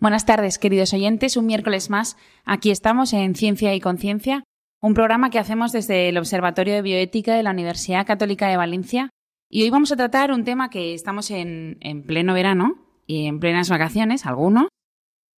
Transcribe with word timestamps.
Buenas 0.00 0.26
tardes, 0.26 0.60
queridos 0.60 0.94
oyentes. 0.94 1.36
Un 1.36 1.46
miércoles 1.46 1.90
más, 1.90 2.16
aquí 2.44 2.70
estamos 2.70 3.12
en 3.12 3.34
Ciencia 3.34 3.74
y 3.74 3.80
Conciencia, 3.80 4.44
un 4.80 4.94
programa 4.94 5.28
que 5.28 5.40
hacemos 5.40 5.72
desde 5.72 6.08
el 6.08 6.18
Observatorio 6.18 6.74
de 6.74 6.82
Bioética 6.82 7.34
de 7.34 7.42
la 7.42 7.50
Universidad 7.50 8.06
Católica 8.06 8.46
de 8.46 8.56
Valencia. 8.56 9.10
Y 9.50 9.64
hoy 9.64 9.70
vamos 9.70 9.90
a 9.90 9.96
tratar 9.96 10.30
un 10.30 10.44
tema 10.44 10.70
que 10.70 10.94
estamos 10.94 11.32
en, 11.32 11.78
en 11.80 12.04
pleno 12.04 12.32
verano 12.32 12.86
y 13.08 13.26
en 13.26 13.40
plenas 13.40 13.70
vacaciones, 13.70 14.24
algunos. 14.24 14.68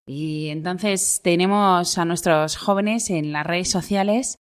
Y 0.07 0.49
entonces 0.49 1.23
tenemos 1.25 1.97
a 1.97 2.05
nuestros 2.05 2.59
jóvenes 2.59 3.09
en 3.09 3.33
las 3.33 3.47
redes 3.47 3.71
sociales, 3.71 4.37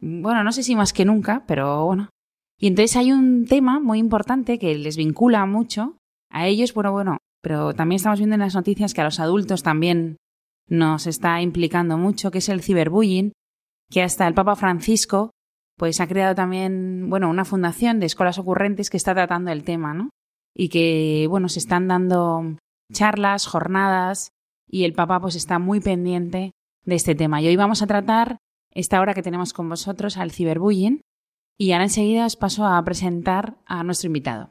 bueno, 0.00 0.44
no 0.44 0.52
sé 0.52 0.64
si 0.64 0.76
más 0.76 0.92
que 0.92 1.06
nunca, 1.06 1.44
pero 1.46 1.86
bueno. 1.86 2.10
Y 2.58 2.66
entonces 2.66 2.94
hay 2.98 3.10
un 3.10 3.46
tema 3.46 3.80
muy 3.80 3.98
importante 4.00 4.58
que 4.58 4.76
les 4.76 4.98
vincula 4.98 5.46
mucho 5.46 5.96
a 6.28 6.46
ellos, 6.46 6.74
bueno, 6.74 6.92
bueno, 6.92 7.18
pero 7.42 7.74
también 7.74 7.96
estamos 7.96 8.18
viendo 8.18 8.34
en 8.34 8.40
las 8.40 8.54
noticias 8.54 8.94
que 8.94 9.00
a 9.00 9.04
los 9.04 9.20
adultos 9.20 9.62
también 9.62 10.16
nos 10.68 11.06
está 11.06 11.42
implicando 11.42 11.98
mucho, 11.98 12.30
que 12.30 12.38
es 12.38 12.48
el 12.48 12.62
ciberbullying, 12.62 13.32
que 13.90 14.02
hasta 14.02 14.26
el 14.26 14.34
Papa 14.34 14.56
Francisco 14.56 15.30
pues 15.76 16.00
ha 16.00 16.06
creado 16.06 16.34
también, 16.34 17.10
bueno, 17.10 17.28
una 17.28 17.44
fundación 17.44 17.98
de 17.98 18.06
escuelas 18.06 18.38
ocurrentes 18.38 18.88
que 18.88 18.96
está 18.96 19.14
tratando 19.14 19.50
el 19.50 19.64
tema, 19.64 19.94
¿no? 19.94 20.10
Y 20.54 20.68
que, 20.68 21.26
bueno, 21.28 21.48
se 21.48 21.58
están 21.58 21.88
dando 21.88 22.56
charlas, 22.92 23.46
jornadas, 23.46 24.30
y 24.68 24.84
el 24.84 24.92
Papa 24.92 25.18
pues 25.20 25.34
está 25.34 25.58
muy 25.58 25.80
pendiente 25.80 26.52
de 26.84 26.94
este 26.94 27.14
tema. 27.14 27.40
Y 27.42 27.48
hoy 27.48 27.56
vamos 27.56 27.82
a 27.82 27.86
tratar 27.86 28.38
esta 28.70 29.00
hora 29.00 29.14
que 29.14 29.22
tenemos 29.22 29.52
con 29.52 29.68
vosotros 29.68 30.16
al 30.18 30.30
ciberbullying, 30.30 31.00
y 31.58 31.72
ahora 31.72 31.84
enseguida 31.84 32.26
os 32.26 32.36
paso 32.36 32.64
a 32.64 32.82
presentar 32.84 33.56
a 33.66 33.82
nuestro 33.82 34.06
invitado. 34.06 34.50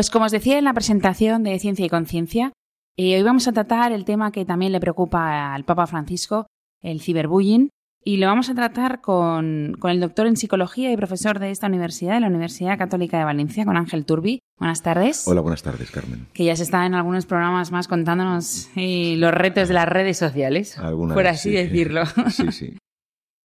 Pues 0.00 0.08
como 0.08 0.24
os 0.24 0.32
decía 0.32 0.56
en 0.56 0.64
la 0.64 0.72
presentación 0.72 1.42
de 1.42 1.58
Ciencia 1.58 1.84
y 1.84 1.90
Conciencia, 1.90 2.54
eh, 2.96 3.16
hoy 3.16 3.22
vamos 3.22 3.46
a 3.48 3.52
tratar 3.52 3.92
el 3.92 4.06
tema 4.06 4.32
que 4.32 4.46
también 4.46 4.72
le 4.72 4.80
preocupa 4.80 5.52
al 5.52 5.64
Papa 5.64 5.86
Francisco, 5.86 6.46
el 6.80 7.02
ciberbullying, 7.02 7.68
y 8.02 8.16
lo 8.16 8.26
vamos 8.26 8.48
a 8.48 8.54
tratar 8.54 9.02
con, 9.02 9.76
con, 9.78 9.90
el 9.90 10.00
doctor 10.00 10.26
en 10.26 10.38
psicología 10.38 10.90
y 10.90 10.96
profesor 10.96 11.38
de 11.38 11.50
esta 11.50 11.66
universidad, 11.66 12.14
de 12.14 12.20
la 12.20 12.28
Universidad 12.28 12.78
Católica 12.78 13.18
de 13.18 13.24
Valencia, 13.24 13.66
con 13.66 13.76
Ángel 13.76 14.06
Turbi. 14.06 14.38
Buenas 14.58 14.80
tardes. 14.80 15.28
Hola, 15.28 15.42
buenas 15.42 15.62
tardes, 15.62 15.90
Carmen. 15.90 16.28
Que 16.32 16.46
ya 16.46 16.56
se 16.56 16.62
está 16.62 16.86
en 16.86 16.94
algunos 16.94 17.26
programas 17.26 17.70
más 17.70 17.86
contándonos 17.86 18.70
eh, 18.76 19.16
los 19.18 19.34
retos 19.34 19.68
de 19.68 19.74
las 19.74 19.86
redes 19.86 20.16
sociales, 20.16 20.80
por 20.80 21.26
así 21.26 21.50
sí. 21.50 21.56
decirlo. 21.56 22.04
Sí, 22.30 22.50
sí. 22.52 22.78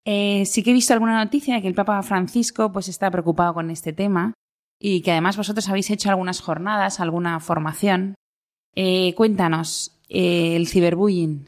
eh, 0.06 0.46
sí 0.46 0.62
que 0.62 0.70
he 0.70 0.72
visto 0.72 0.94
alguna 0.94 1.22
noticia 1.22 1.56
de 1.56 1.60
que 1.60 1.68
el 1.68 1.74
Papa 1.74 2.02
Francisco 2.02 2.72
pues 2.72 2.88
está 2.88 3.10
preocupado 3.10 3.52
con 3.52 3.68
este 3.68 3.92
tema 3.92 4.32
y 4.78 5.02
que 5.02 5.12
además 5.12 5.36
vosotros 5.36 5.68
habéis 5.68 5.90
hecho 5.90 6.10
algunas 6.10 6.40
jornadas, 6.40 7.00
alguna 7.00 7.40
formación. 7.40 8.14
Eh, 8.74 9.14
cuéntanos, 9.14 9.98
eh, 10.08 10.56
el 10.56 10.66
ciberbullying. 10.66 11.46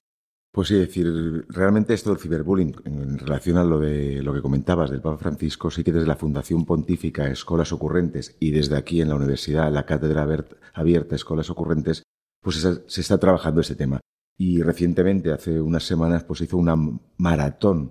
Pues 0.50 0.68
sí, 0.68 0.74
decir, 0.74 1.44
realmente 1.48 1.94
esto 1.94 2.10
del 2.10 2.18
ciberbullying, 2.18 2.74
en 2.84 3.18
relación 3.18 3.58
a 3.58 3.64
lo 3.64 3.78
de 3.78 4.22
lo 4.22 4.32
que 4.32 4.40
comentabas 4.40 4.90
del 4.90 5.02
Papa 5.02 5.18
Francisco, 5.18 5.70
sí 5.70 5.84
que 5.84 5.92
desde 5.92 6.06
la 6.06 6.16
Fundación 6.16 6.64
Pontífica 6.64 7.28
Escolas 7.28 7.72
Ocurrentes 7.72 8.36
y 8.40 8.50
desde 8.50 8.76
aquí 8.76 9.00
en 9.00 9.10
la 9.10 9.16
Universidad, 9.16 9.70
la 9.70 9.84
Cátedra 9.84 10.26
Abierta 10.74 11.14
Escolas 11.14 11.50
Ocurrentes, 11.50 12.02
pues 12.42 12.56
se 12.86 13.00
está 13.00 13.18
trabajando 13.18 13.60
este 13.60 13.76
tema. 13.76 14.00
Y 14.38 14.62
recientemente, 14.62 15.32
hace 15.32 15.60
unas 15.60 15.84
semanas, 15.84 16.24
pues 16.24 16.40
hizo 16.40 16.56
una 16.56 16.76
maratón 17.18 17.90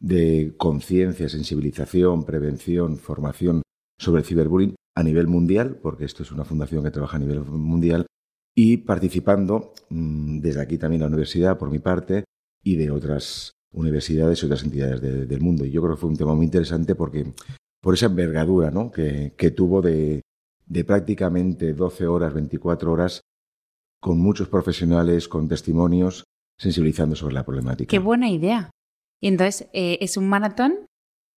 de 0.00 0.54
conciencia, 0.56 1.28
sensibilización, 1.28 2.24
prevención, 2.24 2.98
formación 2.98 3.62
sobre 3.98 4.20
el 4.20 4.26
ciberbullying 4.26 4.74
a 4.96 5.02
nivel 5.02 5.26
mundial, 5.26 5.78
porque 5.82 6.04
esto 6.04 6.22
es 6.22 6.32
una 6.32 6.44
fundación 6.44 6.82
que 6.82 6.90
trabaja 6.90 7.16
a 7.16 7.20
nivel 7.20 7.40
mundial, 7.40 8.06
y 8.56 8.78
participando 8.78 9.72
mmm, 9.90 10.38
desde 10.38 10.62
aquí 10.62 10.78
también 10.78 11.00
la 11.00 11.08
universidad, 11.08 11.58
por 11.58 11.70
mi 11.70 11.80
parte, 11.80 12.24
y 12.62 12.76
de 12.76 12.90
otras 12.90 13.52
universidades 13.72 14.42
y 14.42 14.46
otras 14.46 14.62
entidades 14.62 15.00
de, 15.00 15.26
del 15.26 15.40
mundo. 15.40 15.64
Y 15.64 15.70
yo 15.70 15.82
creo 15.82 15.94
que 15.94 16.00
fue 16.00 16.10
un 16.10 16.16
tema 16.16 16.34
muy 16.34 16.46
interesante 16.46 16.94
porque 16.94 17.32
por 17.82 17.94
esa 17.94 18.06
envergadura 18.06 18.70
¿no? 18.70 18.90
que, 18.90 19.34
que 19.36 19.50
tuvo 19.50 19.82
de, 19.82 20.22
de 20.66 20.84
prácticamente 20.84 21.74
12 21.74 22.06
horas, 22.06 22.32
24 22.32 22.92
horas, 22.92 23.20
con 24.00 24.18
muchos 24.18 24.48
profesionales, 24.48 25.28
con 25.28 25.48
testimonios, 25.48 26.24
sensibilizando 26.58 27.16
sobre 27.16 27.34
la 27.34 27.44
problemática. 27.44 27.90
Qué 27.90 27.98
buena 27.98 28.30
idea. 28.30 28.70
Y 29.20 29.28
entonces, 29.28 29.68
eh, 29.72 29.98
¿es 30.00 30.16
un 30.16 30.28
maratón 30.28 30.86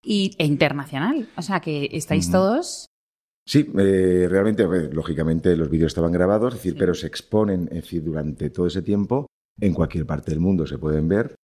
y, 0.07 0.35
e 0.39 0.47
internacional. 0.47 1.29
O 1.37 1.43
sea, 1.43 1.61
que 1.61 1.91
estáis 1.93 2.27
uh 2.27 2.31
-huh. 2.31 2.33
todos. 2.33 2.87
Sí, 3.45 3.71
eh, 3.79 4.27
realmente, 4.29 4.65
lógicamente 4.93 5.57
los 5.57 5.71
vídeos 5.71 5.91
estaban 5.91 6.13
grabados, 6.13 6.55
es 6.55 6.61
decir, 6.61 6.73
sí. 6.73 6.79
pero 6.79 6.95
se 6.95 7.07
exponen 7.07 7.69
es 7.71 7.83
decir, 7.83 8.03
durante 8.03 8.51
todo 8.51 8.67
ese 8.67 8.83
tiempo, 8.83 9.27
en 9.61 9.73
cualquier 9.73 10.05
parte 10.05 10.31
del 10.33 10.41
mundo 10.41 10.67
se 10.67 10.79
pueden 10.79 11.09
ver. 11.09 11.35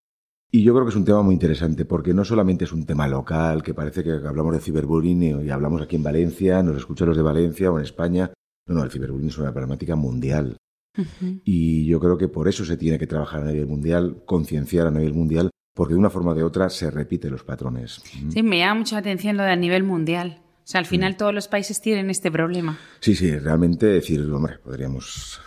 Y 0.54 0.62
yo 0.64 0.74
creo 0.74 0.84
que 0.84 0.90
es 0.90 0.96
un 0.96 1.04
tema 1.04 1.22
muy 1.22 1.34
interesante, 1.34 1.84
porque 1.86 2.12
no 2.12 2.24
solamente 2.24 2.64
es 2.64 2.72
un 2.72 2.84
tema 2.84 3.08
local, 3.08 3.62
que 3.62 3.72
parece 3.72 4.04
que 4.04 4.10
hablamos 4.10 4.52
de 4.52 4.60
ciberbullying 4.60 5.46
y 5.46 5.50
hablamos 5.50 5.80
aquí 5.80 5.96
en 5.96 6.02
Valencia, 6.02 6.62
nos 6.62 6.76
escuchan 6.76 7.08
los 7.08 7.16
de 7.16 7.22
Valencia 7.22 7.70
o 7.70 7.78
en 7.78 7.84
España. 7.84 8.32
No, 8.66 8.74
no, 8.74 8.84
el 8.84 8.90
ciberbullying 8.90 9.30
es 9.30 9.38
una 9.38 9.52
problemática 9.52 9.96
mundial. 9.96 10.56
Uh 10.98 11.02
-huh. 11.02 11.40
Y 11.44 11.86
yo 11.86 12.00
creo 12.00 12.18
que 12.18 12.28
por 12.28 12.48
eso 12.48 12.66
se 12.66 12.76
tiene 12.76 12.98
que 12.98 13.06
trabajar 13.06 13.42
a 13.42 13.46
nivel 13.46 13.66
mundial, 13.66 14.22
concienciar 14.26 14.88
a 14.88 14.90
nivel 14.90 15.14
mundial, 15.14 15.50
porque 15.74 15.94
de 15.94 16.00
una 16.00 16.10
forma 16.10 16.32
o 16.32 16.34
de 16.34 16.42
otra 16.42 16.68
se 16.68 16.90
repiten 16.90 17.32
los 17.32 17.44
patrones. 17.44 18.02
Sí, 18.30 18.42
me 18.42 18.58
llama 18.58 18.80
mucha 18.80 18.98
atención 18.98 19.36
lo 19.36 19.42
de 19.42 19.52
a 19.52 19.56
nivel 19.56 19.82
mundial. 19.84 20.42
O 20.58 20.66
sea, 20.66 20.78
al 20.78 20.86
final 20.86 21.14
mm. 21.14 21.16
todos 21.16 21.34
los 21.34 21.48
países 21.48 21.80
tienen 21.80 22.10
este 22.10 22.30
problema. 22.30 22.78
Sí, 23.00 23.14
sí, 23.14 23.36
realmente 23.38 23.86
decir, 23.86 24.20
hombre, 24.30 24.58
podríamos 24.58 25.40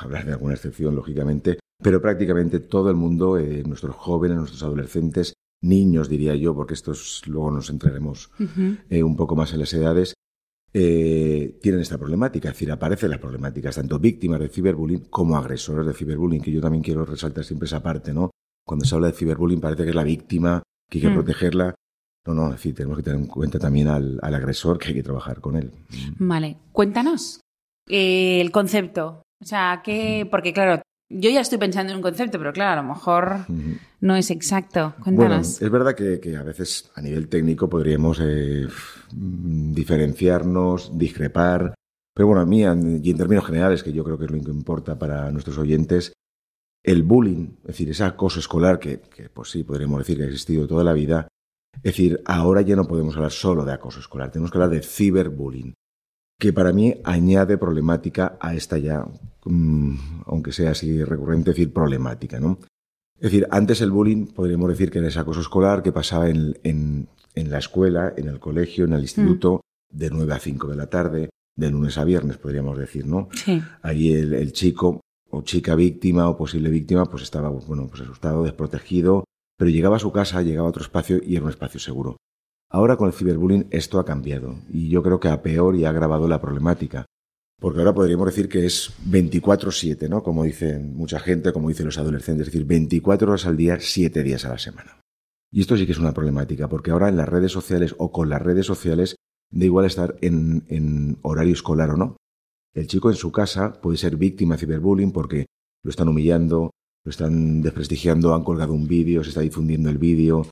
hablar 0.00 0.24
de 0.24 0.32
alguna 0.32 0.54
excepción, 0.54 0.96
lógicamente, 0.96 1.58
pero 1.82 2.00
prácticamente 2.00 2.60
todo 2.60 2.90
el 2.90 2.96
mundo, 2.96 3.38
eh, 3.38 3.62
nuestros 3.66 3.94
jóvenes, 3.94 4.38
nuestros 4.38 4.62
adolescentes, 4.62 5.34
niños, 5.62 6.08
diría 6.08 6.34
yo, 6.34 6.54
porque 6.54 6.74
estos 6.74 7.22
luego 7.26 7.50
nos 7.50 7.70
entraremos 7.70 8.30
uh 8.38 8.44
-huh. 8.44 8.78
eh, 8.88 9.02
un 9.02 9.16
poco 9.16 9.36
más 9.36 9.52
en 9.52 9.60
las 9.60 9.72
edades, 9.74 10.14
eh, 10.74 11.58
tienen 11.60 11.82
esta 11.82 11.98
problemática, 11.98 12.48
es 12.48 12.54
decir, 12.54 12.72
aparecen 12.72 13.10
las 13.10 13.18
problemáticas, 13.18 13.76
tanto 13.76 13.98
víctimas 13.98 14.40
de 14.40 14.48
ciberbullying 14.48 15.04
como 15.10 15.36
agresores 15.36 15.86
de 15.86 15.92
ciberbullying, 15.92 16.40
que 16.40 16.50
yo 16.50 16.60
también 16.60 16.82
quiero 16.82 17.04
resaltar 17.04 17.44
siempre 17.44 17.66
esa 17.66 17.82
parte, 17.82 18.14
¿no? 18.14 18.30
Cuando 18.66 18.84
se 18.84 18.94
habla 18.94 19.08
de 19.08 19.14
ciberbullying 19.14 19.60
parece 19.60 19.84
que 19.84 19.90
es 19.90 19.94
la 19.94 20.04
víctima, 20.04 20.62
que 20.88 20.98
hay 20.98 21.02
que 21.02 21.10
mm. 21.10 21.14
protegerla. 21.14 21.74
No, 22.26 22.34
no, 22.34 22.46
es 22.46 22.52
decir, 22.52 22.74
tenemos 22.74 22.96
que 22.96 23.02
tener 23.02 23.18
en 23.18 23.26
cuenta 23.26 23.58
también 23.58 23.88
al, 23.88 24.18
al 24.22 24.34
agresor, 24.34 24.78
que 24.78 24.88
hay 24.88 24.94
que 24.94 25.02
trabajar 25.02 25.40
con 25.40 25.56
él. 25.56 25.72
Vale, 26.18 26.56
cuéntanos 26.70 27.40
eh, 27.88 28.40
el 28.40 28.52
concepto. 28.52 29.22
O 29.40 29.44
sea, 29.44 29.80
que, 29.84 30.28
porque 30.30 30.52
claro, 30.52 30.80
yo 31.10 31.30
ya 31.30 31.40
estoy 31.40 31.58
pensando 31.58 31.92
en 31.92 31.96
un 31.96 32.02
concepto, 32.02 32.38
pero 32.38 32.52
claro, 32.52 32.80
a 32.80 32.82
lo 32.82 32.88
mejor 32.88 33.46
no 34.00 34.14
es 34.14 34.30
exacto. 34.30 34.94
Bueno, 34.98 35.16
Cuéntanos. 35.16 35.60
es 35.60 35.70
verdad 35.70 35.94
que, 35.94 36.20
que 36.20 36.36
a 36.36 36.44
veces 36.44 36.90
a 36.94 37.02
nivel 37.02 37.28
técnico 37.28 37.68
podríamos 37.68 38.20
eh, 38.22 38.68
mm, 39.12 39.72
diferenciarnos, 39.72 40.96
discrepar, 40.96 41.74
pero 42.14 42.28
bueno, 42.28 42.42
a 42.42 42.46
mí, 42.46 42.60
y 42.60 43.10
en 43.10 43.16
términos 43.16 43.46
generales, 43.46 43.82
que 43.82 43.92
yo 43.92 44.04
creo 44.04 44.18
que 44.18 44.26
es 44.26 44.30
lo 44.30 44.40
que 44.40 44.50
importa 44.50 44.98
para 44.98 45.30
nuestros 45.30 45.58
oyentes, 45.58 46.12
el 46.84 47.02
bullying, 47.02 47.48
es 47.62 47.66
decir, 47.68 47.90
ese 47.90 48.04
acoso 48.04 48.40
escolar 48.40 48.78
que, 48.78 49.00
que, 49.00 49.28
pues 49.28 49.50
sí, 49.50 49.62
podríamos 49.62 49.98
decir 49.98 50.16
que 50.16 50.24
ha 50.24 50.26
existido 50.26 50.66
toda 50.66 50.82
la 50.84 50.92
vida, 50.92 51.28
es 51.76 51.82
decir, 51.82 52.20
ahora 52.24 52.60
ya 52.62 52.76
no 52.76 52.86
podemos 52.86 53.14
hablar 53.16 53.30
solo 53.32 53.64
de 53.64 53.72
acoso 53.72 54.00
escolar, 54.00 54.30
tenemos 54.30 54.50
que 54.50 54.58
hablar 54.58 54.70
de 54.70 54.82
ciberbullying, 54.82 55.74
que 56.38 56.52
para 56.52 56.72
mí 56.72 56.94
añade 57.04 57.56
problemática 57.56 58.36
a 58.40 58.54
esta 58.54 58.78
ya, 58.78 59.06
mm, 59.44 60.22
aunque 60.26 60.52
sea 60.52 60.72
así 60.72 61.04
recurrente, 61.04 61.50
decir 61.50 61.72
problemática, 61.72 62.40
¿no? 62.40 62.58
Es 63.16 63.30
decir, 63.30 63.46
antes 63.52 63.80
el 63.80 63.92
bullying 63.92 64.26
podríamos 64.26 64.68
decir 64.68 64.90
que 64.90 64.98
era 64.98 65.06
ese 65.08 65.20
acoso 65.20 65.40
escolar 65.40 65.82
que 65.84 65.92
pasaba 65.92 66.28
en, 66.28 66.58
en- 66.64 67.08
en 67.34 67.50
la 67.50 67.58
escuela, 67.58 68.12
en 68.16 68.28
el 68.28 68.40
colegio, 68.40 68.84
en 68.84 68.92
el 68.92 69.02
instituto, 69.02 69.60
de 69.90 70.10
9 70.10 70.34
a 70.34 70.38
5 70.40 70.68
de 70.68 70.76
la 70.76 70.88
tarde, 70.88 71.30
de 71.56 71.70
lunes 71.70 71.96
a 71.96 72.04
viernes, 72.04 72.38
podríamos 72.38 72.76
decir, 72.78 73.06
¿no? 73.06 73.28
Sí. 73.32 73.62
Ahí 73.82 74.12
el, 74.12 74.34
el 74.34 74.52
chico 74.52 75.00
o 75.32 75.42
chica 75.42 75.74
víctima 75.74 76.28
o 76.28 76.36
posible 76.36 76.68
víctima 76.68 77.06
pues 77.06 77.22
estaba 77.22 77.48
bueno, 77.48 77.88
pues 77.88 78.02
asustado, 78.02 78.44
desprotegido, 78.44 79.24
pero 79.56 79.70
llegaba 79.70 79.96
a 79.96 80.00
su 80.00 80.12
casa, 80.12 80.42
llegaba 80.42 80.68
a 80.68 80.70
otro 80.70 80.82
espacio 80.82 81.20
y 81.22 81.36
era 81.36 81.44
un 81.44 81.50
espacio 81.50 81.80
seguro. 81.80 82.18
Ahora 82.70 82.96
con 82.96 83.08
el 83.08 83.14
ciberbullying 83.14 83.66
esto 83.70 83.98
ha 83.98 84.04
cambiado 84.04 84.56
y 84.70 84.88
yo 84.88 85.02
creo 85.02 85.20
que 85.20 85.28
a 85.28 85.42
peor 85.42 85.74
y 85.74 85.84
ha 85.84 85.90
agravado 85.90 86.28
la 86.28 86.40
problemática. 86.40 87.06
Porque 87.58 87.78
ahora 87.78 87.94
podríamos 87.94 88.26
decir 88.26 88.48
que 88.48 88.66
es 88.66 88.92
24-7, 89.08 90.08
¿no? 90.08 90.22
Como 90.22 90.42
dicen 90.42 90.96
mucha 90.96 91.20
gente, 91.20 91.52
como 91.52 91.68
dicen 91.68 91.86
los 91.86 91.96
adolescentes, 91.96 92.48
es 92.48 92.52
decir, 92.52 92.66
24 92.66 93.28
horas 93.28 93.46
al 93.46 93.56
día, 93.56 93.78
7 93.78 94.22
días 94.24 94.44
a 94.44 94.48
la 94.48 94.58
semana. 94.58 95.00
Y 95.50 95.60
esto 95.60 95.76
sí 95.76 95.86
que 95.86 95.92
es 95.92 95.98
una 95.98 96.12
problemática, 96.12 96.68
porque 96.68 96.90
ahora 96.90 97.08
en 97.08 97.16
las 97.16 97.28
redes 97.28 97.52
sociales 97.52 97.94
o 97.98 98.10
con 98.10 98.28
las 98.28 98.42
redes 98.42 98.66
sociales 98.66 99.14
da 99.50 99.64
igual 99.64 99.84
estar 99.84 100.16
en, 100.22 100.64
en 100.68 101.18
horario 101.22 101.52
escolar 101.52 101.90
o 101.90 101.96
no. 101.96 102.16
El 102.74 102.86
chico 102.86 103.10
en 103.10 103.16
su 103.16 103.30
casa 103.30 103.72
puede 103.80 103.98
ser 103.98 104.16
víctima 104.16 104.54
de 104.54 104.60
ciberbullying 104.60 105.12
porque 105.12 105.46
lo 105.84 105.90
están 105.90 106.08
humillando, 106.08 106.70
lo 107.04 107.10
están 107.10 107.62
desprestigiando, 107.62 108.34
han 108.34 108.44
colgado 108.44 108.72
un 108.72 108.86
vídeo, 108.86 109.22
se 109.22 109.30
está 109.30 109.40
difundiendo 109.40 109.90
el 109.90 109.98
vídeo. 109.98 110.42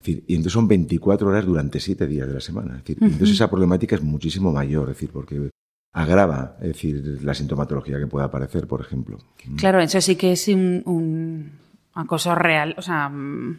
Es 0.00 0.06
decir, 0.06 0.24
y 0.26 0.34
entonces 0.34 0.52
son 0.52 0.68
24 0.68 1.28
horas 1.28 1.44
durante 1.44 1.80
7 1.80 2.06
días 2.06 2.26
de 2.26 2.34
la 2.34 2.40
semana. 2.40 2.76
Es 2.76 2.84
decir. 2.84 2.98
Entonces 3.00 3.30
esa 3.30 3.50
problemática 3.50 3.96
es 3.96 4.02
muchísimo 4.02 4.52
mayor, 4.52 4.90
es 4.90 4.96
decir, 4.96 5.10
porque 5.12 5.50
agrava 5.92 6.56
es 6.60 6.68
decir, 6.68 7.20
la 7.22 7.34
sintomatología 7.34 7.98
que 7.98 8.06
pueda 8.06 8.26
aparecer, 8.26 8.66
por 8.66 8.80
ejemplo. 8.80 9.18
Claro, 9.56 9.80
eso 9.80 10.00
sí 10.00 10.16
que 10.16 10.32
es 10.32 10.48
un, 10.48 10.82
un 10.86 11.52
acoso 11.94 12.34
real. 12.34 12.74
O 12.78 12.82
sea, 12.82 13.08
mm, 13.08 13.58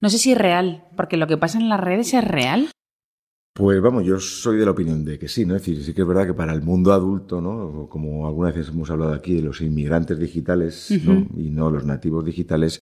no 0.00 0.10
sé 0.10 0.18
si 0.18 0.32
es 0.32 0.38
real, 0.38 0.84
porque 0.96 1.16
lo 1.16 1.26
que 1.26 1.36
pasa 1.36 1.58
en 1.58 1.68
las 1.68 1.80
redes 1.80 2.14
es 2.14 2.24
real. 2.24 2.70
Pues 3.56 3.80
vamos, 3.80 4.04
yo 4.04 4.18
soy 4.18 4.56
de 4.56 4.64
la 4.64 4.72
opinión 4.72 5.04
de 5.04 5.16
que 5.16 5.28
sí, 5.28 5.46
¿no? 5.46 5.54
Es 5.54 5.62
decir, 5.62 5.80
sí 5.84 5.94
que 5.94 6.02
es 6.02 6.08
verdad 6.08 6.26
que 6.26 6.34
para 6.34 6.52
el 6.52 6.62
mundo 6.62 6.92
adulto, 6.92 7.40
¿no? 7.40 7.88
Como 7.88 8.26
algunas 8.26 8.52
veces 8.52 8.74
hemos 8.74 8.90
hablado 8.90 9.12
aquí 9.12 9.34
de 9.34 9.42
los 9.42 9.60
inmigrantes 9.60 10.18
digitales, 10.18 10.90
¿no? 11.04 11.28
Y 11.36 11.50
no 11.50 11.70
los 11.70 11.84
nativos 11.84 12.24
digitales, 12.24 12.80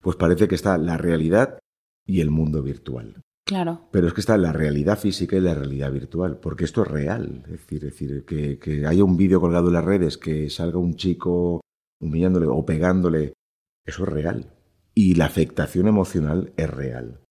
pues 0.00 0.16
parece 0.16 0.48
que 0.48 0.54
está 0.54 0.78
la 0.78 0.96
realidad 0.96 1.58
y 2.06 2.22
el 2.22 2.30
mundo 2.30 2.62
virtual. 2.62 3.20
Claro. 3.46 3.82
Pero 3.90 4.06
es 4.06 4.14
que 4.14 4.22
está 4.22 4.38
la 4.38 4.54
realidad 4.54 4.98
física 4.98 5.36
y 5.36 5.40
la 5.40 5.54
realidad 5.54 5.92
virtual, 5.92 6.38
porque 6.38 6.64
esto 6.64 6.80
es 6.84 6.88
real. 6.88 7.42
Es 7.44 7.60
decir, 7.60 7.84
es 7.84 7.90
decir 7.90 8.24
que, 8.24 8.58
que 8.58 8.86
haya 8.86 9.04
un 9.04 9.18
vídeo 9.18 9.42
colgado 9.42 9.68
en 9.68 9.74
las 9.74 9.84
redes, 9.84 10.16
que 10.16 10.48
salga 10.48 10.78
un 10.78 10.96
chico 10.96 11.60
humillándole 12.00 12.46
o 12.46 12.64
pegándole, 12.64 13.34
eso 13.84 14.04
es 14.04 14.08
real. 14.08 14.54
Y 14.94 15.16
la 15.16 15.26
afectación 15.26 15.86
emocional 15.86 16.54
es 16.56 16.70
real. 16.70 17.23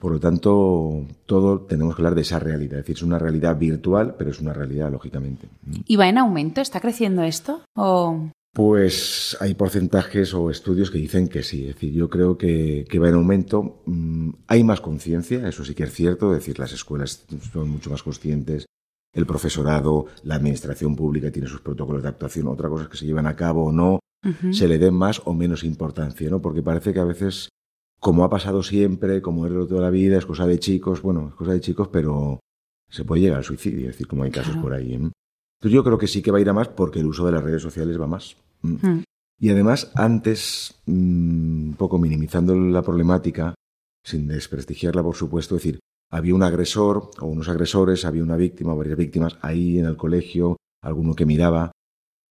Por 0.00 0.12
lo 0.12 0.18
tanto, 0.18 1.04
todo 1.26 1.60
tenemos 1.60 1.94
que 1.94 2.00
hablar 2.00 2.14
de 2.14 2.22
esa 2.22 2.38
realidad. 2.38 2.78
Es 2.78 2.84
decir, 2.86 2.96
es 2.96 3.02
una 3.02 3.18
realidad 3.18 3.56
virtual, 3.58 4.14
pero 4.18 4.30
es 4.30 4.40
una 4.40 4.52
realidad, 4.52 4.90
lógicamente. 4.90 5.46
¿Y 5.86 5.96
va 5.96 6.08
en 6.08 6.18
aumento? 6.18 6.60
¿Está 6.60 6.80
creciendo 6.80 7.22
esto? 7.22 7.60
¿O... 7.76 8.30
Pues 8.52 9.36
hay 9.40 9.54
porcentajes 9.54 10.34
o 10.34 10.50
estudios 10.50 10.90
que 10.90 10.98
dicen 10.98 11.28
que 11.28 11.42
sí. 11.42 11.68
Es 11.68 11.74
decir, 11.74 11.92
yo 11.92 12.08
creo 12.08 12.36
que, 12.36 12.84
que 12.88 12.98
va 12.98 13.10
en 13.10 13.14
aumento. 13.14 13.82
Mm, 13.86 14.30
hay 14.48 14.64
más 14.64 14.80
conciencia, 14.80 15.46
eso 15.46 15.64
sí 15.64 15.74
que 15.74 15.84
es 15.84 15.92
cierto. 15.92 16.32
Es 16.32 16.40
decir, 16.40 16.58
las 16.58 16.72
escuelas 16.72 17.26
son 17.52 17.68
mucho 17.68 17.90
más 17.90 18.02
conscientes. 18.02 18.66
El 19.12 19.26
profesorado, 19.26 20.06
la 20.24 20.36
administración 20.36 20.96
pública 20.96 21.30
tiene 21.30 21.46
sus 21.46 21.60
protocolos 21.60 22.02
de 22.02 22.08
actuación. 22.08 22.48
Otra 22.48 22.68
cosa 22.68 22.84
es 22.84 22.88
que 22.88 22.96
se 22.96 23.06
llevan 23.06 23.26
a 23.26 23.36
cabo 23.36 23.66
o 23.66 23.72
no, 23.72 24.00
se 24.52 24.68
le 24.68 24.78
dé 24.78 24.90
más 24.90 25.22
o 25.24 25.32
menos 25.32 25.64
importancia, 25.64 26.28
¿no? 26.28 26.40
Porque 26.42 26.62
parece 26.62 26.92
que 26.92 27.00
a 27.00 27.04
veces, 27.04 27.48
como 28.00 28.24
ha 28.24 28.30
pasado 28.30 28.62
siempre, 28.62 29.20
como 29.20 29.46
es 29.46 29.52
de 29.52 29.66
toda 29.66 29.82
la 29.82 29.90
vida, 29.90 30.18
es 30.18 30.26
cosa 30.26 30.46
de 30.46 30.58
chicos, 30.58 31.02
bueno, 31.02 31.28
es 31.28 31.34
cosa 31.34 31.52
de 31.52 31.60
chicos, 31.60 31.88
pero 31.88 32.40
se 32.88 33.04
puede 33.04 33.22
llegar 33.22 33.38
al 33.38 33.44
suicidio, 33.44 33.82
es 33.90 33.94
decir, 33.94 34.08
como 34.08 34.24
hay 34.24 34.30
casos 34.30 34.52
Claro. 34.52 34.62
por 34.62 34.72
ahí. 34.72 34.94
¿eh? 34.94 34.96
Entonces 34.96 35.74
yo 35.74 35.84
creo 35.84 35.98
que 35.98 36.06
sí 36.06 36.22
que 36.22 36.30
va 36.30 36.38
a 36.38 36.40
ir 36.40 36.48
a 36.48 36.54
más 36.54 36.68
porque 36.68 37.00
el 37.00 37.06
uso 37.06 37.26
de 37.26 37.32
las 37.32 37.44
redes 37.44 37.62
sociales 37.62 38.00
va 38.00 38.06
más. 38.06 38.36
Mm. 38.62 38.86
Mm. 38.86 39.04
Y 39.38 39.50
además, 39.50 39.92
antes, 39.94 40.74
mm, 40.86 41.68
un 41.68 41.74
poco 41.78 41.98
minimizando 41.98 42.54
la 42.54 42.82
problemática, 42.82 43.54
sin 44.02 44.26
desprestigiarla, 44.28 45.02
por 45.02 45.14
supuesto, 45.14 45.56
es 45.56 45.62
decir, 45.62 45.80
había 46.10 46.34
un 46.34 46.42
agresor 46.42 47.10
o 47.20 47.26
unos 47.26 47.48
agresores, 47.48 48.04
había 48.04 48.22
una 48.22 48.36
víctima 48.36 48.72
o 48.72 48.76
varias 48.76 48.96
víctimas 48.96 49.38
ahí 49.42 49.78
en 49.78 49.84
el 49.84 49.96
colegio, 49.96 50.56
alguno 50.82 51.14
que 51.14 51.26
miraba, 51.26 51.70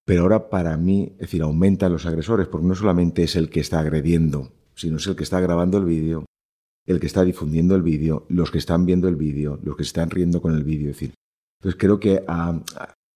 pero 0.06 0.24
ahora 0.24 0.50
para 0.50 0.76
mí, 0.78 1.12
es 1.14 1.20
decir, 1.20 1.44
aumentan 1.44 1.92
los 1.92 2.06
agresores, 2.08 2.48
porque 2.48 2.68
no 2.68 2.76
solamente 2.76 3.24
es 3.24 3.36
el 3.36 3.50
que 3.50 3.60
está 3.60 3.80
agrediendo, 3.80 4.52
sino 4.80 4.98
es 4.98 5.08
el 5.08 5.16
que 5.16 5.24
está 5.24 5.40
grabando 5.42 5.78
el 5.78 5.86
vídeo, 5.86 6.26
el 6.86 7.00
que 7.00 7.08
está 7.08 7.24
difundiendo 7.24 7.76
el 7.76 7.82
vídeo, 7.82 8.26
los 8.30 8.50
que 8.50 8.58
están 8.58 8.86
viendo 8.86 9.08
el 9.10 9.16
vídeo, 9.16 9.60
los 9.62 9.76
que 9.76 9.84
están 9.84 10.10
riendo 10.10 10.42
con 10.42 10.56
el 10.56 10.64
vídeo, 10.64 10.90
es 10.90 10.96
decir. 10.96 11.14
Entonces 11.60 11.80
creo 11.80 12.00
que 12.00 12.24
ha, 12.28 12.62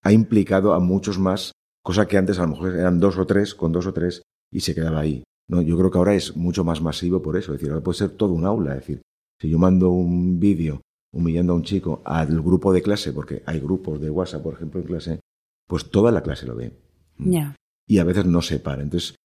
ha 0.04 0.12
implicado 0.12 0.74
a 0.74 0.80
muchos 0.80 1.18
más, 1.18 1.54
cosa 1.82 2.06
que 2.06 2.18
antes 2.18 2.38
a 2.38 2.44
lo 2.44 2.50
mejor 2.50 2.76
eran 2.76 3.00
dos 3.00 3.18
o 3.18 3.26
tres, 3.26 3.56
con 3.56 3.72
dos 3.72 3.88
o 3.88 3.94
tres, 3.94 4.22
y 4.52 4.60
se 4.60 4.76
quedaba 4.76 5.00
ahí. 5.00 5.24
No, 5.50 5.62
yo 5.62 5.78
creo 5.78 5.90
que 5.90 5.98
ahora 5.98 6.16
es 6.16 6.36
mucho 6.36 6.64
más 6.66 6.82
masivo 6.82 7.22
por 7.22 7.38
eso, 7.38 7.54
es 7.54 7.60
decir, 7.60 7.72
ahora 7.72 7.84
puede 7.84 7.98
ser 7.98 8.12
todo 8.12 8.34
un 8.34 8.46
aula, 8.46 8.74
es 8.74 8.80
decir, 8.82 9.02
si 9.40 9.50
yo 9.50 9.58
mando 9.58 9.90
un 9.90 10.40
vídeo 10.40 10.82
humillando 11.14 11.54
a 11.54 11.56
un 11.56 11.64
chico 11.64 12.02
al 12.04 12.42
grupo 12.42 12.74
de 12.74 12.82
clase, 12.82 13.14
porque 13.14 13.44
hay 13.46 13.60
grupos 13.60 14.02
de 14.02 14.10
WhatsApp, 14.10 14.44
por 14.44 14.56
ejemplo, 14.56 14.82
en 14.82 14.88
clase, 14.88 15.20
pues 15.68 15.90
toda 15.90 16.12
la 16.12 16.22
clase 16.22 16.46
lo 16.46 16.56
ve. 16.56 16.74
Ya. 17.18 17.56
Y 17.88 18.00
a 18.00 18.04
veces 18.04 18.26
no 18.26 18.42
se 18.42 18.60
para. 18.60 18.82
Entonces, 18.82 19.16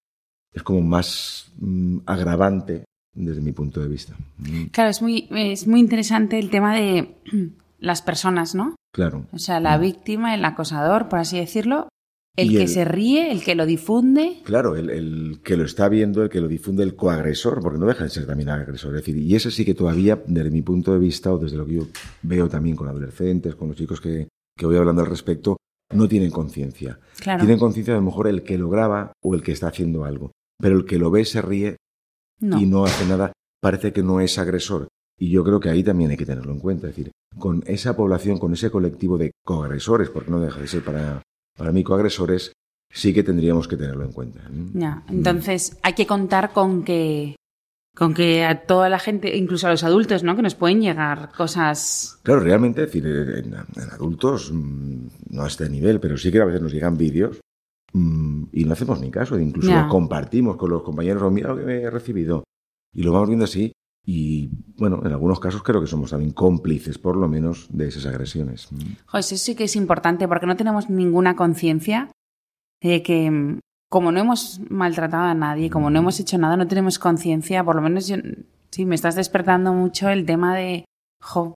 es 0.59 0.63
como 0.63 0.81
más 0.83 1.51
mm, 1.59 1.99
agravante 2.07 2.85
desde 3.15 3.41
mi 3.41 3.53
punto 3.53 3.81
de 3.81 3.89
vista. 3.89 4.15
Mm, 4.39 4.65
Claro, 4.67 4.91
es 4.91 5.01
muy, 5.03 5.29
es 5.31 5.67
muy 5.67 5.81
interesante 5.81 6.39
el 6.39 6.51
tema 6.51 6.75
de 6.77 7.17
las 7.79 8.03
personas, 8.03 8.55
¿no? 8.55 8.77
Claro. 8.95 9.27
O 9.33 9.39
sea, 9.39 9.61
la 9.61 9.79
víctima, 9.79 10.35
el 10.35 10.45
acosador, 10.45 11.09
por 11.09 11.19
así 11.21 11.39
decirlo, 11.39 11.89
el 12.37 12.53
Y 12.53 12.57
que 12.57 12.63
el- 12.63 12.69
se 12.69 12.85
ríe, 12.85 13.33
el 13.33 13.43
que 13.43 13.55
lo 13.57 13.67
difunde. 13.67 14.41
Claro, 14.45 14.77
el, 14.77 14.91
el 14.91 15.41
que 15.43 15.57
lo 15.57 15.65
está 15.65 15.89
viendo, 15.89 16.23
el 16.23 16.29
que 16.29 16.41
lo 16.41 16.47
difunde, 16.49 16.85
el 16.85 16.95
coagresor, 16.95 17.61
porque 17.61 17.79
no 17.79 17.87
deja 17.87 18.05
de 18.05 18.11
ser 18.11 18.27
también 18.27 18.49
agresor. 18.49 18.95
Es 18.95 19.03
decir, 19.05 19.17
y 19.17 19.35
ese 19.35 19.51
sí 19.51 19.65
que 19.65 19.75
todavía, 19.75 20.23
desde 20.27 20.51
mi 20.51 20.63
punto 20.63 20.93
de 20.93 20.99
vista, 21.01 21.33
o 21.33 21.39
desde 21.39 21.57
lo 21.57 21.67
que 21.67 21.75
yo 21.75 21.87
veo 22.23 22.49
también 22.49 22.77
con 22.77 22.87
adolescentes, 22.89 23.57
con 23.57 23.69
los 23.69 23.77
chicos 23.77 24.01
que, 24.01 24.29
que 24.57 24.67
voy 24.67 24.77
hablando 24.77 25.03
al 25.03 25.09
respecto, 25.09 25.57
no 25.93 26.07
tienen 26.07 26.31
conciencia. 26.31 26.99
Claro. 27.19 27.41
Tienen 27.41 27.59
conciencia 27.59 27.95
a 27.95 27.97
lo 27.99 28.03
mejor 28.05 28.29
el 28.29 28.43
que 28.43 28.57
lo 28.59 28.69
graba 28.71 29.13
o 29.25 29.35
el 29.35 29.43
que 29.43 29.53
está 29.53 29.69
haciendo 29.69 30.05
algo. 30.05 30.31
Pero 30.61 30.77
el 30.77 30.85
que 30.85 30.99
lo 30.99 31.11
ve 31.11 31.25
se 31.25 31.43
ríe 31.43 31.77
No. 32.41 32.61
y 32.61 32.67
no 32.67 32.85
hace 32.85 33.07
nada, 33.07 33.33
parece 33.61 33.93
que 33.93 34.03
no 34.03 34.21
es 34.21 34.39
agresor. 34.39 34.89
Y 35.19 35.31
yo 35.31 35.43
creo 35.45 35.59
que 35.61 35.69
ahí 35.69 35.83
también 35.83 36.11
hay 36.11 36.17
que 36.17 36.27
tenerlo 36.27 36.53
en 36.53 36.61
cuenta. 36.61 36.89
Es 36.89 36.97
decir, 36.97 37.11
con 37.39 37.63
esa 37.67 37.97
población, 37.97 38.39
con 38.39 38.53
ese 38.53 38.71
colectivo 38.71 39.19
de 39.19 39.33
coagresores, 39.45 40.11
porque 40.11 40.31
no 40.31 40.41
deja 40.41 40.61
de 40.61 40.69
ser 40.69 40.85
para, 40.85 41.23
para 41.57 41.73
mí 41.73 41.83
coagresores, 41.83 42.53
sí 42.93 43.13
que 43.13 43.23
tendríamos 43.23 43.67
que 43.69 43.77
tenerlo 43.77 44.05
en 44.05 44.13
cuenta. 44.13 44.49
¿Mm? 44.49 44.79
Ya, 44.79 45.03
entonces 45.09 45.77
hay 45.83 45.95
que 45.95 46.07
contar 46.07 46.53
con 46.53 46.85
que 46.85 47.35
con 47.97 48.15
que 48.15 48.45
a 48.45 48.63
toda 48.65 48.89
la 48.89 49.01
gente, 49.01 49.37
incluso 49.37 49.67
a 49.67 49.71
los 49.71 49.83
adultos, 49.83 50.23
¿no? 50.23 50.37
Que 50.37 50.43
nos 50.43 50.55
pueden 50.55 50.81
llegar 50.81 51.33
cosas. 51.37 52.21
Claro, 52.23 52.39
realmente, 52.41 52.85
es 52.85 52.93
decir, 52.93 53.05
en, 53.05 53.55
en 53.55 53.91
adultos, 53.91 54.53
mm, 54.53 55.07
no 55.31 55.43
a 55.43 55.49
este 55.49 55.69
nivel, 55.69 55.99
pero 55.99 56.17
sí 56.17 56.31
que 56.31 56.41
a 56.41 56.45
veces 56.45 56.63
nos 56.63 56.73
llegan 56.73 56.97
vídeos 56.97 57.39
mm, 57.39 57.41
y 57.93 58.65
no 58.65 58.73
hacemos 58.73 59.01
ni 59.01 59.11
caso. 59.11 59.39
Incluso 59.39 59.73
lo 59.73 59.89
compartimos 59.89 60.57
con 60.57 60.71
los 60.71 60.83
compañeros, 60.83 61.23
o 61.23 61.31
mira 61.31 61.55
lo 61.55 61.65
que 61.65 61.83
he 61.83 61.91
recibido. 61.91 62.45
Y 62.93 63.03
lo 63.03 63.13
vamos 63.13 63.29
viendo 63.29 63.45
así. 63.45 63.73
Y 64.05 64.49
bueno, 64.79 65.03
en 65.05 65.13
algunos 65.13 65.39
casos 65.39 65.63
creo 65.63 65.81
que 65.81 65.87
somos 65.87 66.11
también 66.11 66.33
cómplices, 66.33 66.99
por 66.99 67.17
lo 67.17 67.29
menos, 67.29 67.67
de 67.71 67.89
esas 67.89 68.07
agresiones. 68.07 68.73
Mm. 68.73 68.77
Joder, 69.07 69.21
eso 69.21 69.37
sí 69.37 69.55
que 69.55 69.65
es 69.65 69.77
importante 69.77 70.27
porque 70.27 70.47
no 70.47 70.57
tenemos 70.57 70.89
ninguna 70.89 71.37
conciencia 71.37 72.11
de 72.81 73.03
que, 73.03 73.31
mm, 73.31 73.59
como 73.91 74.11
no 74.13 74.21
hemos 74.21 74.61
maltratado 74.71 75.25
a 75.25 75.35
nadie, 75.35 75.69
como 75.69 75.91
no 75.91 75.99
hemos 75.99 76.19
hecho 76.21 76.39
nada, 76.39 76.57
no 76.57 76.67
tenemos 76.67 76.99
conciencia. 76.99 77.63
Por 77.65 77.77
lo 77.77 77.83
menos 77.83 78.09
yo, 78.09 78.17
sí, 78.71 78.87
me 78.87 78.95
estás 78.95 79.15
despertando 79.15 79.75
mucho 79.75 80.09
el 80.09 80.25
tema 80.25 80.57
de, 80.57 80.85
jo, 81.23 81.55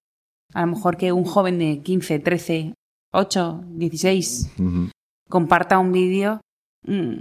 a 0.53 0.61
lo 0.63 0.73
mejor 0.73 0.97
que 0.97 1.13
un 1.13 1.25
joven 1.25 1.59
de 1.59 1.81
15, 1.83 2.19
13, 2.19 2.75
8, 3.15 3.65
16 3.67 4.53
Ujú. 4.59 4.91
Comparta 5.33 5.79
un 5.79 5.93
vídeo. 5.93 6.41
mm, 6.87 7.17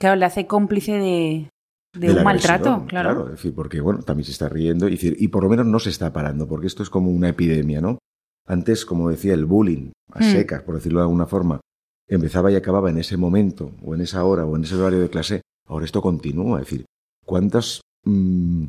Claro, 0.00 0.16
le 0.16 0.24
hace 0.26 0.46
cómplice 0.48 0.92
de, 0.98 1.50
de, 1.96 2.12
un 2.12 2.24
maltrato, 2.24 2.84
claro. 2.88 3.10
Claro, 3.14 3.24
es 3.26 3.36
decir, 3.36 3.54
porque 3.54 3.80
bueno, 3.80 4.02
también 4.02 4.24
se 4.26 4.32
está 4.32 4.48
riendo 4.48 4.88
y, 4.88 4.92
decir, 4.92 5.16
y 5.18 5.28
por 5.28 5.44
lo 5.44 5.48
menos 5.48 5.64
no 5.66 5.78
se 5.78 5.90
está 5.90 6.12
parando, 6.12 6.48
porque 6.48 6.66
esto 6.66 6.82
es 6.82 6.90
como 6.90 7.10
una 7.12 7.28
epidemia, 7.28 7.80
¿no? 7.80 7.98
Antes, 8.46 8.84
como 8.84 9.08
decía, 9.08 9.32
el 9.34 9.46
bullying, 9.46 9.92
a 10.12 10.18
Hmm. 10.18 10.22
secas, 10.32 10.62
por 10.64 10.74
decirlo 10.74 10.98
de 10.98 11.04
alguna 11.04 11.26
forma, 11.26 11.60
empezaba 12.08 12.50
y 12.50 12.56
acababa 12.56 12.90
en 12.90 12.98
ese 12.98 13.16
momento, 13.16 13.70
o 13.84 13.94
en 13.94 14.00
esa 14.02 14.24
hora, 14.24 14.44
o 14.44 14.56
en 14.56 14.64
ese 14.64 14.74
horario 14.74 15.00
de 15.00 15.08
clase. 15.08 15.40
Ahora 15.68 15.84
esto 15.86 16.02
continúa. 16.02 16.60
Es 16.60 16.66
decir, 16.66 16.84
¿cuántas 17.24 17.80
mm, 18.04 18.64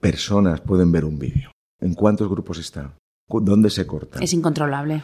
personas 0.00 0.60
pueden 0.60 0.92
ver 0.92 1.04
un 1.04 1.18
vídeo? 1.18 1.50
¿En 1.80 1.94
cuántos 1.94 2.28
grupos 2.28 2.58
está? 2.58 2.94
¿Cu- 3.28 3.40
¿Dónde 3.40 3.70
se 3.70 3.86
corta? 3.86 4.20
Es 4.22 4.32
incontrolable. 4.32 5.02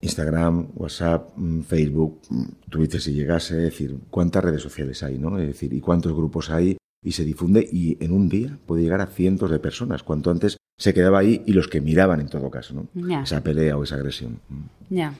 Instagram, 0.00 0.68
WhatsApp, 0.74 1.36
mm, 1.36 1.60
Facebook, 1.62 2.20
mm, 2.30 2.44
Twitter 2.70 3.00
si 3.00 3.12
llegase, 3.12 3.56
es 3.56 3.64
decir, 3.64 3.98
cuántas 4.10 4.42
redes 4.42 4.62
sociales 4.62 5.02
hay, 5.02 5.18
¿no? 5.18 5.38
Es 5.38 5.46
decir, 5.46 5.72
y 5.72 5.80
cuántos 5.80 6.12
grupos 6.12 6.50
hay 6.50 6.76
y 7.02 7.12
se 7.12 7.24
difunde 7.24 7.66
y 7.70 8.02
en 8.02 8.12
un 8.12 8.28
día 8.28 8.58
puede 8.66 8.82
llegar 8.82 9.00
a 9.00 9.06
cientos 9.06 9.50
de 9.50 9.58
personas, 9.58 10.02
cuanto 10.02 10.30
antes 10.30 10.56
se 10.78 10.94
quedaba 10.94 11.18
ahí 11.18 11.42
y 11.46 11.52
los 11.52 11.68
que 11.68 11.80
miraban 11.80 12.20
en 12.20 12.28
todo 12.28 12.50
caso, 12.50 12.74
¿no? 12.74 13.22
Esa 13.22 13.42
pelea 13.42 13.76
o 13.76 13.84
esa 13.84 13.96
agresión. 13.96 14.40
Mm. 14.48 14.94
Ya. 14.94 15.14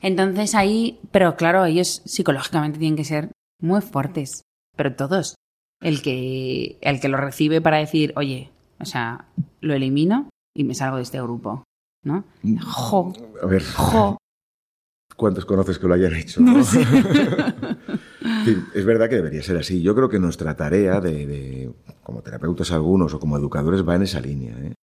Entonces 0.00 0.54
ahí, 0.54 1.00
pero 1.10 1.36
claro, 1.36 1.64
ellos 1.64 2.02
psicológicamente 2.04 2.78
tienen 2.78 2.96
que 2.96 3.04
ser 3.04 3.30
muy 3.60 3.80
fuertes, 3.80 4.42
pero 4.76 4.94
todos. 4.94 5.36
El 5.80 6.02
que, 6.02 6.78
el 6.80 7.00
que 7.00 7.08
lo 7.08 7.18
recibe 7.18 7.60
para 7.60 7.78
decir, 7.78 8.12
oye, 8.16 8.50
o 8.80 8.84
sea, 8.84 9.26
lo 9.60 9.74
elimino 9.74 10.28
y 10.54 10.64
me 10.64 10.74
salgo 10.74 10.96
de 10.96 11.02
este 11.02 11.20
grupo, 11.20 11.64
¿no? 12.06 12.24
Jo, 12.64 13.12
A 13.42 13.46
ver, 13.46 13.62
jo. 13.62 14.16
¿cuántos 15.16 15.44
conoces 15.44 15.78
que 15.78 15.86
lo 15.88 15.94
hayan 15.94 16.14
hecho? 16.14 16.40
no? 16.40 16.62
Sí, 18.44 18.56
es 18.74 18.84
verdad 18.84 19.08
que 19.08 19.16
debería 19.16 19.42
ser 19.42 19.56
así. 19.56 19.82
Yo 19.82 19.94
creo 19.94 20.08
que 20.08 20.18
nuestra 20.18 20.54
tarea 20.56 21.00
de, 21.00 21.26
de- 21.26 21.72
como 22.02 22.22
terapeutas 22.22 22.70
algunos 22.72 23.12
o 23.14 23.18
como 23.20 23.36
educadores 23.36 23.86
va 23.86 23.96
en 23.96 24.02
esa 24.02 24.20
línea. 24.20 24.56
¿eh? 24.60 24.74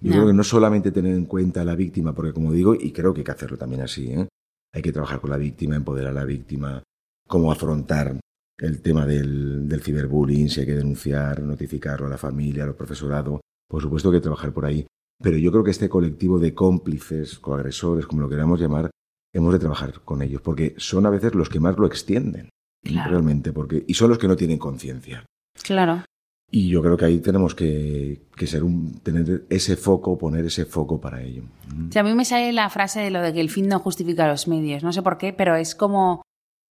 Yo 0.00 0.10
No. 0.10 0.16
creo 0.16 0.26
que 0.28 0.32
no 0.34 0.44
solamente 0.44 0.90
tener 0.90 1.14
en 1.14 1.24
cuenta 1.26 1.62
a 1.62 1.64
la 1.64 1.74
víctima, 1.74 2.14
porque 2.14 2.32
como 2.32 2.52
digo, 2.52 2.74
y 2.74 2.92
creo 2.92 3.12
que 3.14 3.20
hay 3.20 3.24
que 3.24 3.30
hacerlo 3.30 3.56
también 3.56 3.82
así, 3.82 4.12
¿eh? 4.12 4.28
hay 4.74 4.82
que 4.82 4.92
trabajar 4.92 5.20
con 5.20 5.30
la 5.30 5.36
víctima, 5.38 5.76
empoderar 5.76 6.10
a 6.10 6.14
la 6.20 6.24
víctima, 6.24 6.82
cómo 7.26 7.50
afrontar 7.52 8.18
el 8.58 8.82
tema 8.82 9.06
del, 9.06 9.68
del 9.68 9.82
ciberbullying, 9.82 10.48
si 10.50 10.60
hay 10.60 10.66
que 10.66 10.74
denunciar, 10.74 11.40
notificarlo 11.42 12.06
a 12.06 12.10
la 12.10 12.18
familia, 12.18 12.64
al 12.64 12.74
profesorado. 12.74 13.40
Por 13.68 13.80
supuesto 13.82 14.10
que 14.10 14.16
hay 14.16 14.20
que 14.20 14.24
trabajar 14.24 14.52
por 14.52 14.66
ahí. 14.66 14.86
Pero 15.20 15.36
yo 15.36 15.50
creo 15.50 15.64
que 15.64 15.70
este 15.72 15.88
colectivo 15.88 16.38
de 16.38 16.54
cómplices, 16.54 17.38
coagresores, 17.38 18.06
como 18.06 18.22
lo 18.22 18.28
queramos 18.28 18.60
llamar, 18.60 18.90
hemos 19.34 19.52
de 19.52 19.58
trabajar 19.58 20.00
con 20.04 20.22
ellos, 20.22 20.40
porque 20.42 20.74
son 20.78 21.06
a 21.06 21.10
veces 21.10 21.34
los 21.34 21.48
que 21.48 21.60
más 21.60 21.76
lo 21.76 21.86
extienden, 21.86 22.48
Claro. 22.84 23.10
realmente, 23.10 23.52
porque, 23.52 23.84
y 23.86 23.94
son 23.94 24.10
los 24.10 24.18
que 24.18 24.28
no 24.28 24.36
tienen 24.36 24.58
conciencia. 24.58 25.24
Claro. 25.62 26.04
Y 26.50 26.68
yo 26.70 26.80
creo 26.80 26.96
que 26.96 27.04
ahí 27.04 27.18
tenemos 27.18 27.54
que, 27.54 28.22
que 28.36 28.46
ser 28.46 28.62
un, 28.64 29.00
tener 29.00 29.44
ese 29.50 29.76
foco, 29.76 30.16
poner 30.16 30.46
ese 30.46 30.64
foco 30.64 30.98
para 31.00 31.20
ello. 31.20 31.42
Mm. 31.74 31.88
O 31.88 31.92
sea, 31.92 32.00
a 32.02 32.04
mí 32.04 32.14
me 32.14 32.24
sale 32.24 32.52
la 32.52 32.70
frase 32.70 33.00
de 33.00 33.10
lo 33.10 33.20
de 33.20 33.34
que 33.34 33.40
el 33.40 33.50
fin 33.50 33.68
no 33.68 33.80
justifica 33.80 34.26
los 34.28 34.48
medios. 34.48 34.82
No 34.82 34.92
sé 34.92 35.02
por 35.02 35.18
qué, 35.18 35.32
pero 35.34 35.56
es 35.56 35.74
como, 35.74 36.22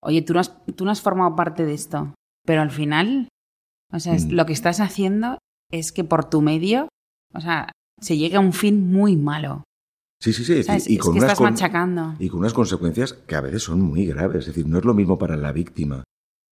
oye, 0.03 0.23
tú 0.23 0.33
no 0.33 0.41
has, 0.41 0.57
tú 0.77 0.85
no 0.87 0.93
has 0.93 1.03
formado 1.03 1.37
parte 1.37 1.67
de 1.67 1.75
esto, 1.75 2.15
pero 2.47 2.63
al 2.63 2.71
final, 2.71 3.29
o 3.93 3.99
sea, 3.99 4.15
es- 4.15 4.27
Mm. 4.27 4.31
lo 4.31 4.47
que 4.47 4.55
estás 4.55 4.81
haciendo 4.81 5.39
es 5.71 5.93
que 5.93 6.05
por 6.05 6.31
tu 6.31 6.41
medio, 6.41 6.89
o 7.35 7.41
sea, 7.43 7.71
se 8.01 8.17
llegue 8.17 8.37
a 8.37 8.41
un 8.41 8.53
fin 8.53 8.91
muy 8.93 9.17
malo. 9.17 9.63
Sí, 10.21 10.33
sí, 10.33 10.45
sí. 10.45 10.55
es 10.55 10.89
y, 10.89 10.95
es 10.95 11.01
con 11.01 11.13
que 11.15 11.19
unas 11.21 11.33
estás 11.33 11.41
machacando. 11.51 12.15
y 12.19 12.29
con 12.29 12.41
unas 12.41 12.55
consecuencias 12.55 13.13
que 13.13 13.35
a 13.37 13.41
veces 13.43 13.63
son 13.63 13.81
muy 13.83 14.07
graves. 14.07 14.41
Es 14.41 14.47
decir, 14.55 14.67
no 14.67 14.79
es 14.79 14.85
lo 14.85 14.95
mismo 14.95 15.19
para 15.19 15.37
la 15.37 15.53
víctima 15.53 16.05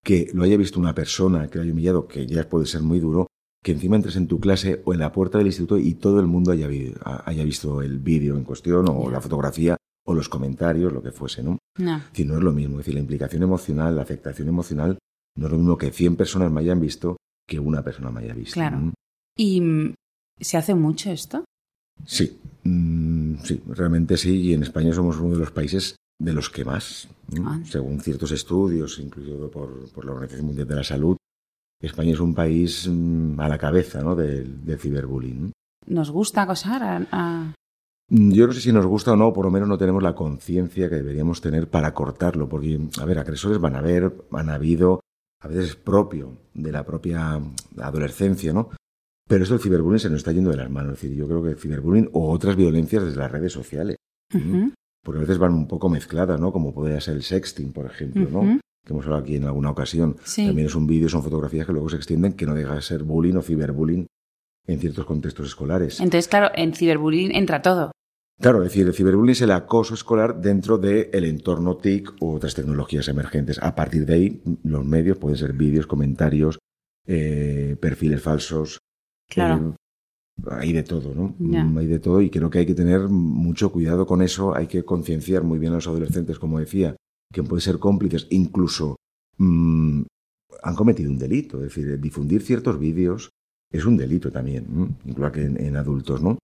que 0.04 0.28
lo 0.34 0.44
haya 0.44 0.56
visto 0.58 0.78
una 0.78 0.94
persona 0.94 1.48
que 1.48 1.56
lo 1.58 1.62
haya 1.64 1.72
humillado, 1.72 2.06
que 2.06 2.26
ya 2.26 2.46
puede 2.48 2.66
ser 2.66 2.82
muy 2.82 3.00
duro, 3.00 3.26
que 3.62 3.72
encima 3.72 3.96
entres 3.96 4.16
en 4.16 4.28
tu 4.28 4.38
clase 4.38 4.82
o 4.84 4.92
en 4.92 5.00
la 5.00 5.12
puerta 5.12 5.38
del 5.38 5.46
instituto 5.46 5.78
y 5.78 5.94
todo 5.94 6.20
el 6.20 6.26
mundo 6.26 6.52
haya, 6.52 6.66
vi- 6.68 6.92
haya 7.24 7.42
visto 7.44 7.80
el 7.80 7.98
vídeo 8.00 8.36
en 8.36 8.44
cuestión 8.44 8.84
o 8.90 9.10
la 9.10 9.22
fotografía 9.22 9.78
o 10.06 10.12
los 10.12 10.28
comentarios, 10.28 10.92
lo 10.92 11.02
que 11.02 11.10
fuese, 11.12 11.42
¿no? 11.42 11.56
No. 11.78 11.96
Es 11.96 12.10
decir, 12.10 12.26
no 12.26 12.36
es 12.36 12.42
lo 12.44 12.52
mismo. 12.52 12.74
Es 12.74 12.78
decir, 12.84 12.94
la 12.94 13.00
implicación 13.00 13.42
emocional, 13.42 13.96
la 13.96 14.02
afectación 14.02 14.48
emocional, 14.48 14.98
no 15.38 15.46
es 15.46 15.52
lo 15.52 15.56
mismo 15.58 15.78
que 15.78 15.90
100 15.90 16.16
personas 16.16 16.52
me 16.52 16.60
hayan 16.60 16.80
visto 16.80 17.16
que 17.48 17.58
una 17.58 17.82
persona 17.82 18.10
me 18.10 18.20
haya 18.20 18.34
visto. 18.34 18.52
Claro. 18.52 18.78
¿no? 18.78 18.92
¿Y 19.38 19.62
mm, 19.62 19.94
se 20.40 20.56
hace 20.56 20.74
mucho 20.74 21.10
esto? 21.10 21.44
Sí, 22.04 22.38
mm, 22.64 23.36
sí, 23.44 23.62
realmente 23.68 24.16
sí. 24.16 24.40
Y 24.40 24.52
en 24.54 24.62
España 24.62 24.92
somos 24.92 25.18
uno 25.18 25.34
de 25.34 25.40
los 25.40 25.50
países 25.50 25.96
de 26.20 26.32
los 26.32 26.50
que 26.50 26.64
más, 26.64 27.08
¿no? 27.32 27.48
Ah. 27.50 27.60
según 27.64 28.00
ciertos 28.00 28.30
estudios, 28.32 28.98
incluido 28.98 29.50
por, 29.50 29.90
por 29.92 30.04
la 30.04 30.12
Organización 30.12 30.46
Mundial 30.46 30.68
de 30.68 30.74
la 30.76 30.84
Salud, 30.84 31.16
España 31.82 32.12
es 32.12 32.20
un 32.20 32.34
país 32.34 32.88
mm, 32.90 33.38
a 33.40 33.48
la 33.48 33.58
cabeza 33.58 34.02
¿no? 34.02 34.14
del, 34.14 34.64
del 34.64 34.78
ciberbullying. 34.78 35.42
¿no? 35.46 35.52
¿Nos 35.86 36.10
gusta 36.10 36.42
acosar 36.42 36.82
a, 36.82 37.06
a- 37.12 37.52
Mm, 38.10 38.32
Yo 38.32 38.46
no 38.46 38.52
sé 38.52 38.60
si 38.60 38.70
nos 38.70 38.84
gusta 38.84 39.12
o 39.12 39.16
no, 39.16 39.32
por 39.32 39.46
lo 39.46 39.50
menos 39.50 39.66
no 39.66 39.78
tenemos 39.78 40.02
la 40.02 40.14
conciencia 40.14 40.90
que 40.90 40.96
deberíamos 40.96 41.40
tener 41.40 41.70
para 41.70 41.94
cortarlo, 41.94 42.46
porque, 42.50 42.78
a 43.00 43.04
ver, 43.06 43.18
agresores 43.18 43.58
van 43.58 43.76
a 43.76 43.78
haber, 43.78 44.12
han 44.30 44.50
habido, 44.50 45.00
a 45.40 45.48
veces 45.48 45.70
es 45.70 45.76
propio 45.76 46.36
de 46.52 46.70
la 46.70 46.84
propia 46.84 47.40
adolescencia, 47.80 48.52
¿no? 48.52 48.68
Pero 49.26 49.42
esto 49.42 49.54
del 49.54 49.62
ciberbullying 49.62 49.98
se 49.98 50.10
nos 50.10 50.18
está 50.18 50.32
yendo 50.32 50.50
de 50.50 50.56
las 50.56 50.70
manos. 50.70 50.94
Es 50.94 51.02
decir, 51.02 51.16
yo 51.16 51.26
creo 51.26 51.42
que 51.42 51.50
el 51.50 51.58
ciberbullying 51.58 52.10
o 52.12 52.30
otras 52.30 52.56
violencias 52.56 53.04
desde 53.04 53.18
las 53.18 53.30
redes 53.30 53.52
sociales, 53.52 53.96
porque 55.02 55.18
a 55.18 55.20
veces 55.20 55.38
van 55.38 55.54
un 55.54 55.66
poco 55.66 55.88
mezcladas, 55.88 56.40
¿no? 56.40 56.52
Como 56.52 56.74
podría 56.74 57.00
ser 57.00 57.14
el 57.14 57.22
sexting, 57.22 57.72
por 57.72 57.86
ejemplo, 57.86 58.28
¿no? 58.30 58.60
Que 58.84 58.92
hemos 58.92 59.04
hablado 59.06 59.22
aquí 59.22 59.36
en 59.36 59.44
alguna 59.44 59.70
ocasión. 59.70 60.16
Sí. 60.24 60.46
También 60.46 60.66
es 60.66 60.74
un 60.74 60.86
vídeo, 60.86 61.08
son 61.08 61.22
fotografías 61.22 61.66
que 61.66 61.72
luego 61.72 61.88
se 61.88 61.96
extienden, 61.96 62.34
que 62.34 62.46
no 62.46 62.54
deja 62.54 62.74
de 62.74 62.82
ser 62.82 63.02
bullying 63.02 63.36
o 63.36 63.42
ciberbullying 63.42 64.06
en 64.66 64.80
ciertos 64.80 65.06
contextos 65.06 65.46
escolares. 65.46 66.00
Entonces, 66.00 66.28
claro, 66.28 66.50
en 66.54 66.74
ciberbullying 66.74 67.34
entra 67.34 67.62
todo. 67.62 67.92
Claro, 68.40 68.62
es 68.62 68.70
decir, 68.70 68.86
el 68.86 68.94
ciberbullying 68.94 69.32
es 69.32 69.42
el 69.42 69.52
acoso 69.52 69.94
escolar 69.94 70.40
dentro 70.40 70.76
del 70.76 71.24
entorno 71.24 71.76
TIC 71.76 72.14
u 72.20 72.34
otras 72.34 72.54
tecnologías 72.54 73.08
emergentes. 73.08 73.62
A 73.62 73.74
partir 73.74 74.04
de 74.06 74.14
ahí, 74.14 74.42
los 74.64 74.84
medios 74.84 75.18
pueden 75.18 75.38
ser 75.38 75.52
vídeos, 75.52 75.86
comentarios, 75.86 76.58
eh, 77.06 77.76
perfiles 77.80 78.20
falsos. 78.20 78.80
Claro. 79.28 79.70
eh, 79.70 79.74
hay 80.50 80.72
de 80.72 80.82
todo, 80.82 81.14
¿no? 81.14 81.34
Mm, 81.38 81.78
Hay 81.78 81.86
de 81.86 81.98
todo 82.00 82.20
y 82.20 82.30
creo 82.30 82.50
que 82.50 82.58
hay 82.58 82.66
que 82.66 82.74
tener 82.74 83.02
mucho 83.08 83.70
cuidado 83.70 84.06
con 84.06 84.20
eso. 84.22 84.54
Hay 84.54 84.66
que 84.66 84.84
concienciar 84.84 85.42
muy 85.44 85.58
bien 85.58 85.72
a 85.72 85.76
los 85.76 85.86
adolescentes, 85.86 86.38
como 86.38 86.58
decía, 86.58 86.96
que 87.32 87.42
pueden 87.42 87.60
ser 87.60 87.78
cómplices, 87.78 88.26
incluso 88.30 88.96
mm, 89.38 90.02
han 90.62 90.74
cometido 90.74 91.10
un 91.10 91.18
delito. 91.18 91.58
Es 91.58 91.74
decir, 91.74 92.00
difundir 92.00 92.42
ciertos 92.42 92.78
vídeos 92.78 93.30
es 93.72 93.84
un 93.84 93.96
delito 93.96 94.30
también, 94.30 94.66
¿no? 94.68 94.88
incluso 95.04 95.32
que 95.32 95.44
en, 95.44 95.60
en 95.60 95.76
adultos, 95.76 96.22
¿no? 96.22 96.38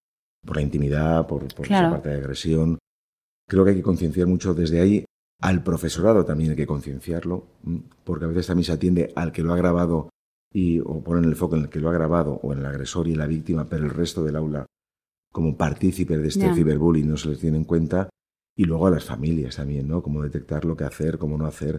Por 0.46 0.56
la 0.56 0.62
intimidad, 0.62 1.26
por, 1.26 1.46
por 1.54 1.66
Claro. 1.66 1.88
esa 1.88 1.96
parte 1.96 2.08
de 2.10 2.16
agresión. 2.16 2.78
Creo 3.49 3.64
que 3.64 3.70
hay 3.70 3.76
que 3.76 3.82
concienciar 3.82 4.26
mucho 4.26 4.54
desde 4.54 4.80
ahí. 4.80 5.04
Al 5.42 5.62
profesorado 5.62 6.25
también 6.25 6.50
hay 6.50 6.56
que 6.56 6.66
concienciarlo, 6.66 7.46
porque 8.04 8.25
a 8.25 8.28
veces 8.28 8.46
también 8.46 8.64
se 8.64 8.72
atiende 8.72 9.12
al 9.16 9.32
que 9.32 9.42
lo 9.42 9.52
ha 9.52 9.56
grabado 9.56 10.10
y, 10.52 10.80
o 10.80 11.02
ponen 11.02 11.25
el 11.25 11.37
foco 11.37 11.57
en 11.57 11.62
el 11.62 11.69
que 11.69 11.80
lo 11.80 11.88
ha 11.88 11.92
grabado 11.92 12.33
o 12.42 12.52
en 12.52 12.61
el 12.61 12.66
agresor 12.66 13.07
y 13.09 13.12
en 13.12 13.19
la 13.19 13.26
víctima, 13.26 13.69
pero 13.69 13.85
el 13.85 13.90
resto 13.90 14.25
del 14.25 14.37
aula 14.37 14.66
como 15.33 15.57
partícipe 15.57 16.19
de 16.19 16.28
este 16.28 16.52
ciberbullying 16.54 17.09
no 17.09 17.16
se 17.16 17.28
les 17.28 17.38
tiene 17.38 17.57
en 17.57 17.64
cuenta. 17.64 18.09
Y 18.57 18.64
luego 18.64 18.88
a 18.88 18.90
las 18.90 19.04
familias 19.04 19.57
también, 19.57 19.87
¿no? 19.88 20.02
Cómo 20.02 20.23
detectar 20.23 20.64
lo 20.64 20.76
que 20.76 20.85
hacer, 20.85 21.19
cómo 21.19 21.38
no 21.38 21.47
hacer. 21.47 21.78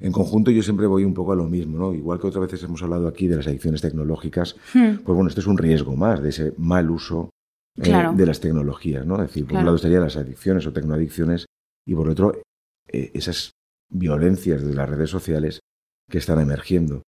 En 0.00 0.12
conjunto 0.12 0.50
yo 0.50 0.62
siempre 0.62 0.86
voy 0.86 1.04
un 1.04 1.14
poco 1.14 1.32
a 1.32 1.36
lo 1.36 1.44
mismo, 1.48 1.78
¿no? 1.78 1.92
Igual 1.94 2.20
que 2.20 2.28
otras 2.28 2.42
veces 2.46 2.62
hemos 2.62 2.82
hablado 2.82 3.06
aquí 3.08 3.26
de 3.28 3.36
las 3.36 3.46
adicciones 3.48 3.82
tecnológicas, 3.82 4.56
Hmm, 4.72 4.98
pues 5.04 5.14
bueno, 5.14 5.28
esto 5.28 5.40
es 5.40 5.46
un 5.46 5.58
riesgo 5.58 5.94
más 5.96 6.22
de 6.22 6.30
ese 6.30 6.54
mal 6.58 6.90
uso 6.90 7.30
eh, 7.76 7.82
Claro. 7.82 8.12
de 8.12 8.24
las 8.26 8.40
tecnologías, 8.40 9.04
¿no? 9.04 9.16
Es 9.16 9.28
decir, 9.28 9.44
por 9.44 9.50
Claro. 9.50 9.60
un 9.62 9.66
lado 9.66 9.76
estarían 9.76 10.02
las 10.02 10.16
adicciones 10.16 10.66
o 10.66 10.72
tecnoadicciones 10.72 11.46
y 11.86 11.94
por 11.94 12.08
otro 12.08 12.40
eh, 12.88 13.10
esas 13.14 13.50
violencias 13.90 14.62
de 14.64 14.74
las 14.74 14.88
redes 14.88 15.10
sociales 15.10 15.60
que 16.08 16.18
están 16.18 16.40
emergiendo. 16.40 17.02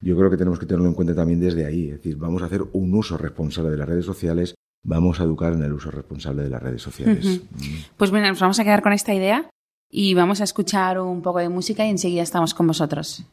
Yo 0.00 0.16
creo 0.16 0.30
que 0.30 0.36
tenemos 0.36 0.58
que 0.58 0.66
tenerlo 0.66 0.88
en 0.88 0.94
cuenta 0.94 1.14
también 1.14 1.40
desde 1.40 1.66
ahí, 1.66 1.86
es 1.86 1.96
decir, 1.96 2.16
vamos 2.16 2.42
a 2.42 2.46
hacer 2.46 2.62
un 2.72 2.94
uso 2.94 3.18
responsable 3.18 3.70
de 3.70 3.76
las 3.76 3.88
redes 3.88 4.06
sociales, 4.06 4.54
vamos 4.82 5.20
a 5.20 5.24
educar 5.24 5.52
en 5.52 5.62
el 5.62 5.72
uso 5.72 5.90
responsable 5.90 6.42
de 6.42 6.48
las 6.48 6.62
redes 6.62 6.80
sociales. 6.80 7.42
Mm. 7.52 7.66
Pues 7.96 8.10
bueno, 8.10 8.28
nos 8.28 8.40
vamos 8.40 8.58
a 8.58 8.64
quedar 8.64 8.82
con 8.82 8.94
esta 8.94 9.12
idea 9.12 9.50
y 9.90 10.14
vamos 10.14 10.40
a 10.40 10.44
escuchar 10.44 10.98
un 11.00 11.20
poco 11.20 11.40
de 11.40 11.48
música 11.48 11.84
y 11.84 11.90
enseguida 11.90 12.22
estamos 12.22 12.54
con 12.54 12.66
vosotros. 12.66 13.26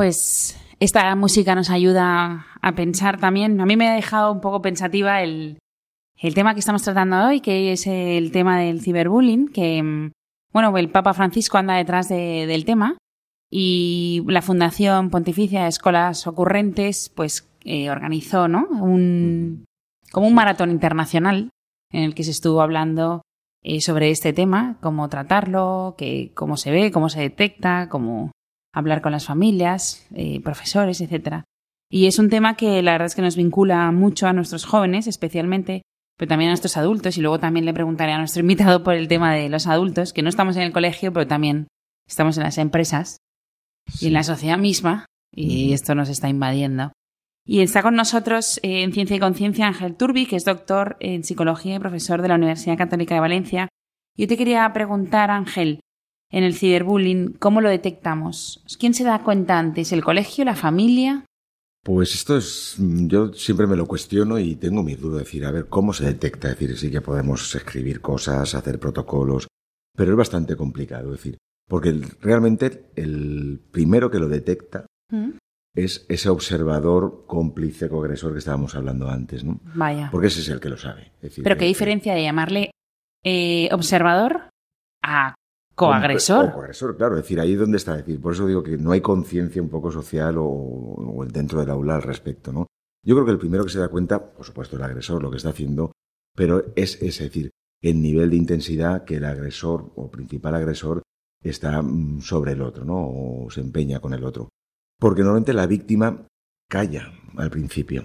Pues 0.00 0.58
esta 0.78 1.14
música 1.14 1.54
nos 1.54 1.68
ayuda 1.68 2.46
a 2.62 2.74
pensar 2.74 3.20
también. 3.20 3.60
A 3.60 3.66
mí 3.66 3.76
me 3.76 3.86
ha 3.86 3.94
dejado 3.94 4.32
un 4.32 4.40
poco 4.40 4.62
pensativa 4.62 5.22
el, 5.22 5.58
el 6.16 6.34
tema 6.34 6.54
que 6.54 6.60
estamos 6.60 6.80
tratando 6.82 7.22
hoy, 7.26 7.42
que 7.42 7.70
es 7.70 7.86
el 7.86 8.32
tema 8.32 8.58
del 8.58 8.80
ciberbullying, 8.80 9.48
que, 9.48 10.10
bueno, 10.54 10.78
el 10.78 10.88
Papa 10.88 11.12
Francisco 11.12 11.58
anda 11.58 11.74
detrás 11.74 12.08
del 12.08 12.64
tema 12.64 12.96
y 13.50 14.24
la 14.26 14.40
Fundación 14.40 15.10
Pontificia 15.10 15.64
de 15.64 15.68
Escolas 15.68 16.26
Ocurrentes, 16.26 17.10
pues, 17.14 17.46
eh, 17.66 17.90
organizó, 17.90 18.48
¿no? 18.48 18.68
Un, 18.70 19.66
como 20.12 20.28
un 20.28 20.34
maratón 20.34 20.70
internacional 20.70 21.50
en 21.92 22.04
el 22.04 22.14
que 22.14 22.24
se 22.24 22.30
estuvo 22.30 22.62
hablando 22.62 23.20
eh, 23.62 23.82
sobre 23.82 24.10
este 24.10 24.32
tema, 24.32 24.78
cómo 24.80 25.10
tratarlo, 25.10 25.94
que, 25.98 26.32
cómo 26.32 26.56
se 26.56 26.70
ve, 26.70 26.90
cómo 26.90 27.10
se 27.10 27.20
detecta, 27.20 27.90
cómo 27.90 28.30
hablar 28.72 29.02
con 29.02 29.12
las 29.12 29.26
familias, 29.26 30.06
eh, 30.14 30.40
profesores, 30.42 31.00
etc. 31.00 31.42
Y 31.90 32.06
es 32.06 32.18
un 32.18 32.30
tema 32.30 32.56
que 32.56 32.82
la 32.82 32.92
verdad 32.92 33.06
es 33.06 33.14
que 33.14 33.22
nos 33.22 33.36
vincula 33.36 33.90
mucho 33.90 34.26
a 34.26 34.32
nuestros 34.32 34.64
jóvenes, 34.64 35.06
especialmente, 35.06 35.82
pero 36.16 36.28
también 36.28 36.50
a 36.50 36.52
nuestros 36.52 36.76
adultos. 36.76 37.18
Y 37.18 37.20
luego 37.20 37.40
también 37.40 37.64
le 37.64 37.74
preguntaré 37.74 38.12
a 38.12 38.18
nuestro 38.18 38.40
invitado 38.42 38.82
por 38.82 38.94
el 38.94 39.08
tema 39.08 39.34
de 39.34 39.48
los 39.48 39.66
adultos, 39.66 40.12
que 40.12 40.22
no 40.22 40.28
estamos 40.28 40.56
en 40.56 40.62
el 40.62 40.72
colegio, 40.72 41.12
pero 41.12 41.26
también 41.26 41.68
estamos 42.08 42.36
en 42.36 42.44
las 42.44 42.58
empresas 42.58 43.18
y 44.00 44.08
en 44.08 44.12
la 44.12 44.22
sociedad 44.22 44.58
misma, 44.58 45.06
y 45.34 45.72
esto 45.72 45.94
nos 45.94 46.08
está 46.08 46.28
invadiendo. 46.28 46.92
Y 47.46 47.60
está 47.60 47.82
con 47.82 47.96
nosotros 47.96 48.60
eh, 48.62 48.82
en 48.82 48.92
Ciencia 48.92 49.16
y 49.16 49.20
Conciencia 49.20 49.66
Ángel 49.66 49.96
Turbi, 49.96 50.26
que 50.26 50.36
es 50.36 50.44
doctor 50.44 50.96
en 51.00 51.24
psicología 51.24 51.76
y 51.76 51.78
profesor 51.78 52.22
de 52.22 52.28
la 52.28 52.34
Universidad 52.36 52.78
Católica 52.78 53.14
de 53.14 53.20
Valencia. 53.20 53.68
Yo 54.16 54.28
te 54.28 54.36
quería 54.36 54.72
preguntar, 54.72 55.30
Ángel, 55.30 55.80
en 56.30 56.44
el 56.44 56.54
ciberbullying, 56.54 57.34
¿cómo 57.38 57.60
lo 57.60 57.68
detectamos? 57.68 58.64
¿Quién 58.78 58.94
se 58.94 59.04
da 59.04 59.22
cuenta 59.22 59.58
antes? 59.58 59.92
¿El 59.92 60.04
colegio, 60.04 60.44
la 60.44 60.54
familia? 60.54 61.24
Pues 61.82 62.14
esto 62.14 62.36
es, 62.36 62.76
yo 62.78 63.32
siempre 63.32 63.66
me 63.66 63.76
lo 63.76 63.86
cuestiono 63.86 64.38
y 64.38 64.54
tengo 64.56 64.82
mi 64.82 64.94
duda, 64.94 65.20
decir, 65.20 65.44
a 65.46 65.50
ver, 65.50 65.68
¿cómo 65.68 65.92
se 65.92 66.04
detecta? 66.04 66.50
Es 66.50 66.58
decir, 66.58 66.76
sí 66.76 66.90
que 66.90 67.00
podemos 67.00 67.54
escribir 67.54 68.00
cosas, 68.00 68.54
hacer 68.54 68.78
protocolos, 68.78 69.48
pero 69.96 70.10
es 70.10 70.16
bastante 70.16 70.56
complicado, 70.56 71.10
decir, 71.10 71.38
porque 71.66 71.98
realmente 72.20 72.90
el 72.96 73.62
primero 73.70 74.10
que 74.10 74.18
lo 74.18 74.28
detecta 74.28 74.86
¿Mm? 75.10 75.38
es 75.74 76.04
ese 76.08 76.28
observador 76.28 77.24
cómplice, 77.26 77.88
coagresor 77.88 78.32
que 78.32 78.40
estábamos 78.40 78.74
hablando 78.74 79.08
antes, 79.08 79.42
¿no? 79.42 79.60
Vaya. 79.74 80.10
Porque 80.12 80.26
ese 80.26 80.40
es 80.40 80.48
el 80.50 80.60
que 80.60 80.68
lo 80.68 80.76
sabe. 80.76 81.12
Pero 81.42 81.56
qué 81.56 81.64
diferencia 81.64 82.14
de 82.14 82.22
llamarle 82.22 82.70
eh, 83.24 83.68
observador 83.72 84.50
a 85.02 85.34
coagresor. 85.86 86.52
Coagresor, 86.52 86.96
claro. 86.96 87.16
Es 87.16 87.22
decir, 87.22 87.40
ahí 87.40 87.54
es 87.54 87.58
donde 87.58 87.76
está. 87.76 87.96
decir, 87.96 88.20
por 88.20 88.34
eso 88.34 88.46
digo 88.46 88.62
que 88.62 88.76
no 88.76 88.92
hay 88.92 89.00
conciencia 89.00 89.62
un 89.62 89.68
poco 89.68 89.90
social 89.90 90.36
o, 90.38 91.24
dentro 91.30 91.60
del 91.60 91.70
aula 91.70 91.96
al 91.96 92.02
respecto, 92.02 92.52
¿no? 92.52 92.66
Yo 93.04 93.14
creo 93.14 93.24
que 93.24 93.32
el 93.32 93.38
primero 93.38 93.64
que 93.64 93.70
se 93.70 93.78
da 93.78 93.88
cuenta, 93.88 94.32
por 94.32 94.44
supuesto, 94.44 94.76
el 94.76 94.82
agresor, 94.82 95.22
lo 95.22 95.30
que 95.30 95.38
está 95.38 95.50
haciendo, 95.50 95.92
pero 96.36 96.64
es, 96.76 97.00
es 97.00 97.18
decir, 97.18 97.50
el 97.82 98.02
nivel 98.02 98.30
de 98.30 98.36
intensidad 98.36 99.04
que 99.04 99.16
el 99.16 99.24
agresor 99.24 99.90
o 99.96 100.10
principal 100.10 100.54
agresor 100.54 101.02
está 101.42 101.80
mm, 101.80 102.20
sobre 102.20 102.52
el 102.52 102.62
otro, 102.62 102.84
¿no? 102.84 102.96
O 102.98 103.50
se 103.50 103.60
empeña 103.60 104.00
con 104.00 104.12
el 104.12 104.24
otro. 104.24 104.50
Porque 104.98 105.22
normalmente 105.22 105.54
la 105.54 105.66
víctima 105.66 106.26
calla 106.68 107.12
al 107.36 107.50
principio. 107.50 108.04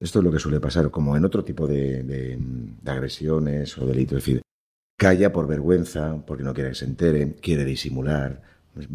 Esto 0.00 0.20
es 0.20 0.24
lo 0.24 0.30
que 0.30 0.38
suele 0.38 0.60
pasar, 0.60 0.90
como 0.90 1.16
en 1.16 1.24
otro 1.24 1.44
tipo 1.44 1.66
de, 1.66 2.38
agresiones 2.86 3.76
o 3.78 3.86
delitos. 3.86 4.18
Es 4.18 4.24
decir, 4.24 4.42
calla 4.98 5.32
por 5.32 5.46
vergüenza, 5.46 6.22
porque 6.26 6.42
no 6.44 6.52
quiere 6.52 6.70
que 6.70 6.74
se 6.74 6.84
entere, 6.84 7.36
quiere 7.36 7.64
disimular, 7.64 8.42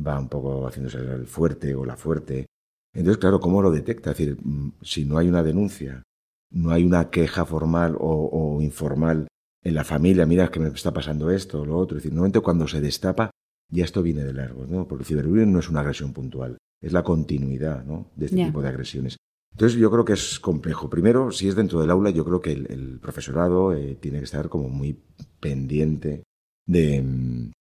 va 0.05 0.19
un 0.19 0.29
poco 0.29 0.67
haciéndose 0.67 0.99
el 0.99 1.25
fuerte 1.25 1.73
o 1.73 1.85
la 1.85 1.97
fuerte. 1.97 2.45
Entonces, 2.93 3.19
claro, 3.19 3.39
¿cómo 3.39 3.63
lo 3.63 3.71
detecta? 3.71 4.11
Es 4.11 4.17
decir, 4.17 4.37
mm, 4.39 4.73
si 4.81 5.05
no 5.05 5.17
hay 5.17 5.27
una 5.27 5.41
denuncia, 5.41 6.03
no 6.51 6.69
hay 6.69 6.83
una 6.83 7.09
queja 7.09 7.45
formal 7.45 7.95
o, 7.99 8.59
informal 8.61 9.27
en 9.63 9.73
la 9.73 9.83
familia, 9.83 10.27
mira 10.27 10.51
que 10.51 10.59
me 10.59 10.67
está 10.67 10.93
pasando 10.93 11.31
esto 11.31 11.61
o 11.61 11.65
lo 11.65 11.77
otro. 11.77 11.97
Es 11.97 12.03
decir, 12.03 12.13
normalmente 12.13 12.41
cuando 12.41 12.67
se 12.67 12.81
destapa, 12.81 13.31
ya 13.71 13.85
esto 13.85 14.03
viene 14.03 14.23
de 14.23 14.33
largo, 14.33 14.67
¿no? 14.67 14.87
Porque 14.87 15.03
el 15.03 15.07
ciberbullying 15.07 15.51
no 15.51 15.59
es 15.59 15.69
una 15.69 15.79
agresión 15.79 16.13
puntual 16.13 16.57
es 16.83 16.91
la 16.91 17.01
continuidad 17.01 17.83
¿no? 17.85 18.11
de 18.15 18.25
este 18.25 18.45
tipo 18.45 18.61
de 18.61 18.67
agresiones. 18.67 19.15
Entonces 19.53 19.77
yo 19.79 19.91
creo 19.91 20.03
que 20.03 20.13
es 20.13 20.39
complejo. 20.39 20.89
Primero, 20.89 21.31
si 21.31 21.47
es 21.47 21.55
dentro 21.55 21.79
del 21.79 21.91
aula, 21.91 22.09
yo 22.09 22.25
creo 22.25 22.41
que 22.41 22.51
el, 22.51 22.99
profesorado 22.99 23.73
eh, 23.73 23.95
tiene 23.95 24.17
que 24.17 24.25
estar 24.25 24.49
como 24.49 24.67
muy 24.67 24.99
pendiente 25.39 26.23
de, 26.67 27.51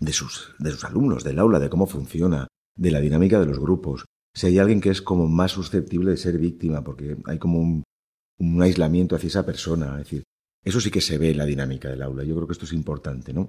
de, 0.00 0.12
sus, 0.12 0.54
de 0.58 0.70
sus 0.70 0.84
alumnos, 0.84 1.24
del 1.24 1.38
aula, 1.38 1.58
de 1.58 1.68
cómo 1.68 1.86
funciona, 1.86 2.48
de 2.74 2.90
la 2.90 3.00
dinámica 3.00 3.38
de 3.38 3.46
los 3.46 3.58
grupos. 3.58 4.06
Si 4.34 4.46
hay 4.46 4.58
alguien 4.58 4.80
que 4.80 4.90
es 4.90 5.02
como 5.02 5.28
más 5.28 5.52
susceptible 5.52 6.10
de 6.10 6.16
ser 6.16 6.38
víctima, 6.38 6.82
porque 6.82 7.16
hay 7.26 7.38
como 7.38 7.60
un, 7.60 7.84
un 8.38 8.62
aislamiento 8.62 9.16
hacia 9.16 9.28
esa 9.28 9.46
persona. 9.46 9.92
Es 9.92 10.04
decir, 10.04 10.22
eso 10.64 10.80
sí 10.80 10.90
que 10.90 11.00
se 11.02 11.18
ve 11.18 11.30
en 11.30 11.38
la 11.38 11.44
dinámica 11.44 11.90
del 11.90 12.02
aula. 12.02 12.24
Yo 12.24 12.34
creo 12.34 12.46
que 12.46 12.52
esto 12.52 12.64
es 12.64 12.72
importante, 12.72 13.32
¿no? 13.32 13.48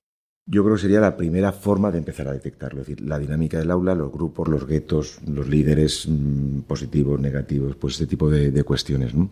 Yo 0.49 0.63
creo 0.63 0.75
que 0.75 0.81
sería 0.81 1.01
la 1.01 1.17
primera 1.17 1.51
forma 1.51 1.91
de 1.91 1.97
empezar 1.97 2.27
a 2.29 2.31
detectarlo. 2.31 2.81
Es 2.81 2.87
decir, 2.87 3.05
la 3.05 3.19
dinámica 3.19 3.59
del 3.59 3.69
aula, 3.69 3.93
los 3.93 4.11
grupos, 4.11 4.47
los 4.47 4.65
guetos, 4.65 5.19
los 5.27 5.47
líderes 5.47 6.07
mm, 6.07 6.61
positivos, 6.61 7.19
negativos, 7.19 7.75
pues 7.75 7.95
este 7.95 8.07
tipo 8.07 8.29
de, 8.29 8.63
cuestiones. 8.63 9.13
¿no? 9.13 9.29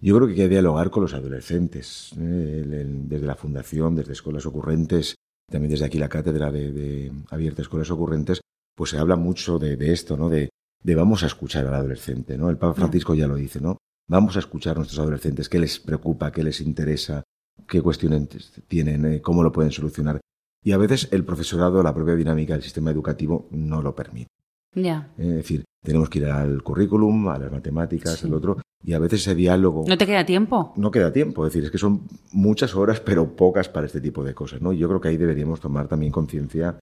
Yo 0.00 0.16
creo 0.16 0.26
que 0.26 0.32
hay 0.32 0.38
que 0.38 0.48
dialogar 0.48 0.90
con 0.90 1.04
los 1.04 1.14
adolescentes, 1.14 2.12
¿eh? 2.18 2.84
desde 3.08 3.26
la 3.26 3.36
fundación, 3.36 3.94
desde 3.94 4.12
escuelas 4.12 4.44
ocurrentes, 4.44 5.14
también 5.48 5.70
desde 5.70 5.84
aquí 5.84 5.98
la 5.98 6.08
cátedra 6.08 6.50
de, 6.50 6.72
de 6.72 7.12
abierta 7.30 7.62
escuelas 7.62 7.90
ocurrentes, 7.92 8.40
pues 8.76 8.90
se 8.90 8.98
habla 8.98 9.14
mucho 9.16 9.58
de, 9.58 9.76
esto, 9.92 10.16
¿no? 10.16 10.28
De, 10.28 10.50
de, 10.82 10.94
vamos 10.94 11.22
a 11.22 11.26
escuchar 11.26 11.66
al 11.66 11.74
adolescente, 11.74 12.36
¿no? 12.36 12.50
El 12.50 12.58
Papa 12.58 12.74
Francisco 12.74 13.14
ya 13.14 13.28
lo 13.28 13.36
dice, 13.36 13.60
¿no? 13.60 13.78
Vamos 14.08 14.36
a 14.36 14.40
escuchar 14.40 14.76
a 14.76 14.80
nuestros 14.80 14.98
adolescentes, 14.98 15.48
qué 15.48 15.58
les 15.58 15.78
preocupa, 15.78 16.30
qué 16.32 16.42
les 16.42 16.60
interesa, 16.60 17.22
qué 17.68 17.80
cuestiones 17.80 18.52
tienen, 18.68 19.04
eh, 19.06 19.22
cómo 19.22 19.42
lo 19.42 19.52
pueden 19.52 19.72
solucionar. 19.72 20.20
Y 20.62 20.72
a 20.72 20.78
veces 20.78 21.08
el 21.12 21.24
profesorado, 21.24 21.82
la 21.82 21.94
propia 21.94 22.14
dinámica 22.14 22.54
del 22.54 22.62
sistema 22.62 22.90
educativo 22.90 23.46
no 23.50 23.82
lo 23.82 23.94
permite. 23.94 24.30
Ya. 24.74 25.12
Es 25.16 25.28
decir, 25.28 25.64
tenemos 25.82 26.10
que 26.10 26.18
ir 26.18 26.26
al 26.26 26.62
currículum, 26.62 27.28
a 27.28 27.38
las 27.38 27.50
matemáticas, 27.50 28.22
al 28.24 28.34
otro, 28.34 28.58
y 28.82 28.92
a 28.92 28.98
veces 28.98 29.20
ese 29.20 29.34
diálogo... 29.34 29.84
¿No 29.86 29.96
te 29.96 30.06
queda 30.06 30.26
tiempo? 30.26 30.72
No 30.76 30.90
queda 30.90 31.12
tiempo, 31.12 31.46
es 31.46 31.52
decir, 31.52 31.64
es 31.64 31.70
que 31.70 31.78
son 31.78 32.02
muchas 32.32 32.74
horas, 32.74 33.00
pero 33.00 33.36
pocas 33.36 33.68
para 33.68 33.86
este 33.86 34.00
tipo 34.00 34.22
de 34.22 34.34
cosas, 34.34 34.60
¿no? 34.60 34.72
Yo 34.72 34.88
creo 34.88 35.00
que 35.00 35.08
ahí 35.08 35.16
deberíamos 35.16 35.60
tomar 35.60 35.88
también 35.88 36.12
conciencia 36.12 36.78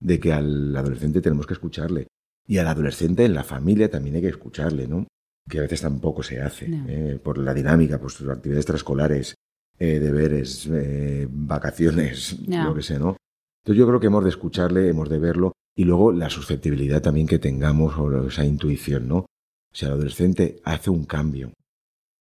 de 0.00 0.20
que 0.20 0.32
al 0.32 0.76
adolescente 0.76 1.20
tenemos 1.20 1.46
que 1.46 1.54
escucharle. 1.54 2.08
Y 2.46 2.58
al 2.58 2.66
adolescente 2.66 3.24
en 3.24 3.34
la 3.34 3.44
familia 3.44 3.90
también 3.90 4.16
hay 4.16 4.22
que 4.22 4.28
escucharle, 4.28 4.88
¿no? 4.88 5.06
Que 5.48 5.58
a 5.58 5.62
veces 5.62 5.82
tampoco 5.82 6.22
se 6.22 6.40
hace, 6.40 6.66
¿eh? 6.88 7.20
por 7.22 7.38
la 7.38 7.54
dinámica, 7.54 8.00
por 8.00 8.10
sus 8.10 8.28
actividades 8.28 8.62
extraescolares, 8.62 9.34
eh, 9.82 9.98
deberes, 9.98 10.68
eh, 10.70 11.26
vacaciones, 11.30 12.38
lo 12.46 12.74
que 12.74 12.82
sea, 12.82 12.98
¿no? 12.98 13.16
Entonces 13.64 13.78
yo 13.78 13.86
creo 13.86 13.98
que 13.98 14.08
hemos 14.08 14.22
de 14.22 14.28
escucharle, 14.28 14.90
hemos 14.90 15.08
de 15.08 15.18
verlo 15.18 15.52
y 15.74 15.84
luego 15.84 16.12
la 16.12 16.28
susceptibilidad 16.28 17.00
también 17.00 17.26
que 17.26 17.38
tengamos 17.38 17.96
o 17.96 18.28
esa 18.28 18.44
intuición, 18.44 19.08
¿no? 19.08 19.24
Si 19.72 19.86
el 19.86 19.92
adolescente 19.92 20.60
hace 20.64 20.90
un 20.90 21.06
cambio, 21.06 21.54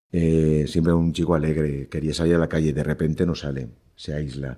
eh, 0.10 0.67
siempre 0.69 0.93
un 0.93 1.12
chico 1.12 1.36
alegre, 1.36 1.89
quería 1.89 2.13
salir 2.13 2.36
a 2.36 2.38
la 2.38 2.48
calle, 2.48 2.72
de 2.72 2.84
repente 2.84 3.26
no 3.26 3.36
sale, 3.36 3.67
se 3.93 4.13
aísla, 4.13 4.58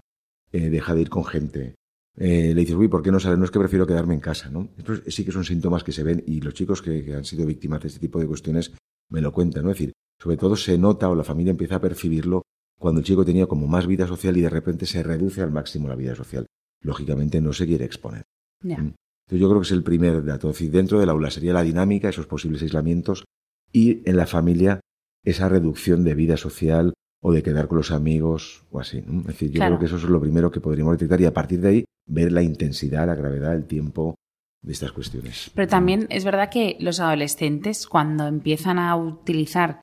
deja 0.51 0.93
de 0.93 1.01
ir 1.01 1.09
con 1.09 1.25
gente, 1.25 1.73
le 2.15 2.53
dices, 2.53 2.75
uy, 2.75 2.87
¿por 2.87 3.01
qué 3.01 3.11
no 3.11 3.19
sale? 3.19 3.35
No 3.35 3.45
es 3.45 3.51
que 3.51 3.57
prefiero 3.57 3.87
quedarme 3.87 4.13
en 4.13 4.19
casa, 4.19 4.51
¿no? 4.51 4.69
Estos 4.77 5.01
sí 5.07 5.25
que 5.25 5.31
son 5.31 5.43
síntomas 5.43 5.83
que 5.83 5.91
se 5.91 6.03
ven 6.03 6.23
y 6.27 6.39
los 6.41 6.53
chicos 6.53 6.83
que, 6.83 7.03
que, 7.03 7.15
han 7.15 7.25
sido 7.25 7.47
víctimas 7.47 7.81
de 7.81 7.87
este 7.87 7.99
tipo 7.99 8.19
de 8.19 8.27
cuestiones 8.27 8.71
me 9.09 9.21
lo 9.21 9.31
cuentan, 9.31 9.63
¿no? 9.63 9.71
Es 9.71 9.77
decir, 9.79 9.93
sobre 10.21 10.37
todo 10.37 10.55
se 10.55 10.77
nota 10.77 11.09
o 11.09 11.15
la 11.15 11.23
familia 11.23 11.49
empieza 11.49 11.77
a 11.77 11.81
percibirlo 11.81 12.43
cuando 12.81 12.99
el 12.99 13.05
chico 13.05 13.23
tenía 13.23 13.45
como 13.45 13.67
más 13.67 13.85
vida 13.85 14.07
social 14.07 14.35
y 14.37 14.41
de 14.41 14.49
repente 14.49 14.87
se 14.87 15.03
reduce 15.03 15.41
al 15.41 15.51
máximo 15.51 15.87
la 15.87 15.95
vida 15.95 16.15
social. 16.15 16.47
Lógicamente 16.81 17.39
no 17.39 17.53
se 17.53 17.67
quiere 17.67 17.85
exponer. 17.85 18.23
Mm. 18.63 18.71
Entonces 18.71 19.39
yo 19.39 19.47
creo 19.47 19.61
que 19.61 19.65
es 19.67 19.71
el 19.71 19.83
primer 19.83 20.25
dato. 20.25 20.47
Decir, 20.47 20.71
dentro 20.71 20.99
del 20.99 21.09
aula 21.09 21.29
sería 21.29 21.53
la 21.53 21.61
dinámica, 21.61 22.09
esos 22.09 22.25
posibles 22.25 22.63
aislamientos, 22.63 23.23
y 23.71 24.01
en 24.09 24.17
la 24.17 24.25
familia 24.25 24.79
esa 25.23 25.47
reducción 25.47 26.03
de 26.03 26.15
vida 26.15 26.37
social 26.37 26.93
o 27.21 27.31
de 27.31 27.43
quedar 27.43 27.67
con 27.67 27.77
los 27.77 27.91
amigos 27.91 28.65
o 28.71 28.79
así. 28.79 28.97
Es 28.97 29.27
decir, 29.27 29.51
yo 29.51 29.63
creo 29.63 29.77
que 29.77 29.85
eso 29.85 29.97
es 29.97 30.03
lo 30.03 30.19
primero 30.19 30.49
que 30.49 30.59
podríamos 30.59 30.93
detectar 30.93 31.21
y 31.21 31.25
a 31.25 31.33
partir 31.33 31.61
de 31.61 31.69
ahí 31.69 31.85
ver 32.07 32.31
la 32.31 32.41
intensidad, 32.41 33.05
la 33.05 33.13
gravedad, 33.13 33.53
el 33.53 33.65
tiempo 33.65 34.15
de 34.63 34.73
estas 34.73 34.91
cuestiones. 34.91 35.51
Pero 35.53 35.67
también 35.67 36.07
es 36.09 36.25
verdad 36.25 36.49
que 36.49 36.77
los 36.79 36.99
adolescentes, 36.99 37.85
cuando 37.85 38.25
empiezan 38.25 38.79
a 38.79 38.95
utilizar 38.95 39.81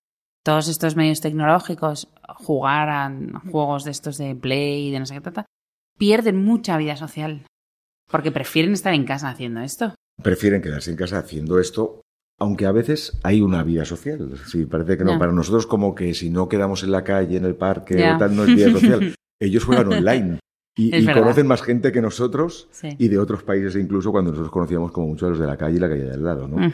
todos 0.49 0.69
estos 0.69 0.97
medios 0.97 1.21
tecnológicos, 1.21 2.09
jugar 2.27 2.89
a 2.89 3.13
juegos 3.51 3.85
de 3.85 3.91
estos 3.91 4.17
de 4.17 4.35
play, 4.35 4.91
de 4.91 4.99
no 4.99 5.05
sé 5.05 5.13
qué 5.13 5.21
trata, 5.21 5.45
pierden 5.99 6.43
mucha 6.43 6.79
vida 6.79 6.97
social. 6.97 7.45
Porque 8.11 8.33
prefieren 8.33 8.73
estar 8.73 8.95
en 8.95 9.05
casa 9.05 9.29
haciendo 9.29 9.61
esto. 9.61 9.95
Prefieren 10.23 10.63
quedarse 10.63 10.91
en 10.91 10.97
casa 10.97 11.19
haciendo 11.19 11.59
esto, 11.59 12.01
aunque 12.41 12.65
a 12.65 12.73
veces 12.73 13.21
hay 13.25 13.43
una 13.43 13.63
vida 13.63 13.85
social. 13.85 14.41
Sí, 14.47 14.65
parece 14.65 14.97
que 14.97 15.05
no. 15.05 15.19
Para 15.19 15.33
nosotros 15.33 15.67
como 15.67 15.95
que 15.95 16.15
si 16.15 16.31
no 16.31 16.49
quedamos 16.49 16.83
en 16.83 16.93
la 16.93 17.05
calle, 17.05 17.37
en 17.37 17.45
el 17.45 17.55
parque, 17.55 17.97
tal, 18.19 18.35
no 18.35 18.45
es 18.45 18.55
vida 18.55 18.71
social. 18.73 19.15
Ellos 19.39 19.67
juegan 19.67 19.93
online. 19.93 20.39
Y, 20.79 21.05
conocen 21.07 21.47
más 21.47 21.61
gente 21.63 21.91
que 21.91 22.01
nosotros 22.01 22.69
y 22.83 23.09
de 23.09 23.19
otros 23.19 23.43
países 23.43 23.75
incluso 23.75 24.13
cuando 24.13 24.31
nosotros 24.31 24.53
conocíamos 24.53 24.93
como 24.93 25.09
muchos 25.09 25.27
a 25.27 25.31
los 25.31 25.39
de 25.41 25.47
la 25.47 25.57
calle 25.57 25.77
y 25.77 25.81
la 25.81 25.89
calle 25.89 26.05
de 26.05 26.15
al 26.15 26.25
lado, 26.25 26.47
¿no? 26.47 26.73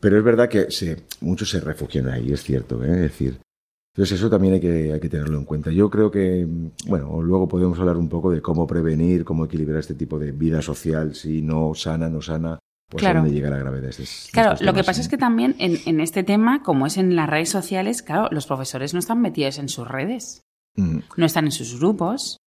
Pero 0.00 0.18
es 0.18 0.24
verdad 0.24 0.48
que 0.48 0.70
se, 0.70 1.04
muchos 1.20 1.50
se 1.50 1.60
refugian 1.60 2.08
ahí, 2.08 2.32
es 2.32 2.42
cierto, 2.42 2.82
¿eh? 2.82 2.90
Es 2.90 3.00
decir, 3.00 3.38
entonces 3.94 4.18
eso 4.18 4.28
también 4.28 4.54
hay 4.54 4.60
que, 4.60 4.92
hay 4.92 4.98
que 4.98 5.08
tenerlo 5.08 5.38
en 5.38 5.44
cuenta. 5.44 5.70
Yo 5.70 5.88
creo 5.88 6.10
que, 6.10 6.44
bueno, 6.88 7.22
luego 7.22 7.46
podemos 7.46 7.78
hablar 7.78 7.96
un 7.96 8.08
poco 8.08 8.32
de 8.32 8.42
cómo 8.42 8.66
prevenir, 8.66 9.24
cómo 9.24 9.44
equilibrar 9.44 9.78
este 9.78 9.94
tipo 9.94 10.18
de 10.18 10.32
vida 10.32 10.60
social, 10.60 11.14
si 11.14 11.42
no 11.42 11.74
sana, 11.74 12.08
no 12.08 12.20
sana, 12.20 12.58
pues 12.90 13.02
claro. 13.02 13.20
dónde 13.20 13.32
llega 13.32 13.50
la 13.50 13.58
gravedad. 13.58 13.92
claro, 14.32 14.56
lo 14.60 14.74
que 14.74 14.82
pasa 14.82 15.00
es 15.00 15.08
que 15.08 15.16
también 15.16 15.54
en, 15.60 15.78
en, 15.86 16.00
este 16.00 16.24
tema, 16.24 16.64
como 16.64 16.86
es 16.86 16.96
en 16.96 17.14
las 17.14 17.28
redes 17.28 17.50
sociales, 17.50 18.02
claro, 18.02 18.28
los 18.32 18.46
profesores 18.46 18.94
no 18.94 18.98
están 18.98 19.20
metidos 19.20 19.60
en 19.60 19.68
sus 19.68 19.86
redes, 19.86 20.42
mm. 20.74 20.98
no 21.16 21.26
están 21.26 21.44
en 21.44 21.52
sus 21.52 21.78
grupos. 21.78 22.38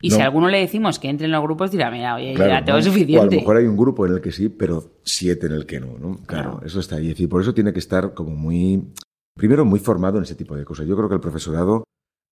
Y 0.00 0.10
si 0.10 0.20
a 0.20 0.24
alguno 0.24 0.48
le 0.48 0.58
decimos 0.58 0.98
que 0.98 1.08
entre 1.08 1.26
en 1.26 1.32
los 1.32 1.42
grupos, 1.42 1.72
dirá, 1.72 1.90
mira, 1.90 2.14
oye, 2.14 2.34
ya 2.34 2.64
tengo 2.64 2.80
suficiente. 2.80 3.18
O 3.18 3.22
a 3.22 3.24
lo 3.24 3.30
mejor 3.32 3.56
hay 3.56 3.66
un 3.66 3.76
grupo 3.76 4.06
en 4.06 4.14
el 4.14 4.20
que 4.20 4.30
sí, 4.30 4.48
pero 4.48 5.00
siete 5.02 5.46
en 5.46 5.52
el 5.52 5.66
que 5.66 5.80
no, 5.80 5.98
¿no? 5.98 6.18
Claro, 6.24 6.60
eso 6.64 6.78
está 6.78 6.96
ahí. 6.96 7.06
Es 7.06 7.14
decir, 7.14 7.28
por 7.28 7.42
eso 7.42 7.52
tiene 7.52 7.72
que 7.72 7.80
estar 7.80 8.14
como 8.14 8.30
muy, 8.30 8.92
primero, 9.34 9.64
muy 9.64 9.80
formado 9.80 10.18
en 10.18 10.24
ese 10.24 10.36
tipo 10.36 10.54
de 10.54 10.64
cosas. 10.64 10.86
Yo 10.86 10.96
creo 10.96 11.08
que 11.08 11.16
el 11.16 11.20
profesorado 11.20 11.82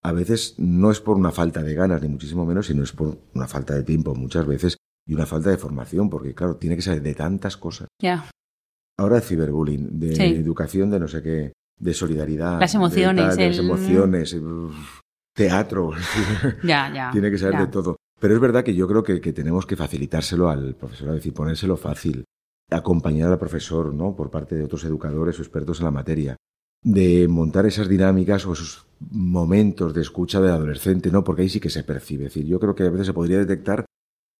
a 0.04 0.12
veces 0.12 0.54
no 0.58 0.92
es 0.92 1.00
por 1.00 1.16
una 1.16 1.32
falta 1.32 1.62
de 1.62 1.74
ganas, 1.74 2.00
ni 2.02 2.08
muchísimo 2.08 2.46
menos, 2.46 2.66
sino 2.66 2.84
es 2.84 2.92
por 2.92 3.18
una 3.34 3.48
falta 3.48 3.74
de 3.74 3.82
tiempo 3.82 4.14
muchas 4.14 4.46
veces 4.46 4.76
y 5.04 5.14
una 5.14 5.26
falta 5.26 5.50
de 5.50 5.56
formación, 5.56 6.08
porque 6.08 6.34
claro, 6.34 6.56
tiene 6.56 6.76
que 6.76 6.82
saber 6.82 7.02
de 7.02 7.14
tantas 7.14 7.56
cosas. 7.56 7.88
Ya. 8.00 8.30
Ahora 8.96 9.16
de 9.16 9.22
ciberbullying, 9.22 9.98
de 9.98 10.38
educación, 10.38 10.90
de 10.90 11.00
no 11.00 11.08
sé 11.08 11.22
qué, 11.22 11.52
de 11.78 11.94
solidaridad. 11.94 12.60
Las 12.60 12.74
emociones. 12.74 13.36
Las 13.36 13.58
emociones 13.58 14.36
teatro. 15.36 15.92
Ya, 16.64 16.92
ya. 16.92 17.10
Tiene 17.12 17.30
que 17.30 17.38
saber 17.38 17.60
de 17.60 17.66
todo. 17.68 17.96
Pero 18.18 18.34
es 18.34 18.40
verdad 18.40 18.64
que 18.64 18.74
yo 18.74 18.88
creo 18.88 19.04
que, 19.04 19.20
tenemos 19.32 19.66
que 19.66 19.76
facilitárselo 19.76 20.48
al 20.48 20.74
profesor, 20.74 21.10
es 21.10 21.14
decir, 21.16 21.34
ponérselo 21.34 21.76
fácil, 21.76 22.24
acompañar 22.70 23.30
al 23.30 23.38
profesor, 23.38 23.92
¿no? 23.92 24.16
Por 24.16 24.30
parte 24.30 24.56
de 24.56 24.64
otros 24.64 24.84
educadores 24.84 25.38
o 25.38 25.42
expertos 25.42 25.78
en 25.80 25.84
la 25.84 25.90
materia, 25.90 26.36
de 26.82 27.28
montar 27.28 27.66
esas 27.66 27.88
dinámicas 27.88 28.46
o 28.46 28.54
esos 28.54 28.86
momentos 29.10 29.92
de 29.92 30.00
escucha 30.00 30.40
del 30.40 30.52
adolescente, 30.52 31.10
¿no? 31.10 31.22
Porque 31.22 31.42
ahí 31.42 31.50
sí 31.50 31.60
que 31.60 31.68
se 31.68 31.84
percibe. 31.84 32.26
Es 32.26 32.34
decir, 32.34 32.48
yo 32.48 32.58
creo 32.58 32.74
que 32.74 32.84
a 32.84 32.90
veces 32.90 33.08
se 33.08 33.12
podría 33.12 33.38
detectar 33.38 33.84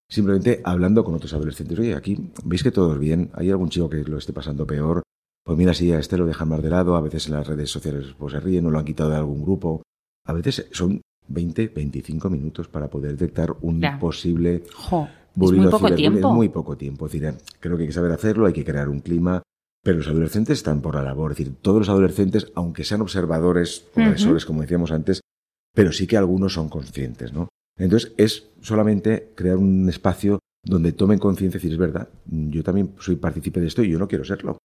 simplemente 0.09 0.62
hablando 0.64 1.04
con 1.04 1.14
otros 1.14 1.35
adolescentes. 1.35 1.78
Oye, 1.78 1.94
aquí 1.94 2.32
veis 2.44 2.62
que 2.62 2.70
todo 2.70 2.94
es 2.94 2.98
bien, 2.98 3.30
hay 3.35 3.50
algún 3.50 3.68
chico 3.68 3.90
que 3.90 4.02
lo 4.04 4.16
esté 4.16 4.32
pasando 4.32 4.66
peor. 4.66 5.02
Pues 5.44 5.59
mira, 5.59 5.74
si 5.74 5.92
a 5.92 5.98
este 5.98 6.16
lo 6.16 6.24
dejan 6.24 6.48
más 6.48 6.62
de 6.62 6.70
lado, 6.70 6.96
a 6.96 7.00
veces 7.02 7.26
en 7.26 7.35
las 7.35 7.46
redes 7.46 7.70
sociales 7.70 8.14
pues 8.18 8.32
se 8.32 8.40
ríen 8.40 8.66
o 8.66 8.70
lo 8.70 8.78
han 8.78 8.87
quitado 8.87 9.11
de 9.11 9.16
algún 9.16 9.42
grupo. 9.42 9.82
A 10.27 10.33
veces 10.33 10.69
son 10.73 11.01
20, 11.29 11.69
25 11.69 12.31
minutos 12.31 12.69
para 12.69 12.89
poder 12.89 13.12
detectar 13.12 13.57
un 13.61 13.83
posible 13.99 14.65
jo, 14.75 15.09
es 15.41 15.53
muy 15.53 15.69
poco 15.69 15.95
tiempo. 15.95 16.29
Es 16.29 16.35
muy 16.35 16.49
poco 16.49 16.77
tiempo. 16.77 17.07
Es 17.07 17.12
decir, 17.12 17.35
creo 17.61 17.77
que 17.77 17.83
hay 17.83 17.89
que 17.89 17.95
saber 17.95 18.12
hacerlo, 18.12 18.47
hay 18.47 18.53
que 18.53 18.65
crear 18.65 18.89
un 18.89 19.01
clima, 19.01 19.43
pero 19.83 19.99
los 19.99 20.09
adolescentes 20.09 20.59
están 20.59 20.81
por 20.81 20.95
la 20.95 21.03
labor. 21.03 21.33
Es 21.33 21.39
decir, 21.39 21.55
todos 21.61 21.79
los 21.79 21.89
adolescentes, 21.89 22.51
aunque 22.55 22.85
sean 22.85 23.03
observadores, 23.03 23.87
agresores, 23.95 24.45
como 24.45 24.62
decíamos 24.62 24.93
antes, 24.93 25.21
pero 25.75 25.93
sí 25.93 26.07
que 26.07 26.17
algunos 26.17 26.55
son 26.55 26.69
conscientes, 26.69 27.33
¿no? 27.33 27.49
Entonces, 27.79 28.12
es 28.17 28.49
solamente 28.62 29.33
crear 29.35 29.59
un 29.59 29.89
espacio 29.89 30.39
donde 30.65 30.93
tomen 30.93 31.19
conciencia 31.19 31.59
y 31.59 31.61
decir, 31.61 31.73
es 31.73 31.79
verdad, 31.79 32.09
yo 32.25 32.62
también 32.62 32.95
soy 32.99 33.17
partícipe 33.17 33.61
de 33.61 33.67
esto 33.67 33.83
y 33.85 33.91
yo 33.91 33.99
no 33.99 34.09
quiero 34.09 34.25
serlo. 34.25 34.59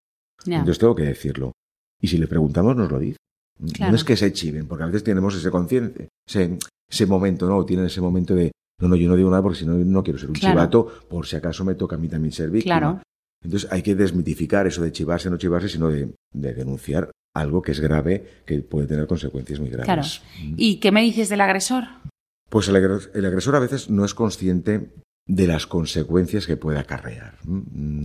Entonces 0.45 0.79
tengo 0.79 0.95
que 0.95 1.03
decirlo. 1.03 1.51
Y 1.99 2.07
si 2.07 2.17
le 2.17 2.27
preguntamos, 2.27 2.75
nos 2.75 2.91
lo 2.91 2.97
dice. 2.97 3.17
No 3.59 3.95
es 3.95 4.03
que 4.03 4.17
se 4.17 4.33
chiven, 4.33 4.67
porque 4.67 4.83
a 4.83 4.87
veces 4.87 5.03
tenemos 5.03 5.35
ese 5.35 5.51
conciencia, 5.51 6.07
ese, 6.27 6.57
ese 6.89 7.05
momento, 7.05 7.47
¿no? 7.47 7.63
Tienen 7.63 7.85
ese 7.85 8.01
momento 8.01 8.33
de, 8.33 8.51
no, 8.81 8.87
no, 8.87 8.95
yo 8.95 9.07
no 9.07 9.15
digo 9.15 9.29
nada 9.29 9.43
porque 9.43 9.59
si 9.59 9.65
no, 9.65 9.73
no 9.73 10.03
quiero 10.03 10.17
ser 10.17 10.29
un 10.29 10.35
chivato, 10.35 10.87
por 11.07 11.27
si 11.27 11.35
acaso 11.35 11.63
me 11.63 11.75
toca 11.75 11.95
a 11.95 11.99
mí 11.99 12.07
también 12.07 12.31
ser 12.31 12.49
víctima. 12.49 12.79
Claro. 12.79 13.01
Entonces 13.43 13.71
hay 13.71 13.81
que 13.81 13.95
desmitificar 13.95 14.67
eso 14.67 14.81
de 14.81 14.91
chivarse, 14.91 15.29
no 15.29 15.37
chivarse, 15.37 15.69
sino 15.69 15.89
de, 15.89 16.13
denunciar 16.31 17.11
algo 17.35 17.61
que 17.61 17.71
es 17.71 17.79
grave, 17.79 18.43
que 18.45 18.59
puede 18.59 18.87
tener 18.87 19.07
consecuencias 19.07 19.59
muy 19.59 19.69
graves. 19.69 19.85
Claro. 19.85 20.55
¿Y 20.57 20.79
qué 20.79 20.91
me 20.91 21.01
dices 21.01 21.29
del 21.29 21.41
agresor? 21.41 21.85
Pues 22.49 22.67
el, 22.67 22.75
el 22.75 23.25
agresor 23.25 23.55
a 23.55 23.59
veces 23.59 23.89
no 23.89 24.05
es 24.05 24.13
consciente 24.13 24.89
de 25.27 25.47
las 25.47 25.65
consecuencias 25.65 26.45
que 26.45 26.57
puede 26.57 26.79
acarrear. 26.79 27.37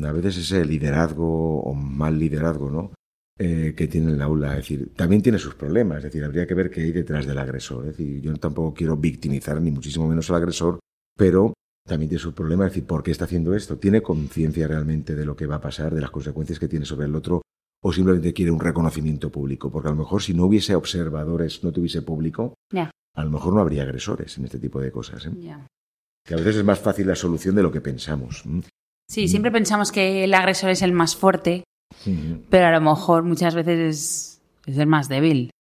A 0.05 0.13
veces 0.13 0.37
ese 0.37 0.65
liderazgo 0.65 1.61
o 1.61 1.75
mal 1.75 2.19
liderazgo, 2.19 2.71
¿no? 2.71 2.93
Eh, 3.39 3.75
que 3.77 3.87
tiene 3.87 4.13
el 4.13 4.23
aula. 4.23 4.53
Es 4.53 4.69
decir, 4.69 4.95
también 4.97 5.21
tiene 5.21 5.39
sus 5.39 5.55
problemas. 5.55 5.99
Es 5.99 6.05
decir, 6.05 6.25
habría 6.25 6.47
que 6.47 6.55
ver 6.55 6.71
qué 6.71 6.81
hay 6.81 6.93
detrás 6.93 7.27
del 7.27 7.37
agresor. 7.37 7.85
Es 7.85 7.97
decir, 7.97 8.23
yo 8.23 8.35
tampoco 8.37 8.73
quiero 8.73 8.97
victimizar 8.97 9.61
ni 9.61 9.71
muchísimo 9.71 10.09
menos 10.09 10.31
al 10.31 10.37
agresor, 10.37 10.79
pero 11.15 11.53
también 11.87 12.09
tiene 12.09 12.23
sus 12.23 12.33
problemas. 12.33 12.69
Es 12.69 12.73
decir, 12.73 12.87
¿por 12.87 13.03
qué 13.03 13.11
está 13.11 13.27
haciendo 13.27 13.55
esto? 13.55 13.77
¿Tiene 13.77 14.01
conciencia 14.01 14.67
realmente 14.67 15.15
de 15.15 15.27
lo 15.27 15.37
que 15.37 15.45
va 15.45 15.57
a 15.57 15.61
pasar, 15.61 15.95
de 15.95 16.01
las 16.01 16.11
consecuencias 16.11 16.59
que 16.59 16.67
tiene 16.67 16.87
sobre 16.87 17.05
el 17.05 17.15
otro? 17.15 17.43
¿O 17.83 17.93
simplemente 17.93 18.33
quiere 18.33 18.51
un 18.51 18.61
reconocimiento 18.61 19.31
público? 19.31 19.71
Porque 19.71 19.89
a 19.89 19.93
lo 19.93 19.99
mejor 19.99 20.23
si 20.23 20.33
no 20.33 20.47
hubiese 20.47 20.75
observadores, 20.75 21.63
no 21.63 21.73
tuviese 21.73 22.01
público, 22.01 22.55
a 22.73 23.25
lo 23.25 23.31
mejor 23.31 23.53
no 23.53 23.61
habría 23.61 23.83
agresores 23.83 24.39
en 24.39 24.47
este 24.47 24.59
tipo 24.59 24.81
de 24.81 24.91
cosas. 24.91 25.27
¿eh? 25.27 25.31
Que 26.25 26.35
a 26.35 26.39
veces 26.39 26.57
es 26.57 26.65
más 26.65 26.81
fácil 26.81 27.07
la 27.07 27.15
solución 27.15 27.55
de 27.55 27.63
lo 27.63 27.71
que 27.71 27.83
pensamos. 27.83 28.45
Sí, 29.09 29.29
siempre 29.29 29.53
pensamos 29.53 29.93
que 29.93 30.25
el 30.25 30.33
agresor 30.33 30.71
es 30.71 30.81
el 30.81 30.93
más 30.93 31.15
fuerte 31.15 31.65
pero 32.51 32.67
a 32.67 32.71
lo 32.71 32.81
mejor 32.81 33.23
muchas 33.23 33.55
veces 33.55 34.41
es, 34.67 34.79
el 34.79 34.87
más 34.87 35.09
débil. 35.09 35.51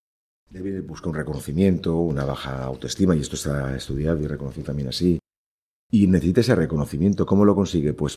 Débil 0.51 0.83
busca 0.83 1.09
un 1.09 1.15
reconocimiento, 1.15 1.97
una 1.97 2.25
baja 2.25 2.65
autoestima, 2.65 3.17
y 3.17 3.21
esto 3.21 3.37
está 3.37 3.75
estudiado 3.77 4.21
y 4.21 4.27
reconocido 4.27 4.67
también 4.67 4.89
así. 4.89 5.19
Y 5.91 6.07
necesita 6.07 6.41
ese 6.41 6.55
reconocimiento. 6.55 7.27
¿Cómo 7.27 7.45
lo 7.45 7.55
consigue? 7.55 7.93
Pues 7.93 8.17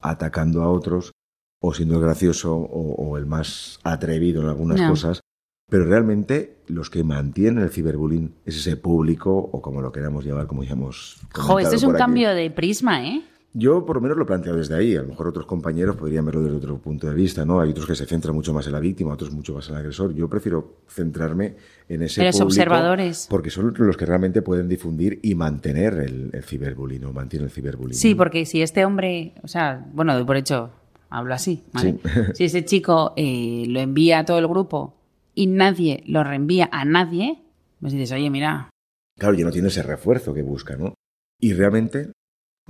atacando 0.00 0.62
a 0.62 0.70
otros, 0.70 1.12
o 1.60 1.74
siendo 1.74 1.96
el 1.96 2.02
gracioso, 2.02 2.54
o, 2.56 3.16
el 3.18 3.26
más 3.26 3.78
atrevido 3.82 4.42
en 4.42 4.48
algunas 4.48 4.80
cosas. 4.88 5.20
Pero 5.68 5.84
realmente 5.84 6.56
los 6.66 6.90
que 6.90 7.04
mantienen 7.04 7.62
el 7.62 7.70
ciberbullying 7.70 8.34
es 8.44 8.56
ese 8.56 8.76
público, 8.76 9.32
o 9.32 9.62
como 9.62 9.80
lo 9.80 9.92
queramos 9.92 10.24
llamar, 10.24 10.48
como 10.48 10.64
llamamos. 10.64 11.20
Jo, 11.32 11.60
este 11.60 11.76
es 11.76 11.84
un 11.84 11.94
cambio 11.94 12.30
de 12.30 12.50
prisma, 12.50 13.06
¿eh? 13.06 13.22
Yo 13.52 13.84
por 13.84 13.96
lo 13.96 14.02
menos 14.02 14.16
lo 14.16 14.26
planteo 14.26 14.54
desde 14.54 14.76
ahí. 14.76 14.94
A 14.94 15.02
lo 15.02 15.08
mejor 15.08 15.28
otros 15.28 15.44
compañeros 15.44 15.96
podrían 15.96 16.24
verlo 16.24 16.42
desde 16.42 16.56
otro 16.56 16.78
punto 16.78 17.08
de 17.08 17.14
vista, 17.14 17.44
¿no? 17.44 17.60
Hay 17.60 17.70
otros 17.70 17.86
que 17.86 17.96
se 17.96 18.06
centran 18.06 18.34
mucho 18.34 18.52
más 18.52 18.66
en 18.66 18.72
la 18.72 18.80
víctima, 18.80 19.12
otros 19.12 19.32
mucho 19.32 19.54
más 19.54 19.68
en 19.68 19.74
el 19.74 19.80
agresor. 19.80 20.14
Yo 20.14 20.28
prefiero 20.28 20.76
centrarme 20.88 21.56
en 21.88 22.02
ese 22.02 22.22
los 22.24 22.40
observadores. 22.40 23.26
Porque 23.28 23.50
son 23.50 23.74
los 23.76 23.96
que 23.96 24.06
realmente 24.06 24.42
pueden 24.42 24.68
difundir 24.68 25.18
y 25.22 25.34
mantener 25.34 25.94
el, 25.94 26.30
el 26.32 26.44
ciberbullying 26.44 27.04
o 27.04 27.12
mantienen 27.12 27.48
el 27.48 27.52
ciberbullying. 27.52 27.94
Sí, 27.98 28.14
porque 28.14 28.46
si 28.46 28.62
este 28.62 28.84
hombre, 28.84 29.34
o 29.42 29.48
sea, 29.48 29.84
bueno, 29.92 30.24
por 30.24 30.36
hecho, 30.36 30.70
hablo 31.08 31.34
así, 31.34 31.64
¿vale? 31.72 31.98
si 32.34 32.44
ese 32.44 32.64
chico 32.64 33.14
eh, 33.16 33.64
lo 33.66 33.80
envía 33.80 34.20
a 34.20 34.24
todo 34.24 34.38
el 34.38 34.46
grupo 34.46 34.96
y 35.34 35.48
nadie 35.48 36.04
lo 36.06 36.22
reenvía 36.22 36.68
a 36.70 36.84
nadie, 36.84 37.42
pues 37.80 37.92
dices, 37.92 38.12
oye, 38.12 38.30
mira. 38.30 38.70
Claro, 39.18 39.34
ya 39.34 39.44
no 39.44 39.50
tiene 39.50 39.68
ese 39.68 39.82
refuerzo 39.82 40.32
que 40.32 40.42
busca, 40.42 40.76
¿no? 40.76 40.94
Y 41.40 41.52
realmente 41.52 42.12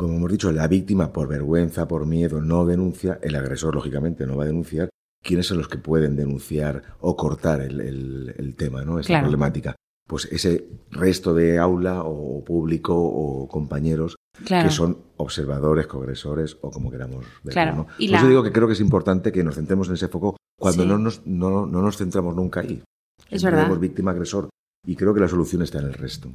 como 0.01 0.17
hemos 0.17 0.33
dicho, 0.33 0.51
la 0.51 0.67
víctima 0.67 1.13
por 1.13 1.29
vergüenza, 1.29 1.87
por 1.87 2.07
miedo, 2.07 2.41
no 2.41 2.65
denuncia, 2.65 3.19
el 3.21 3.35
agresor 3.35 3.75
lógicamente 3.75 4.27
no 4.27 4.35
va 4.35 4.45
a 4.45 4.47
denunciar. 4.47 4.89
¿Quiénes 5.23 5.47
son 5.47 5.59
los 5.59 5.69
que 5.69 5.77
pueden 5.77 6.17
denunciar 6.17 6.97
o 7.01 7.15
cortar 7.19 7.61
el, 7.61 8.55
tema, 8.57 8.83
¿no? 8.83 8.99
esa 8.99 9.21
problemática? 9.21 9.77
Pues 10.09 10.27
ese 10.33 10.65
resto 10.91 11.35
de 11.35 11.59
aula 11.59 12.03
o 12.03 12.43
público 12.43 12.97
o 12.97 13.47
compañeros 13.47 14.17
que 14.43 14.71
son 14.71 14.97
observadores, 15.19 15.87
cogresores 15.87 16.57
o 16.63 16.71
como 16.71 16.91
queramos 16.91 17.27
verlo. 17.45 17.85
Por 17.85 18.01
eso 18.01 18.27
digo 18.27 18.43
que 18.43 18.53
creo 18.53 18.67
que 18.67 18.73
es 18.73 18.81
importante 18.81 19.31
que 19.31 19.45
nos 19.45 19.57
centremos 19.57 19.89
en 19.89 19.95
ese 19.95 20.09
foco 20.09 20.39
cuando 20.59 20.87
no, 20.87 20.97
nos, 20.97 21.27
no, 21.27 21.67
nos 21.67 21.97
centramos 21.99 22.35
nunca 22.35 22.61
ahí. 22.61 22.83
Es 23.29 23.45
verdad. 23.45 23.69
víctima-agresor. 23.77 24.49
Y 24.87 24.97
creo 24.97 25.13
que 25.13 25.21
la 25.21 25.29
solución 25.29 25.61
está 25.61 25.79
en 25.79 25.89
el 25.89 25.93
resto. 25.93 26.31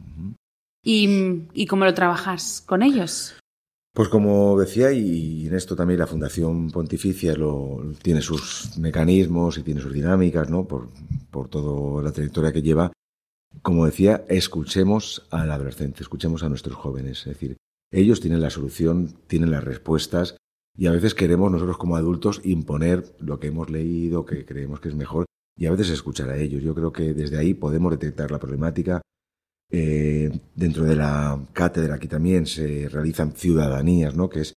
¿Y, 0.84 1.47
¿Y 1.56 1.65
cómo 1.65 1.84
lo 1.84 1.95
trabajas 1.95 2.62
con 2.63 2.84
ellos? 2.84 3.36
Pues 3.95 4.10
como 4.10 4.60
decía, 4.60 4.91
y 4.91 5.47
en 5.47 5.55
esto 5.55 5.73
también 5.73 6.01
la 6.01 6.05
Fundación 6.05 6.69
Pontificia 6.69 7.34
lo, 7.34 7.93
tiene 8.01 8.21
sus 8.21 8.77
mecanismos 8.77 9.58
y 9.58 9.63
tiene 9.63 9.79
sus 9.79 9.93
dinámicas, 9.93 10.49
¿no? 10.49 10.67
Por, 10.67 10.89
por 11.31 11.47
toda 11.47 12.03
la 12.03 12.12
trayectoria 12.12 12.51
que 12.51 12.62
lleva. 12.62 12.91
Como 13.62 13.86
decía, 13.86 14.25
escuchemos 14.27 15.25
al 15.31 15.49
adolescente, 15.49 16.03
escuchemos 16.03 16.43
a 16.43 16.49
nuestros 16.49 16.75
jóvenes. 16.75 17.19
Es 17.19 17.36
decir, 17.36 17.55
ellos 17.89 18.19
tienen 18.19 18.41
la 18.41 18.49
solución, 18.49 19.15
tienen 19.27 19.49
las 19.49 19.63
respuestas 19.63 20.36
y 20.77 20.88
a 20.88 20.91
veces 20.91 21.15
queremos 21.15 21.49
nosotros 21.49 21.77
como 21.77 21.95
adultos 21.95 22.41
imponer 22.43 23.15
lo 23.19 23.39
que 23.39 23.47
hemos 23.47 23.69
leído, 23.69 24.25
que 24.25 24.43
creemos 24.43 24.81
que 24.81 24.89
es 24.89 24.95
mejor 24.95 25.23
y 25.58 25.67
a 25.67 25.71
veces 25.71 25.89
escuchar 25.91 26.31
a 26.31 26.38
ellos. 26.38 26.62
Yo 26.62 26.75
creo 26.75 26.91
que 26.91 27.13
desde 27.13 27.38
ahí 27.38 27.53
podemos 27.53 27.91
detectar 27.91 28.29
la 28.29 28.39
problemática, 28.39 29.01
eh, 29.71 30.32
dentro 30.56 30.84
de 30.86 30.95
la 30.95 31.39
cátedra 31.54 31.95
aquí 31.95 32.08
también 32.08 32.45
se 32.45 32.88
realizan 32.89 33.34
ciudadanías, 33.34 34.15
¿no? 34.15 34.30
que 34.30 34.41
es 34.41 34.54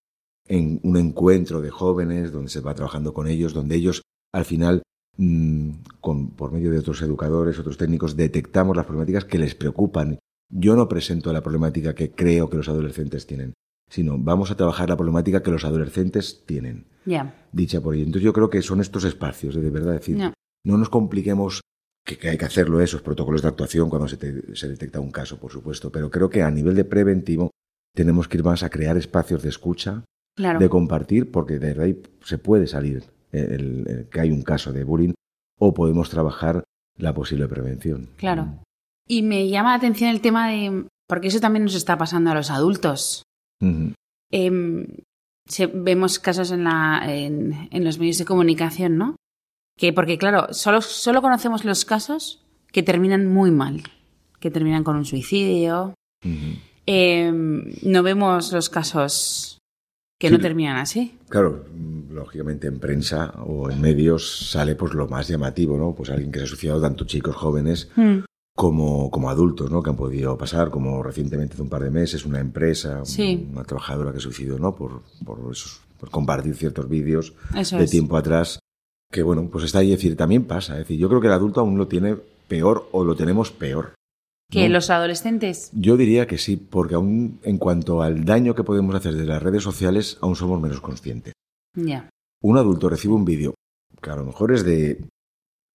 en 0.46 0.80
un 0.82 0.96
encuentro 0.96 1.60
de 1.60 1.70
jóvenes 1.70 2.32
donde 2.32 2.50
se 2.50 2.60
va 2.60 2.74
trabajando 2.74 3.12
con 3.12 3.26
ellos, 3.26 3.52
donde 3.52 3.76
ellos 3.76 4.02
al 4.32 4.44
final, 4.44 4.82
mm, 5.16 5.70
con, 6.00 6.30
por 6.30 6.52
medio 6.52 6.70
de 6.70 6.78
otros 6.78 7.02
educadores, 7.02 7.58
otros 7.58 7.76
técnicos, 7.76 8.16
detectamos 8.16 8.76
las 8.76 8.86
problemáticas 8.86 9.24
que 9.24 9.38
les 9.38 9.54
preocupan 9.54 10.18
yo 10.50 10.76
no 10.76 10.88
presento 10.88 11.32
la 11.32 11.42
problemática 11.42 11.94
que 11.94 12.10
creo 12.12 12.48
que 12.48 12.56
los 12.56 12.68
adolescentes 12.68 13.26
tienen, 13.26 13.54
sino 13.88 14.16
vamos 14.18 14.50
a 14.50 14.56
trabajar 14.56 14.88
la 14.88 14.96
problemática 14.96 15.42
que 15.42 15.50
los 15.50 15.64
adolescentes 15.64 16.44
tienen. 16.46 16.86
Ya. 17.04 17.48
Dicha 17.52 17.80
por 17.80 17.94
ello. 17.94 18.04
Entonces 18.04 18.24
yo 18.24 18.32
creo 18.32 18.50
que 18.50 18.62
son 18.62 18.80
estos 18.80 19.04
espacios, 19.04 19.54
de 19.54 19.70
verdad 19.70 19.92
decir, 19.92 20.16
no, 20.16 20.32
nos 20.78 20.88
compliquemos 20.88 21.60
que, 22.16 22.28
hay 22.28 22.38
que 22.38 22.44
hacerlo 22.44 22.80
esos 22.80 23.02
protocolos 23.02 23.42
de 23.42 23.48
actuación 23.48 23.88
cuando 23.88 24.08
se, 24.08 24.56
se 24.56 24.68
detecta 24.68 25.00
un 25.00 25.10
caso, 25.10 25.38
por 25.38 25.52
supuesto, 25.52 25.90
pero 25.90 26.10
creo 26.10 26.30
que 26.30 26.42
a 26.42 26.50
nivel 26.50 26.74
de 26.74 26.84
preventivo 26.84 27.50
tenemos 27.94 28.28
que 28.28 28.38
ir 28.38 28.44
más 28.44 28.62
a 28.62 28.70
crear 28.70 28.96
espacios 28.96 29.42
de 29.42 29.48
escucha, 29.48 30.04
de 30.36 30.68
compartir, 30.68 31.32
porque 31.32 31.58
de 31.58 31.82
ahí 31.82 32.02
se 32.22 32.38
puede 32.38 32.68
salir 32.68 33.04
el, 33.32 34.06
que 34.10 34.20
hay 34.20 34.30
un 34.30 34.42
caso 34.42 34.72
de 34.72 34.84
bullying 34.84 35.12
o 35.58 35.74
podemos 35.74 36.08
trabajar 36.08 36.62
la 36.96 37.12
posible 37.12 37.48
prevención. 37.48 38.10
Claro. 38.16 38.62
Y 39.06 39.22
me 39.22 39.48
llama 39.48 39.70
la 39.70 39.76
atención 39.76 40.10
el 40.10 40.20
tema 40.20 40.48
de, 40.48 40.86
porque 41.08 41.28
eso 41.28 41.40
también 41.40 41.64
nos 41.64 41.74
está 41.74 41.98
pasando 41.98 42.30
a 42.30 42.34
los 42.34 42.50
adultos. 42.50 43.24
Em, 44.30 44.86
vemos 45.74 46.18
casos 46.18 46.52
en, 46.52 46.64
la, 46.64 47.02
en, 47.06 47.84
los 47.84 47.98
medios 47.98 48.18
de 48.18 48.24
comunicación, 48.24 48.96
¿no? 48.96 49.16
Que 49.78 49.94
porque, 49.94 50.18
claro, 50.18 50.48
solo, 50.50 50.82
solo 50.82 51.22
conocemos 51.22 51.64
los 51.64 51.86
casos 51.86 52.44
que 52.72 52.82
terminan 52.82 53.26
muy 53.26 53.50
mal, 53.50 53.84
que 54.40 54.50
terminan 54.50 54.84
con 54.84 54.96
un 54.96 55.06
suicidio. 55.06 55.94
Em, 56.84 57.72
no 57.82 58.02
vemos 58.02 58.52
los 58.52 58.68
casos 58.68 59.58
que 60.18 60.30
no 60.30 60.40
terminan 60.40 60.76
así. 60.76 61.16
Claro, 61.28 61.64
lógicamente 62.10 62.66
en 62.66 62.80
prensa 62.80 63.34
o 63.46 63.70
en 63.70 63.80
medios 63.80 64.50
sale 64.50 64.74
pues 64.74 64.94
lo 64.94 65.06
más 65.06 65.28
llamativo, 65.28 65.78
¿no? 65.78 65.94
Pues 65.94 66.10
alguien 66.10 66.32
que 66.32 66.40
se 66.40 66.44
ha 66.44 66.48
asociado 66.48 66.80
tanto 66.80 67.04
chicos 67.04 67.36
jóvenes 67.36 67.88
hmm. 67.94 68.24
como, 68.56 69.10
como 69.10 69.30
adultos, 69.30 69.70
¿no? 69.70 69.82
Que 69.82 69.90
han 69.90 69.96
podido 69.96 70.36
pasar, 70.36 70.70
como 70.70 71.02
recientemente 71.02 71.54
hace 71.54 71.62
un 71.62 71.68
par 71.68 71.84
de 71.84 71.90
meses, 71.90 72.26
una 72.26 72.40
empresa, 72.40 73.02
una 73.52 73.62
trabajadora 73.62 74.10
que 74.10 74.18
se 74.18 74.24
suicidó, 74.24 74.58
¿no? 74.58 74.74
Por, 74.74 75.02
por, 75.24 76.10
compartir 76.10 76.54
ciertos 76.54 76.88
vídeos 76.88 77.34
de 77.52 77.86
tiempo 77.86 78.16
atrás. 78.16 78.60
Que 79.10 79.22
bueno, 79.22 79.48
pues 79.50 79.64
está 79.64 79.78
ahí, 79.78 79.92
es 79.92 79.98
decir, 79.98 80.16
también 80.16 80.44
pasa. 80.44 80.74
Es 80.74 80.80
decir, 80.80 80.98
yo 80.98 81.08
creo 81.08 81.20
que 81.20 81.28
el 81.28 81.32
adulto 81.32 81.60
aún 81.60 81.78
lo 81.78 81.88
tiene 81.88 82.16
peor 82.48 82.88
o 82.92 83.04
lo 83.04 83.16
tenemos 83.16 83.50
peor. 83.50 83.94
¿Que 84.50 84.68
los 84.70 84.88
adolescentes? 84.88 85.70
Yo 85.74 85.98
diría 85.98 86.26
que 86.26 86.38
sí, 86.38 86.56
porque 86.56 86.94
aún 86.94 87.38
en 87.42 87.58
cuanto 87.58 88.02
al 88.02 88.24
daño 88.24 88.54
que 88.54 88.64
podemos 88.64 88.94
hacer 88.94 89.14
de 89.14 89.26
las 89.26 89.42
redes 89.42 89.62
sociales, 89.62 90.16
aún 90.22 90.36
somos 90.36 90.60
menos 90.60 90.80
conscientes. 90.80 91.34
Ya. 91.74 92.08
Un 92.42 92.56
adulto 92.56 92.88
recibe 92.88 93.14
un 93.14 93.26
vídeo, 93.26 93.54
que 94.00 94.10
a 94.10 94.16
lo 94.16 94.24
mejor 94.24 94.52
es 94.52 94.64
de, 94.64 95.04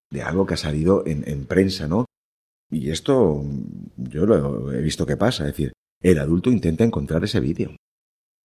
de 0.10 0.22
algo 0.24 0.48
que 0.48 0.56
ha 0.56 0.58
salido 0.58 1.06
en, 1.06 1.28
en, 1.28 1.46
prensa, 1.46 1.88
¿no? 1.88 2.06
Y 2.72 2.90
esto 2.90 3.44
yo 3.98 4.26
lo 4.26 4.72
he 4.72 4.82
visto 4.82 5.06
que 5.06 5.18
pasa, 5.18 5.44
es 5.44 5.52
decir, 5.52 5.74
el 6.02 6.18
adulto 6.18 6.50
intenta 6.50 6.84
encontrar 6.84 7.24
ese 7.24 7.40
vídeo. 7.40 7.76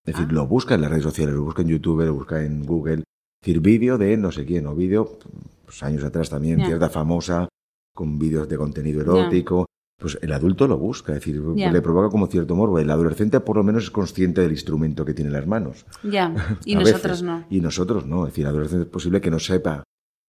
Es 0.05 0.14
decir, 0.14 0.27
ah. 0.29 0.33
lo 0.33 0.46
busca 0.46 0.74
en 0.74 0.83
las 0.83 0.90
redes 0.90 1.05
sociales, 1.05 1.35
lo 1.35 1.44
busca 1.44 1.62
en 1.62 1.68
YouTube, 1.68 2.05
lo 2.05 2.14
busca 2.14 2.44
en 2.44 2.66
Google. 2.66 3.05
Decir, 3.40 3.61
vídeo 3.61 3.98
de 3.98 4.16
no 4.16 4.33
sé 4.33 4.44
quién, 4.44 4.66
o 4.66 4.74
vídeo, 4.74 5.18
pues 5.64 5.83
años 5.83 6.05
atrás 6.05 6.31
también, 6.31 6.64
cierta 6.64 6.88
famosa, 6.88 7.48
con 7.94 8.18
vídeos 8.18 8.48
de 8.48 8.57
contenido 8.57 9.01
erótico 9.01 9.66
pues 9.98 10.16
el 10.22 10.33
adulto 10.33 10.68
lo 10.68 10.79
busca, 10.79 11.12
es 11.12 11.18
decir, 11.18 11.42
le 11.42 11.83
provoca 11.83 12.09
como 12.09 12.29
cierto 12.29 12.55
morbo. 12.55 12.79
El 12.79 12.88
adolescente 12.88 13.40
por 13.40 13.57
lo 13.57 13.64
menos 13.64 13.85
es 13.85 13.90
consciente 13.90 14.40
del 14.40 14.53
instrumento 14.53 15.05
que 15.05 15.12
tiene 15.12 15.29
en 15.29 15.35
las 15.35 15.46
manos. 15.46 15.87
Ya, 16.05 16.33
y 16.64 16.77
nosotros 16.77 17.22
no. 17.22 17.44
Y 17.51 17.61
nosotros 17.61 18.07
no, 18.07 18.24
es 18.24 18.33
decir, 18.33 18.44
el 18.44 18.51
adolescente 18.51 18.85
es 18.85 18.90
posible 18.90 19.20
que 19.20 19.31
no 19.31 19.40
sepa 19.40 19.83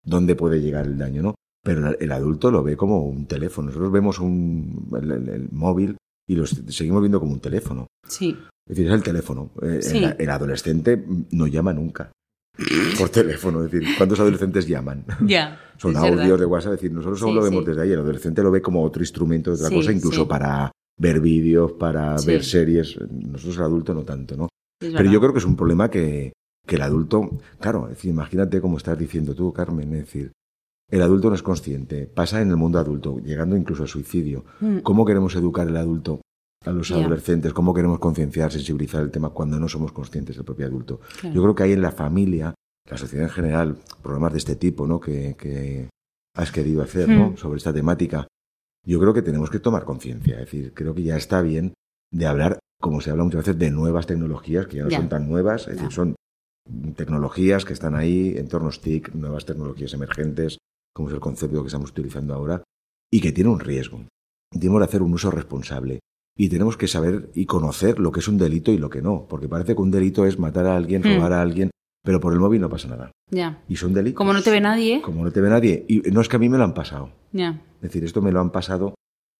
dónde 0.04 0.36
puede 0.36 0.60
llegar 0.60 0.86
el 0.86 0.98
daño, 0.98 1.22
¿no? 1.22 1.36
Pero 1.64 1.96
el 2.00 2.12
adulto 2.12 2.50
lo 2.50 2.64
ve 2.64 2.76
como 2.76 3.04
un 3.04 3.28
teléfono. 3.28 3.68
Nosotros 3.68 3.92
vemos 3.92 4.20
un, 4.20 4.90
el, 4.96 5.50
móvil 5.52 5.98
y 6.28 6.36
lo 6.36 6.48
seguimos 6.48 7.02
viendo 7.02 7.20
como 7.20 7.34
un 7.34 7.40
teléfono. 7.40 7.88
Sí. 8.08 8.36
Es 8.66 8.76
decir, 8.76 8.88
es 8.88 8.94
el 8.94 9.04
teléfono. 9.04 9.52
Eh, 9.62 10.16
el 10.18 10.30
adolescente 10.30 11.04
no 11.32 11.46
llama 11.46 11.74
nunca 11.74 12.12
por 12.98 13.10
teléfono. 13.10 13.64
Es 13.64 13.72
decir, 13.72 13.88
¿cuántos 13.98 14.20
adolescentes 14.20 14.68
llaman? 14.68 15.06
Ya. 15.26 15.60
Son 15.78 15.96
audios 15.96 16.40
de 16.40 16.46
WhatsApp. 16.46 16.74
Es 16.74 16.82
decir, 16.82 16.92
nosotros 16.92 17.20
solo 17.20 17.36
lo 17.36 17.44
vemos 17.44 17.66
desde 17.66 17.82
ahí. 17.82 17.92
El 17.92 18.00
adolescente 18.00 18.44
lo 18.44 18.52
ve 18.52 18.62
como 18.62 18.84
otro 18.84 19.02
instrumento, 19.02 19.54
otra 19.54 19.70
cosa, 19.70 19.92
incluso 19.92 20.28
para 20.28 20.72
ver 20.98 21.22
vídeos, 21.22 21.74
para 21.74 22.16
ver 22.26 22.44
series. 22.44 22.98
Nosotros 23.10 23.58
el 23.58 23.64
adulto 23.64 23.94
no 23.94 24.04
tanto, 24.04 24.36
¿no? 24.36 24.50
Pero 24.80 25.06
yo 25.06 25.20
creo 25.20 25.34
que 25.34 25.40
es 25.40 25.46
un 25.46 25.56
problema 25.56 25.90
que, 25.90 26.34
que 26.66 26.76
el 26.76 26.82
adulto, 26.82 27.30
claro, 27.60 27.86
es 27.86 27.96
decir, 27.96 28.12
imagínate 28.12 28.62
como 28.62 28.78
estás 28.78 28.98
diciendo 28.98 29.34
tú, 29.36 29.52
Carmen, 29.52 29.94
es 29.94 30.06
decir, 30.06 30.32
el 30.90 31.02
adulto 31.02 31.30
no 31.30 31.36
es 31.36 31.44
consciente, 31.44 32.08
pasa 32.08 32.42
en 32.42 32.50
el 32.50 32.58
mundo 32.58 32.80
adulto, 32.80 33.20
llegando 33.20 33.56
incluso 33.56 33.84
al 33.84 33.90
suicidio. 33.90 34.46
Mm. 34.60 34.80
¿Cómo 34.80 35.06
queremos 35.06 35.36
educar 35.36 35.68
el 35.68 35.78
adulto 35.78 36.22
a 36.66 36.72
los 36.72 36.92
adolescentes, 36.92 37.54
cómo 37.54 37.74
queremos 37.74 38.00
concienciar, 38.00 38.52
sensibilizar 38.52 39.02
el 39.02 39.12
tema 39.12 39.30
cuando 39.30 39.60
no 39.60 39.70
somos 39.70 39.92
conscientes 39.92 40.36
del 40.36 40.46
propio 40.46 40.66
adulto. 40.66 41.00
Yo 41.24 41.42
creo 41.42 41.56
que 41.56 41.64
hay 41.64 41.72
en 41.72 41.82
la 41.82 41.92
familia, 41.92 42.54
la 42.90 42.98
sociedad 42.98 43.28
en 43.28 43.34
general, 43.34 43.78
programas 44.02 44.34
de 44.34 44.40
este 44.40 44.56
tipo 44.56 44.86
¿no? 44.86 45.00
que, 45.00 45.88
has 46.36 46.52
querido 46.52 46.82
hacer 46.82 47.10
¿no? 47.10 47.32
Hmm. 47.32 47.38
sobre 47.38 47.58
esta 47.58 47.74
temática. 47.74 48.28
Yo 48.86 49.00
creo 49.00 49.14
que 49.14 49.22
tenemos 49.22 49.50
que 49.50 49.60
tomar 49.60 49.84
conciencia, 49.84 50.36
es 50.36 50.42
decir, 50.42 50.74
creo 50.74 50.94
que 50.94 51.04
ya 51.04 51.18
está 51.18 51.42
bien 51.42 51.74
de 52.12 52.26
hablar, 52.28 52.60
como 52.80 53.02
se 53.02 53.12
habla 53.12 53.24
muchas 53.24 53.46
veces, 53.46 53.60
de 53.60 53.72
nuevas 53.72 54.08
tecnologías, 54.08 54.68
que 54.68 54.78
ya 54.78 54.84
no 54.84 54.90
son 54.90 55.10
tan 55.10 55.28
nuevas, 55.28 55.68
es 55.68 55.76
decir, 55.76 55.92
son 55.92 56.16
tecnologías 56.96 57.66
que 57.66 57.74
están 57.74 57.96
ahí, 57.96 58.36
entornos 58.38 58.82
TIC, 58.82 59.14
nuevas 59.16 59.46
tecnologías 59.46 59.94
emergentes, 59.94 60.58
como 60.94 61.10
es 61.10 61.14
el 61.14 61.20
concepto 61.20 61.62
que 61.62 61.68
estamos 61.68 61.92
utilizando 61.92 62.34
ahora, 62.34 62.64
y 63.12 63.22
que 63.22 63.32
tiene 63.32 63.50
un 63.50 63.60
riesgo. 63.60 64.06
Tenemos 64.52 64.80
que 64.80 64.86
hacer 64.86 65.02
un 65.02 65.14
uso 65.14 65.30
responsable 65.30 66.00
y 66.40 66.48
tenemos 66.48 66.78
que 66.78 66.88
saber 66.88 67.30
y 67.36 67.46
conocer 67.46 68.00
lo 68.00 68.14
que 68.14 68.22
es 68.22 68.28
un 68.30 68.38
delito 68.38 68.72
y 68.72 68.78
lo 68.78 68.90
que 68.90 69.02
no, 69.02 69.26
porque 69.28 69.50
parece 69.50 69.76
que 69.76 69.82
un 69.82 69.92
delito 69.92 70.26
es 70.26 70.40
matar 70.40 70.68
a 70.68 70.78
alguien, 70.78 71.02
hmm. 71.02 71.18
robar 71.18 71.34
a 71.34 71.42
alguien, 71.42 71.70
pero 72.02 72.22
por 72.22 72.32
el 72.32 72.40
móvil 72.40 72.62
no 72.62 72.70
pasa 72.70 72.88
nada. 72.88 73.12
Ya. 73.30 73.62
Y 73.68 73.76
son 73.76 73.94
delitos. 73.94 74.18
Como 74.18 74.32
no 74.32 74.42
te 74.42 74.50
ve 74.50 74.62
nadie. 74.62 75.02
Como 75.02 75.26
no 75.26 75.34
te 75.34 75.42
ve 75.42 75.50
nadie. 75.50 75.84
Y 75.90 76.00
no 76.12 76.22
es 76.22 76.30
que 76.30 76.38
a 76.38 76.40
mí 76.40 76.48
me 76.48 76.58
lo 76.58 76.64
han 76.64 76.74
pasado. 76.74 77.12
Ya. 77.34 77.62
Es 77.76 77.82
decir, 77.82 78.06
esto 78.06 78.22
me 78.22 78.32
lo 78.32 78.40
han 78.40 78.52
pasado, 78.52 78.96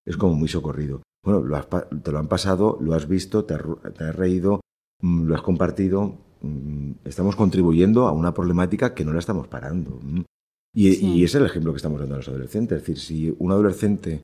es 0.06 0.18
como 0.18 0.34
muy 0.34 0.50
socorrido. 0.50 1.02
Bueno, 1.24 1.40
lo 1.40 1.58
te 1.64 2.12
lo 2.12 2.20
han 2.20 2.28
pasado, 2.28 2.78
lo 2.82 2.94
has 2.94 3.08
visto, 3.08 3.46
te, 3.46 3.54
has 3.54 4.16
reído, 4.18 4.60
mm, 5.02 5.24
lo 5.24 5.36
has 5.36 5.42
compartido. 5.42 6.18
Mm, 6.42 6.92
estamos 7.06 7.38
contribuyendo 7.38 8.10
a 8.10 8.12
una 8.12 8.34
problemática 8.34 8.94
que 8.94 9.06
no 9.06 9.14
la 9.14 9.20
estamos 9.20 9.48
parando. 9.48 10.02
Mm. 10.04 10.24
Y, 10.76 10.90
y, 10.90 11.24
ese 11.24 11.38
es 11.38 11.42
el 11.42 11.46
ejemplo 11.46 11.72
que 11.72 11.78
estamos 11.78 12.02
dando 12.02 12.16
a 12.16 12.18
los 12.18 12.28
adolescentes. 12.28 12.76
Es 12.76 12.82
decir, 12.82 13.00
si 13.00 13.34
un 13.40 13.54
adolescente 13.54 14.22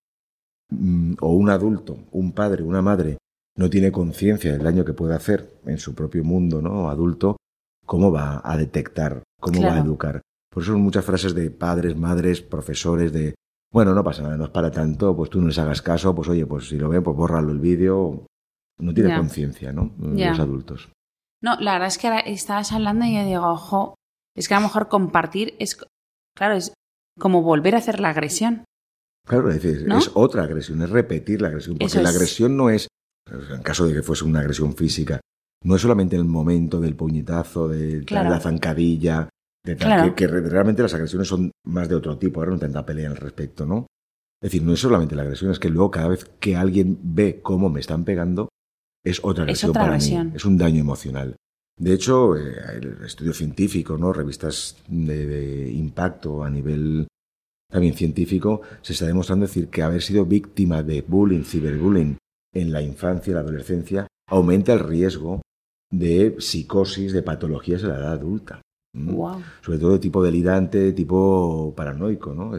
o 1.19 1.32
un 1.32 1.49
adulto, 1.49 1.97
un 2.12 2.32
padre, 2.32 2.63
una 2.63 2.82
madre, 2.82 3.17
no 3.58 3.69
tiene 3.69 3.91
conciencia 3.91 4.51
del 4.51 4.63
daño 4.63 4.84
que 4.84 4.93
puede 4.93 5.15
hacer 5.15 5.60
en 5.65 5.78
su 5.78 5.95
propio 5.95 6.23
mundo 6.23 6.62
¿no? 6.62 6.89
adulto, 6.89 7.38
¿cómo 7.86 8.12
va 8.12 8.41
a 8.43 8.58
detectar? 8.58 9.23
¿Cómo 9.39 9.62
va 9.62 9.75
a 9.75 9.80
educar? 9.80 10.21
Por 10.49 10.63
eso 10.63 10.71
son 10.71 10.82
muchas 10.82 11.06
frases 11.06 11.36
de 11.36 11.51
padres, 11.51 11.95
madres, 11.95 12.41
profesores 12.41 13.12
de, 13.12 13.36
bueno, 13.71 13.93
no 13.93 14.04
pasa 14.04 14.23
nada, 14.23 14.38
no 14.38 14.45
es 14.45 14.49
para 14.49 14.71
tanto, 14.71 15.15
pues 15.15 15.30
tú 15.30 15.41
no 15.41 15.47
les 15.47 15.60
hagas 15.60 15.82
caso, 15.82 16.15
pues 16.15 16.30
oye, 16.30 16.45
pues 16.45 16.69
si 16.69 16.78
lo 16.78 16.89
ven, 16.89 17.04
pues 17.04 17.15
bórralo 17.15 17.51
el 17.51 17.60
vídeo. 17.60 18.25
No 18.78 18.93
tiene 18.93 19.15
conciencia, 19.15 19.71
¿no? 19.71 19.93
Los 19.97 20.39
adultos. 20.39 20.89
No, 21.41 21.56
la 21.60 21.73
verdad 21.73 21.88
es 21.88 21.97
que 21.97 22.08
ahora 22.08 22.19
estabas 22.19 22.73
hablando 22.73 23.06
y 23.06 23.15
yo 23.15 23.23
digo, 23.23 23.45
ojo, 23.45 23.95
es 24.36 24.47
que 24.47 24.54
a 24.54 24.60
lo 24.60 24.63
mejor 24.63 24.89
compartir 24.89 25.56
es, 25.60 25.78
claro, 26.36 26.56
es 26.56 26.73
como 27.17 27.41
volver 27.41 27.75
a 27.75 27.78
hacer 27.78 28.01
la 28.01 28.10
agresión. 28.10 28.64
Claro, 29.26 29.50
es 29.50 29.62
decir, 29.62 29.88
es 29.92 30.12
otra 30.14 30.44
agresión, 30.44 30.82
es 30.84 30.90
repetir 30.90 31.42
la 31.42 31.48
agresión, 31.48 31.78
porque 31.78 32.02
la 32.02 32.10
agresión 32.10 32.56
no 32.56 32.70
es, 32.70 32.88
en 33.28 33.64
caso 33.64 33.88
de 33.88 33.94
que 33.94 34.04
fuese 34.04 34.24
una 34.24 34.40
agresión 34.40 34.76
física, 34.76 35.20
no 35.64 35.76
es 35.76 35.82
solamente 35.82 36.16
el 36.16 36.26
momento 36.26 36.80
del 36.80 36.96
puñetazo, 36.96 37.68
de 37.68 38.06
la 38.10 38.40
zancadilla, 38.40 39.30
de 39.66 39.76
tal, 39.76 40.14
que, 40.14 40.28
realmente 40.28 40.84
las 40.84 40.94
agresiones 40.94 41.28
son 41.28 41.52
más 41.66 41.90
de 41.90 41.96
otro 41.96 42.20
tipo, 42.20 42.40
ahora 42.40 42.52
no 42.52 42.60
tanta 42.60 42.86
pelea 42.86 43.10
al 43.10 43.18
respecto, 43.18 43.66
¿no? 43.66 43.88
Es 44.44 44.52
decir, 44.52 44.62
no 44.62 44.74
es 44.74 44.80
solamente 44.80 45.16
la 45.16 45.24
agresión, 45.24 45.50
es 45.50 45.58
que 45.58 45.70
luego 45.70 45.90
cada 45.90 46.10
vez 46.10 46.30
que 46.40 46.56
alguien 46.56 47.00
ve 47.02 47.40
cómo 47.42 47.70
me 47.70 47.80
están 47.80 48.06
pegando, 48.06 48.50
es 49.04 49.20
otra 49.24 49.44
agresión 49.44 49.74
para 49.74 49.98
mí, 49.98 50.32
es 50.36 50.46
un 50.46 50.58
daño 50.58 50.82
emocional. 50.82 51.36
De 51.78 51.94
hecho, 51.94 52.38
eh, 52.38 52.56
el 52.76 53.04
estudio 53.04 53.34
científico, 53.34 53.98
¿no? 53.98 54.14
revistas 54.14 54.78
de 54.88 55.72
impacto 55.72 56.44
a 56.44 56.50
nivel 56.50 57.08
también 57.71 57.93
científico, 57.93 58.62
se 58.82 58.93
está 58.93 59.06
demostrando 59.06 59.45
decir 59.45 59.69
que 59.69 59.82
haber 59.82 60.01
sido 60.01 60.25
víctima 60.25 60.84
de 60.84 61.01
bullying, 61.01 61.43
ciberbullying 61.43 62.17
en 62.54 62.71
la 62.71 62.82
infancia 62.82 63.32
y 63.32 63.34
la 63.34 63.41
adolescencia 63.41 64.08
aumenta 64.30 64.73
el 64.73 64.80
riesgo 64.80 65.41
de 65.91 66.36
psicosis, 66.39 67.13
de 67.13 67.21
patologías 67.21 67.84
en 67.84 67.89
la 67.89 67.97
edad 67.97 68.13
adulta. 68.13 68.62
Sobre 69.62 69.78
todo 69.78 69.91
de 69.91 69.99
tipo 69.99 70.23
delirante, 70.23 70.78
de 70.78 70.93
tipo 70.93 71.73
paranoico, 71.75 72.34
¿no? 72.34 72.56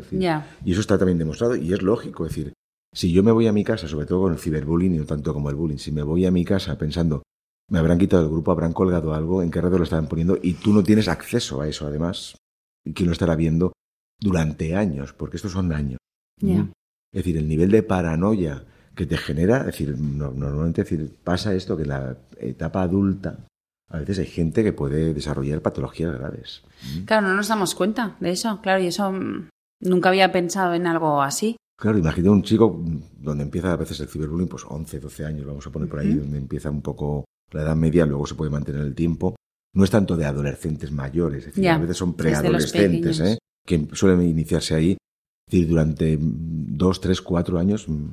Y 0.64 0.72
eso 0.72 0.80
está 0.80 0.98
también 0.98 1.18
demostrado 1.18 1.56
y 1.56 1.72
es 1.72 1.82
lógico, 1.82 2.26
es 2.26 2.36
decir, 2.36 2.52
si 2.92 3.12
yo 3.12 3.22
me 3.22 3.32
voy 3.32 3.46
a 3.46 3.52
mi 3.52 3.64
casa, 3.64 3.88
sobre 3.88 4.06
todo 4.06 4.22
con 4.22 4.32
el 4.32 4.38
ciberbullying 4.38 4.94
y 4.94 4.98
no 4.98 5.04
tanto 5.06 5.32
como 5.32 5.48
el 5.48 5.56
bullying, 5.56 5.78
si 5.78 5.92
me 5.92 6.02
voy 6.02 6.26
a 6.26 6.30
mi 6.30 6.44
casa 6.44 6.76
pensando, 6.76 7.22
me 7.70 7.78
habrán 7.78 7.98
quitado 7.98 8.22
el 8.22 8.30
grupo, 8.30 8.52
habrán 8.52 8.72
colgado 8.72 9.14
algo, 9.14 9.42
en 9.42 9.50
qué 9.50 9.60
red 9.60 9.72
lo 9.72 9.84
están 9.84 10.08
poniendo 10.08 10.38
y 10.40 10.54
tú 10.54 10.72
no 10.72 10.82
tienes 10.82 11.08
acceso 11.08 11.60
a 11.60 11.68
eso 11.68 11.86
además, 11.86 12.36
y 12.84 12.92
quién 12.92 13.08
lo 13.08 13.12
estará 13.12 13.34
viendo, 13.34 13.72
durante 14.20 14.76
años, 14.76 15.12
porque 15.12 15.36
estos 15.36 15.52
son 15.52 15.72
años. 15.72 15.98
Es 16.40 16.64
decir, 17.12 17.36
el 17.36 17.48
nivel 17.48 17.70
de 17.70 17.82
paranoia 17.82 18.64
que 18.94 19.06
te 19.06 19.16
genera, 19.16 19.60
es 19.60 19.66
decir, 19.66 19.96
normalmente 19.98 20.82
decir, 20.82 21.16
pasa 21.22 21.54
esto 21.54 21.76
que 21.76 21.82
en 21.82 21.88
la 21.90 22.16
etapa 22.38 22.82
adulta 22.82 23.46
a 23.88 23.98
veces 23.98 24.18
hay 24.18 24.26
gente 24.26 24.64
que 24.64 24.72
puede 24.72 25.14
desarrollar 25.14 25.62
patologías 25.62 26.12
graves. 26.12 26.62
Claro, 27.04 27.28
no 27.28 27.34
nos 27.34 27.48
damos 27.48 27.74
cuenta 27.74 28.16
de 28.20 28.30
eso, 28.30 28.60
claro, 28.60 28.82
y 28.82 28.88
eso 28.88 29.12
mm, 29.12 29.48
nunca 29.82 30.08
había 30.08 30.32
pensado 30.32 30.74
en 30.74 30.86
algo 30.86 31.22
así. 31.22 31.56
Claro, 31.78 31.98
imagínate 31.98 32.30
un 32.30 32.42
chico 32.42 32.82
donde 33.18 33.44
empieza 33.44 33.72
a 33.72 33.76
veces 33.76 34.00
el 34.00 34.08
ciberbullying, 34.08 34.48
pues 34.48 34.64
11, 34.66 34.98
12 34.98 35.24
años, 35.24 35.46
vamos 35.46 35.66
a 35.66 35.70
poner 35.70 35.88
por 35.88 36.00
ahí, 36.00 36.14
donde 36.14 36.38
empieza 36.38 36.70
un 36.70 36.80
poco 36.80 37.26
la 37.52 37.62
edad 37.62 37.76
media, 37.76 38.06
luego 38.06 38.26
se 38.26 38.34
puede 38.34 38.50
mantener 38.50 38.80
el 38.82 38.94
tiempo. 38.94 39.36
No 39.74 39.84
es 39.84 39.90
tanto 39.90 40.16
de 40.16 40.24
adolescentes 40.24 40.90
mayores, 40.90 41.40
es 41.40 41.54
decir, 41.54 41.68
a 41.68 41.78
veces 41.78 41.98
son 41.98 42.14
preadolescentes, 42.14 43.20
¿eh? 43.20 43.38
Que 43.66 43.88
suelen 43.92 44.22
iniciarse 44.22 44.74
ahí. 44.74 44.92
Es 44.92 45.52
decir, 45.52 45.68
durante 45.68 46.18
dos, 46.20 47.00
tres, 47.00 47.20
cuatro 47.20 47.58
años, 47.58 47.88
mm, 47.88 48.06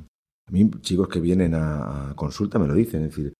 a 0.46 0.50
mí 0.50 0.70
chicos 0.82 1.08
que 1.08 1.20
vienen 1.20 1.54
a, 1.54 2.12
consulta 2.16 2.58
me 2.58 2.68
lo 2.68 2.74
dicen, 2.74 3.02
es 3.02 3.16
decir, 3.16 3.32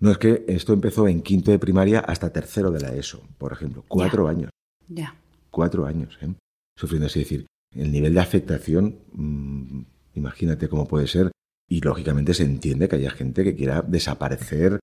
no 0.00 0.10
es 0.10 0.18
que 0.18 0.44
esto 0.46 0.72
empezó 0.72 1.08
en 1.08 1.22
quinto 1.22 1.50
de 1.50 1.58
primaria 1.58 2.00
hasta 2.00 2.32
tercero 2.32 2.70
de 2.70 2.80
la 2.80 2.94
ESO, 2.94 3.22
por 3.38 3.52
ejemplo, 3.52 3.84
cuatro 3.88 4.28
años. 4.28 4.50
Ya. 4.88 5.16
Cuatro 5.50 5.86
años, 5.86 6.18
¿eh? 6.20 6.34
Sufriendo 6.76 7.06
así, 7.06 7.20
es 7.20 7.28
decir, 7.28 7.46
el 7.74 7.90
nivel 7.92 8.14
de 8.14 8.20
afectación, 8.20 8.98
mm, 9.12 9.82
imagínate 10.14 10.68
cómo 10.68 10.86
puede 10.86 11.06
ser, 11.06 11.30
y 11.68 11.80
lógicamente 11.80 12.34
se 12.34 12.44
entiende 12.44 12.88
que 12.88 12.96
haya 12.96 13.10
gente 13.10 13.44
que 13.44 13.54
quiera 13.54 13.82
desaparecer 13.82 14.80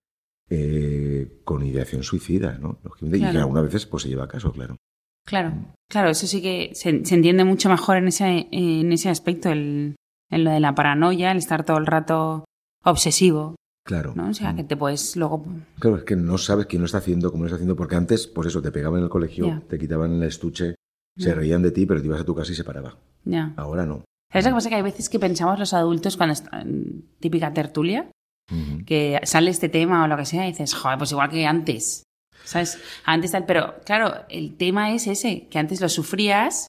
eh, 0.49 1.39
con 1.43 1.65
ideación 1.65 2.03
suicida, 2.03 2.57
¿no? 2.57 2.79
Y 3.01 3.19
que 3.19 3.25
algunas 3.25 3.63
veces 3.63 3.85
pues, 3.85 4.03
se 4.03 4.09
lleva 4.09 4.25
a 4.25 4.27
caso, 4.27 4.51
claro. 4.51 4.75
Claro, 5.25 5.53
claro, 5.89 6.09
eso 6.09 6.27
sí 6.27 6.41
que 6.41 6.71
se, 6.73 6.89
entiende 6.89 7.43
mucho 7.43 7.69
mejor 7.69 7.97
en 7.97 8.07
ese, 8.07 8.47
en 8.51 8.91
ese 8.91 9.09
aspecto, 9.09 9.49
el, 9.49 9.95
en 10.29 10.43
lo 10.43 10.51
de 10.51 10.59
la 10.59 10.75
paranoia, 10.75 11.31
el 11.31 11.37
estar 11.37 11.63
todo 11.63 11.77
el 11.77 11.85
rato 11.85 12.45
obsesivo. 12.83 13.55
Claro. 13.83 14.13
¿no? 14.15 14.29
O 14.29 14.33
sea, 14.33 14.55
que 14.55 14.63
te 14.63 14.77
puedes 14.77 15.15
luego... 15.15 15.43
Claro, 15.79 15.97
es 15.97 16.03
que 16.03 16.15
no 16.15 16.37
sabes 16.37 16.67
quién 16.67 16.81
lo 16.81 16.85
está 16.85 16.99
haciendo, 16.99 17.31
cómo 17.31 17.43
lo 17.43 17.47
está 17.47 17.55
haciendo, 17.55 17.75
porque 17.75 17.95
antes, 17.95 18.27
pues 18.27 18.47
eso, 18.47 18.61
te 18.61 18.71
pegaban 18.71 18.99
en 18.99 19.05
el 19.05 19.09
colegio, 19.09 19.63
te 19.67 19.79
quitaban 19.79 20.13
el 20.13 20.23
estuche, 20.23 20.75
se 21.17 21.33
reían 21.33 21.61
de 21.61 21.71
ti, 21.71 21.85
pero 21.85 21.99
te 21.99 22.07
ibas 22.07 22.21
a 22.21 22.25
tu 22.25 22.35
casa 22.35 22.51
y 22.51 22.55
se 22.55 22.63
paraba. 22.63 22.97
Ya. 23.23 23.53
Ahora 23.57 23.85
no. 23.85 24.03
¿Sabes 24.31 24.45
lo 24.45 24.51
que 24.51 24.55
pasa? 24.55 24.69
Que 24.69 24.75
hay 24.75 24.81
veces 24.81 25.09
que 25.09 25.19
pensamos 25.19 25.59
los 25.59 25.73
adultos 25.73 26.15
cuando 26.15 26.33
están 26.33 27.03
típica 27.19 27.53
tertulia, 27.53 28.09
que 28.85 29.19
sale 29.23 29.49
este 29.49 29.69
tema 29.69 30.03
o 30.03 30.07
lo 30.07 30.17
que 30.17 30.25
sea, 30.25 30.45
y 30.45 30.51
dices, 30.51 30.73
joder, 30.73 30.97
pues 30.97 31.11
igual 31.11 31.29
que 31.29 31.45
antes. 31.45 32.03
¿Sabes? 32.43 32.79
Antes 33.05 33.31
tal, 33.31 33.45
pero 33.45 33.75
claro, 33.85 34.25
el 34.29 34.55
tema 34.57 34.93
es 34.93 35.07
ese, 35.07 35.47
que 35.49 35.59
antes 35.59 35.81
lo 35.81 35.89
sufrías, 35.89 36.67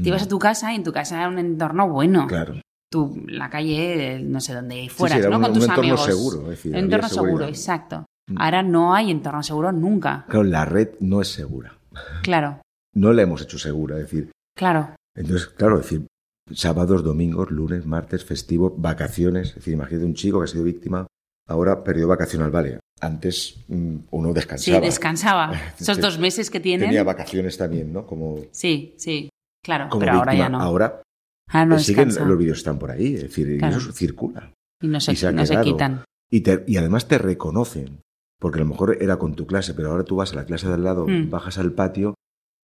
te 0.00 0.08
ibas 0.08 0.22
a 0.22 0.28
tu 0.28 0.38
casa 0.38 0.72
y 0.72 0.76
en 0.76 0.84
tu 0.84 0.92
casa 0.92 1.16
era 1.16 1.28
un 1.28 1.38
entorno 1.38 1.88
bueno. 1.88 2.26
Claro. 2.26 2.60
Tu, 2.90 3.24
la 3.26 3.50
calle, 3.50 4.20
no 4.20 4.40
sé 4.40 4.54
dónde 4.54 4.88
fueras, 4.88 5.28
¿no? 5.28 5.40
Con 5.40 5.52
tus 5.52 5.64
un 5.64 5.70
entorno 5.70 5.96
seguro. 5.98 6.42
Es 6.44 6.48
decir, 6.48 6.72
un 6.72 6.78
entorno 6.78 7.08
seguro, 7.08 7.46
exacto. 7.46 8.06
Mm. 8.28 8.40
Ahora 8.40 8.62
no 8.62 8.94
hay 8.94 9.10
entorno 9.10 9.42
seguro 9.42 9.72
nunca. 9.72 10.24
Claro, 10.28 10.44
la 10.44 10.64
red 10.64 10.90
no 11.00 11.20
es 11.20 11.28
segura. 11.28 11.76
Claro. 12.22 12.62
No 12.94 13.12
la 13.12 13.22
hemos 13.22 13.42
hecho 13.42 13.58
segura, 13.58 13.96
es 13.96 14.02
decir. 14.02 14.30
Claro. 14.56 14.94
Entonces, 15.14 15.48
claro, 15.48 15.80
es 15.80 15.82
decir, 15.82 16.06
sábados, 16.52 17.02
domingos, 17.04 17.50
lunes, 17.50 17.86
martes, 17.86 18.24
festivo, 18.24 18.74
vacaciones. 18.76 19.48
Es 19.48 19.54
decir, 19.56 19.74
imagínate 19.74 20.06
un 20.06 20.14
chico 20.14 20.38
que 20.38 20.44
ha 20.44 20.48
sido 20.48 20.64
víctima, 20.64 21.06
ahora 21.48 21.82
periodo 21.82 22.08
vacacional, 22.08 22.50
vale. 22.50 22.78
Antes 23.00 23.64
mm, 23.68 23.96
uno 24.10 24.32
descansaba. 24.32 24.78
Sí, 24.78 24.84
descansaba. 24.84 25.52
Esos 25.80 26.00
dos 26.00 26.18
meses 26.18 26.50
que 26.50 26.60
tienen. 26.60 26.88
Tenía 26.88 27.04
vacaciones 27.04 27.56
también, 27.56 27.92
¿no? 27.92 28.06
Como, 28.06 28.40
sí, 28.50 28.94
sí, 28.96 29.28
claro, 29.64 29.88
pero 29.98 30.12
ahora 30.12 30.34
ya 30.34 30.48
no. 30.48 30.60
Ahora 30.60 31.02
ah, 31.48 31.64
no 31.64 31.78
siguen, 31.78 32.08
los 32.08 32.38
vídeos 32.38 32.58
están 32.58 32.78
por 32.78 32.90
ahí, 32.90 33.14
es 33.14 33.22
decir, 33.22 33.48
y 33.50 33.64
eso 33.64 33.92
circula. 33.92 34.52
Y 34.80 34.88
no 34.88 35.00
se, 35.00 35.32
no 35.32 35.46
se 35.46 35.60
quitan. 35.60 36.04
Y, 36.30 36.44
y 36.70 36.76
además 36.76 37.08
te 37.08 37.18
reconocen, 37.18 38.00
porque 38.38 38.58
a 38.58 38.62
lo 38.62 38.66
mejor 38.66 38.98
era 39.00 39.16
con 39.16 39.34
tu 39.34 39.46
clase, 39.46 39.74
pero 39.74 39.90
ahora 39.90 40.04
tú 40.04 40.16
vas 40.16 40.32
a 40.32 40.36
la 40.36 40.44
clase 40.44 40.68
de 40.68 40.74
al 40.74 40.84
lado, 40.84 41.06
hmm. 41.06 41.30
bajas 41.30 41.58
al 41.58 41.72
patio 41.72 42.14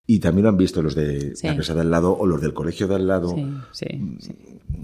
y 0.07 0.19
también 0.19 0.45
lo 0.45 0.49
han 0.51 0.57
visto 0.57 0.83
los 0.83 0.95
de 0.95 1.35
la 1.43 1.51
empresa 1.51 1.75
de 1.75 1.81
al 1.81 1.91
lado 1.91 2.17
o 2.17 2.27
los 2.27 2.41
del 2.41 2.53
colegio 2.53 2.87
de 2.89 2.95
al 2.97 3.07
lado. 3.07 3.35
Sí, 3.35 3.47
sí. 3.73 3.97
Mm, 3.97 4.19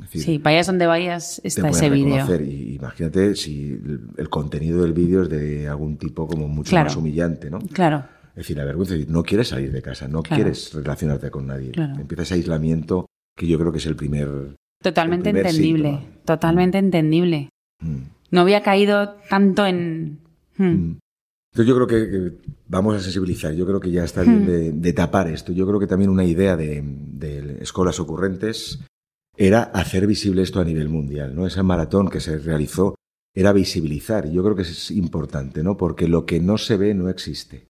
sí, 0.09 0.38
vayas 0.38 0.66
donde 0.66 0.87
vayas, 0.87 1.40
está 1.44 1.68
ese 1.68 1.90
vídeo. 1.90 2.24
Imagínate 2.40 3.35
si 3.37 3.78
el, 4.16 4.28
contenido 4.30 4.83
del 4.83 4.94
vídeo 4.94 5.22
es 5.22 5.28
de 5.28 5.68
algún 5.68 5.98
tipo 5.98 6.26
como 6.26 6.48
mucho 6.48 6.74
más 6.74 6.96
humillante, 6.96 7.50
¿no? 7.50 7.59
Claro. 7.59 8.04
Es 8.30 8.46
decir, 8.46 8.56
la 8.56 8.64
vergüenza, 8.64 8.94
no 9.09 9.22
quieres 9.22 9.48
salir 9.48 9.72
de 9.72 9.83
casa, 9.83 10.09
no 10.09 10.22
quieres 10.22 10.72
relacionarte 10.72 11.30
con 11.30 11.46
nadie. 11.46 11.72
Empieza 11.76 12.22
ese 12.22 12.35
aislamiento 12.35 13.06
que 13.37 13.46
yo 13.46 13.59
creo 13.59 13.72
que 13.72 13.78
es 13.78 13.87
el 13.87 13.96
primer. 13.96 14.56
Totalmente 14.83 15.30
entendible, 15.30 16.00
totalmente 16.24 16.80
mm. 16.80 16.85
entendible. 16.85 17.48
Mm. 17.80 17.96
No 18.30 18.40
había 18.40 18.62
caído 18.62 19.16
tanto 19.28 19.66
en. 19.66 20.20
Entonces 20.56 21.00
yo 21.54 21.74
creo 21.74 21.86
que, 21.86 22.32
vamos 22.68 22.96
a 22.96 23.00
sensibilizar, 23.00 23.52
yo 23.52 23.66
creo 23.66 23.80
que 23.80 23.90
ya 23.90 24.04
está 24.04 24.22
bien 24.22 24.44
hmm. 24.44 24.80
de, 24.80 24.92
tapar 24.92 25.28
esto. 25.28 25.52
Yo 25.52 25.66
creo 25.66 25.80
que 25.80 25.86
también 25.86 26.10
una 26.10 26.24
idea 26.24 26.56
de, 26.56 26.82
de, 26.84 27.58
escuelas 27.60 27.98
ocurrentes 27.98 28.80
era 29.36 29.62
hacer 29.62 30.06
visible 30.06 30.42
esto 30.42 30.60
a 30.60 30.64
nivel 30.64 30.88
mundial, 30.88 31.34
¿no? 31.34 31.46
Ese 31.46 31.62
maratón 31.62 32.08
que 32.08 32.20
se 32.20 32.38
realizó 32.38 32.94
era 33.34 33.52
visibilizar, 33.52 34.26
y 34.26 34.32
yo 34.32 34.42
creo 34.42 34.56
que 34.56 34.62
es 34.62 34.90
importante, 34.90 35.62
¿no? 35.62 35.76
Porque 35.76 36.09
lo 36.09 36.26
que 36.26 36.40
no 36.40 36.59
se 36.59 36.76
ve 36.76 36.94
no 36.94 37.09
existe. 37.09 37.68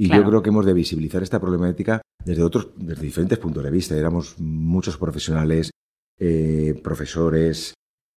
Y 0.00 0.08
yo 0.08 0.24
creo 0.24 0.42
que 0.42 0.50
hemos 0.50 0.64
de 0.64 0.74
visibilizar 0.74 1.24
esta 1.24 1.40
problemática 1.40 2.00
desde 2.24 2.44
otros, 2.44 2.68
desde 2.76 3.02
diferentes 3.02 3.38
puntos 3.38 3.64
de 3.64 3.70
vista. 3.70 3.96
Éramos 3.96 4.38
muchos 4.38 4.96
profesionales, 4.96 5.72
eh, 6.20 6.80
profesores, 6.84 7.74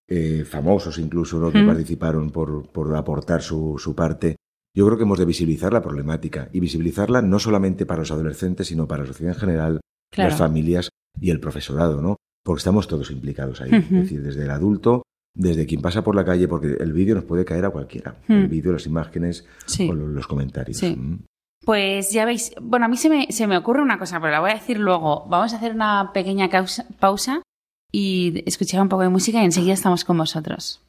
eh, 0.07 0.45
famosos 0.45 0.99
incluso, 0.99 1.39
¿no? 1.39 1.51
que 1.51 1.64
hmm. 1.64 1.68
participaron 1.68 2.30
por, 2.30 2.68
por 2.70 2.95
aportar 2.95 3.41
su, 3.41 3.80
su 3.80 3.95
parte 3.95 4.36
yo 4.76 4.86
creo 4.86 4.97
que 4.97 5.03
hemos 5.03 5.19
de 5.19 5.26
visibilizar 5.26 5.74
la 5.74 5.82
problemática 5.82 6.49
y 6.53 6.59
visibilizarla 6.59 7.22
no 7.22 7.39
solamente 7.39 7.86
para 7.86 7.99
los 7.99 8.11
adolescentes, 8.11 8.67
sino 8.67 8.88
para 8.88 9.03
la 9.03 9.07
sociedad 9.07 9.34
en 9.34 9.39
general, 9.39 9.82
las 10.15 10.38
familias 10.38 10.89
y 11.19 11.30
el 11.30 11.39
profesorado, 11.39 12.01
¿no? 12.01 12.17
Porque 12.43 12.59
estamos 12.59 12.88
todos 12.88 13.11
implicados 13.11 13.61
ahí. 13.61 13.72
Es 13.74 13.89
decir, 13.89 14.24
desde 14.24 14.43
el 14.43 14.51
adulto, 14.51 15.03
desde 15.36 15.65
quien 15.65 15.82
pasa 15.82 16.03
por 16.03 16.15
la 16.15 16.26
calle, 16.26 16.47
porque 16.47 16.78
el 16.80 16.93
vídeo 16.93 17.15
nos 17.15 17.26
puede 17.26 17.45
caer 17.45 17.65
a 17.65 17.69
cualquiera. 17.69 18.17
El 18.28 18.47
vídeo, 18.47 18.72
las 18.72 18.86
imágenes 18.86 19.45
o 19.88 19.93
los 19.93 20.28
comentarios. 20.28 20.82
Pues 21.63 22.11
ya 22.11 22.26
veis, 22.26 22.53
bueno, 22.59 22.86
a 22.86 22.88
mí 22.88 22.97
se 22.97 23.09
me, 23.09 23.28
se 23.30 23.45
me 23.45 23.57
ocurre 23.57 23.84
una 23.84 23.99
cosa, 23.99 24.19
pero 24.19 24.32
la 24.32 24.39
voy 24.39 24.51
a 24.51 24.55
decir 24.55 24.80
luego. 24.80 25.26
Vamos 25.30 25.53
a 25.53 25.57
hacer 25.57 25.76
una 25.76 26.11
pequeña 26.13 26.49
pausa 26.99 27.41
y 27.91 28.41
escuchar 28.47 28.82
un 28.82 28.89
poco 28.89 29.03
de 29.03 29.09
música 29.09 29.41
y 29.41 29.45
enseguida 29.45 29.74
estamos 29.74 30.03
con 30.03 30.17
vosotros. 30.17 30.82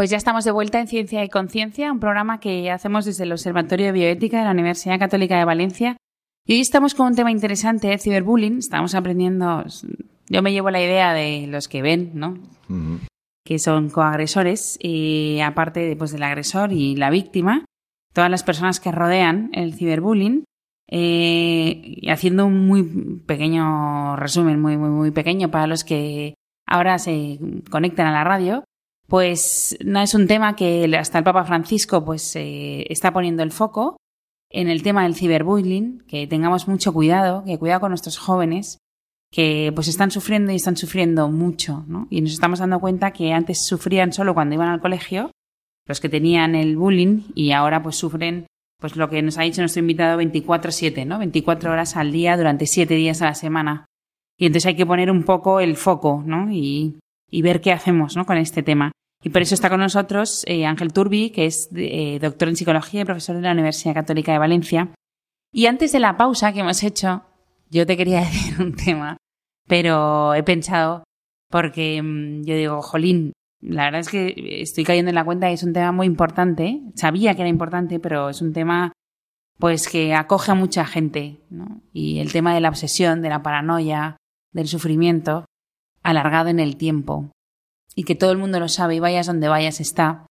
Pues 0.00 0.08
ya 0.08 0.16
estamos 0.16 0.46
de 0.46 0.50
vuelta 0.50 0.80
en 0.80 0.86
Ciencia 0.86 1.22
y 1.22 1.28
Conciencia, 1.28 1.92
un 1.92 2.00
programa 2.00 2.40
que 2.40 2.70
hacemos 2.70 3.04
desde 3.04 3.24
el 3.24 3.32
Observatorio 3.32 3.84
de 3.84 3.92
Bioética 3.92 4.38
de 4.38 4.44
la 4.44 4.52
Universidad 4.52 4.98
Católica 4.98 5.36
de 5.36 5.44
Valencia. 5.44 5.98
Y 6.46 6.54
hoy 6.54 6.60
estamos 6.60 6.94
con 6.94 7.08
un 7.08 7.14
tema 7.14 7.30
interesante, 7.30 7.92
el 7.92 8.00
ciberbullying. 8.00 8.56
Estamos 8.56 8.94
aprendiendo, 8.94 9.62
yo 10.26 10.40
me 10.40 10.52
llevo 10.52 10.70
la 10.70 10.82
idea 10.82 11.12
de 11.12 11.46
los 11.48 11.68
que 11.68 11.82
ven, 11.82 12.12
¿no? 12.14 12.38
Que 13.44 13.58
son 13.58 13.90
coagresores, 13.90 14.78
y 14.80 15.40
aparte 15.40 15.94
pues, 15.96 16.12
del 16.12 16.22
agresor 16.22 16.72
y 16.72 16.96
la 16.96 17.10
víctima, 17.10 17.66
todas 18.14 18.30
las 18.30 18.42
personas 18.42 18.80
que 18.80 18.92
rodean 18.92 19.50
el 19.52 19.74
ciberbullying. 19.74 20.44
Eh, 20.90 21.98
y 22.00 22.08
haciendo 22.08 22.46
un 22.46 22.66
muy 22.66 22.84
pequeño 23.26 24.16
resumen, 24.16 24.62
muy, 24.62 24.78
muy, 24.78 24.88
muy 24.88 25.10
pequeño 25.10 25.50
para 25.50 25.66
los 25.66 25.84
que 25.84 26.36
ahora 26.66 26.98
se 26.98 27.38
conectan 27.68 28.06
a 28.06 28.12
la 28.12 28.24
radio, 28.24 28.64
pues 29.10 29.76
no 29.84 30.00
es 30.00 30.14
un 30.14 30.28
tema 30.28 30.54
que 30.54 30.88
hasta 30.96 31.18
el 31.18 31.24
Papa 31.24 31.44
Francisco 31.44 32.04
pues 32.04 32.34
eh, 32.36 32.86
está 32.88 33.12
poniendo 33.12 33.42
el 33.42 33.50
foco 33.50 33.96
en 34.48 34.68
el 34.68 34.84
tema 34.84 35.02
del 35.02 35.16
ciberbullying, 35.16 36.04
que 36.06 36.28
tengamos 36.28 36.68
mucho 36.68 36.92
cuidado, 36.92 37.42
que 37.44 37.58
cuidado 37.58 37.80
con 37.80 37.90
nuestros 37.90 38.18
jóvenes 38.18 38.78
que 39.32 39.72
pues 39.74 39.88
están 39.88 40.12
sufriendo 40.12 40.52
y 40.52 40.56
están 40.56 40.76
sufriendo 40.76 41.28
mucho, 41.28 41.84
¿no? 41.86 42.06
Y 42.10 42.20
nos 42.20 42.32
estamos 42.32 42.60
dando 42.60 42.80
cuenta 42.80 43.12
que 43.12 43.32
antes 43.32 43.66
sufrían 43.66 44.12
solo 44.12 44.32
cuando 44.32 44.54
iban 44.54 44.68
al 44.68 44.80
colegio, 44.80 45.30
los 45.86 46.00
que 46.00 46.08
tenían 46.08 46.54
el 46.54 46.76
bullying 46.76 47.22
y 47.34 47.50
ahora 47.50 47.82
pues 47.82 47.96
sufren 47.96 48.46
pues 48.80 48.96
lo 48.96 49.10
que 49.10 49.22
nos 49.22 49.38
ha 49.38 49.42
dicho 49.42 49.60
nuestro 49.60 49.80
invitado 49.80 50.20
24/7, 50.20 51.04
¿no? 51.04 51.18
24 51.18 51.70
horas 51.70 51.96
al 51.96 52.12
día 52.12 52.36
durante 52.36 52.66
7 52.66 52.94
días 52.94 53.22
a 53.22 53.26
la 53.26 53.34
semana. 53.34 53.86
Y 54.38 54.46
entonces 54.46 54.66
hay 54.66 54.76
que 54.76 54.86
poner 54.86 55.10
un 55.10 55.24
poco 55.24 55.60
el 55.60 55.76
foco, 55.76 56.22
¿no? 56.24 56.50
Y, 56.50 56.98
y 57.28 57.42
ver 57.42 57.60
qué 57.60 57.72
hacemos, 57.72 58.16
¿no? 58.16 58.24
Con 58.24 58.38
este 58.38 58.62
tema. 58.62 58.92
Y 59.22 59.30
por 59.30 59.42
eso 59.42 59.54
está 59.54 59.68
con 59.68 59.80
nosotros 59.80 60.44
eh, 60.46 60.64
Ángel 60.64 60.92
Turbi, 60.92 61.30
que 61.30 61.46
es 61.46 61.68
eh, 61.74 62.18
doctor 62.20 62.48
en 62.48 62.56
psicología 62.56 63.02
y 63.02 63.04
profesor 63.04 63.36
de 63.36 63.42
la 63.42 63.52
Universidad 63.52 63.94
Católica 63.94 64.32
de 64.32 64.38
Valencia. 64.38 64.94
Y 65.52 65.66
antes 65.66 65.92
de 65.92 66.00
la 66.00 66.16
pausa 66.16 66.52
que 66.52 66.60
hemos 66.60 66.82
hecho, 66.82 67.22
yo 67.70 67.86
te 67.86 67.96
quería 67.96 68.20
decir 68.20 68.60
un 68.60 68.74
tema, 68.74 69.16
pero 69.66 70.34
he 70.34 70.42
pensado, 70.42 71.04
porque 71.50 72.00
mm, 72.02 72.44
yo 72.44 72.54
digo, 72.56 72.82
jolín, 72.82 73.32
la 73.60 73.84
verdad 73.84 74.00
es 74.00 74.08
que 74.08 74.62
estoy 74.62 74.84
cayendo 74.84 75.10
en 75.10 75.16
la 75.16 75.24
cuenta 75.24 75.48
que 75.48 75.52
es 75.52 75.62
un 75.62 75.74
tema 75.74 75.92
muy 75.92 76.06
importante. 76.06 76.80
Sabía 76.94 77.34
que 77.34 77.42
era 77.42 77.50
importante, 77.50 78.00
pero 78.00 78.30
es 78.30 78.40
un 78.40 78.54
tema 78.54 78.92
pues 79.58 79.88
que 79.88 80.14
acoge 80.14 80.52
a 80.52 80.54
mucha 80.54 80.86
gente, 80.86 81.42
¿no? 81.50 81.82
Y 81.92 82.20
el 82.20 82.32
tema 82.32 82.54
de 82.54 82.62
la 82.62 82.70
obsesión, 82.70 83.20
de 83.20 83.28
la 83.28 83.42
paranoia, 83.42 84.16
del 84.52 84.68
sufrimiento, 84.68 85.44
alargado 86.02 86.48
en 86.48 86.60
el 86.60 86.78
tiempo 86.78 87.30
y 87.94 88.04
que 88.04 88.14
todo 88.14 88.32
el 88.32 88.38
mundo 88.38 88.60
lo 88.60 88.68
sabe 88.68 88.96
y 88.96 89.00
vayas 89.00 89.26
donde 89.26 89.48
vayas 89.48 89.80
está. 89.80 90.26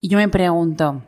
Y 0.00 0.08
yo 0.08 0.18
me 0.18 0.28
pregunto, 0.28 1.02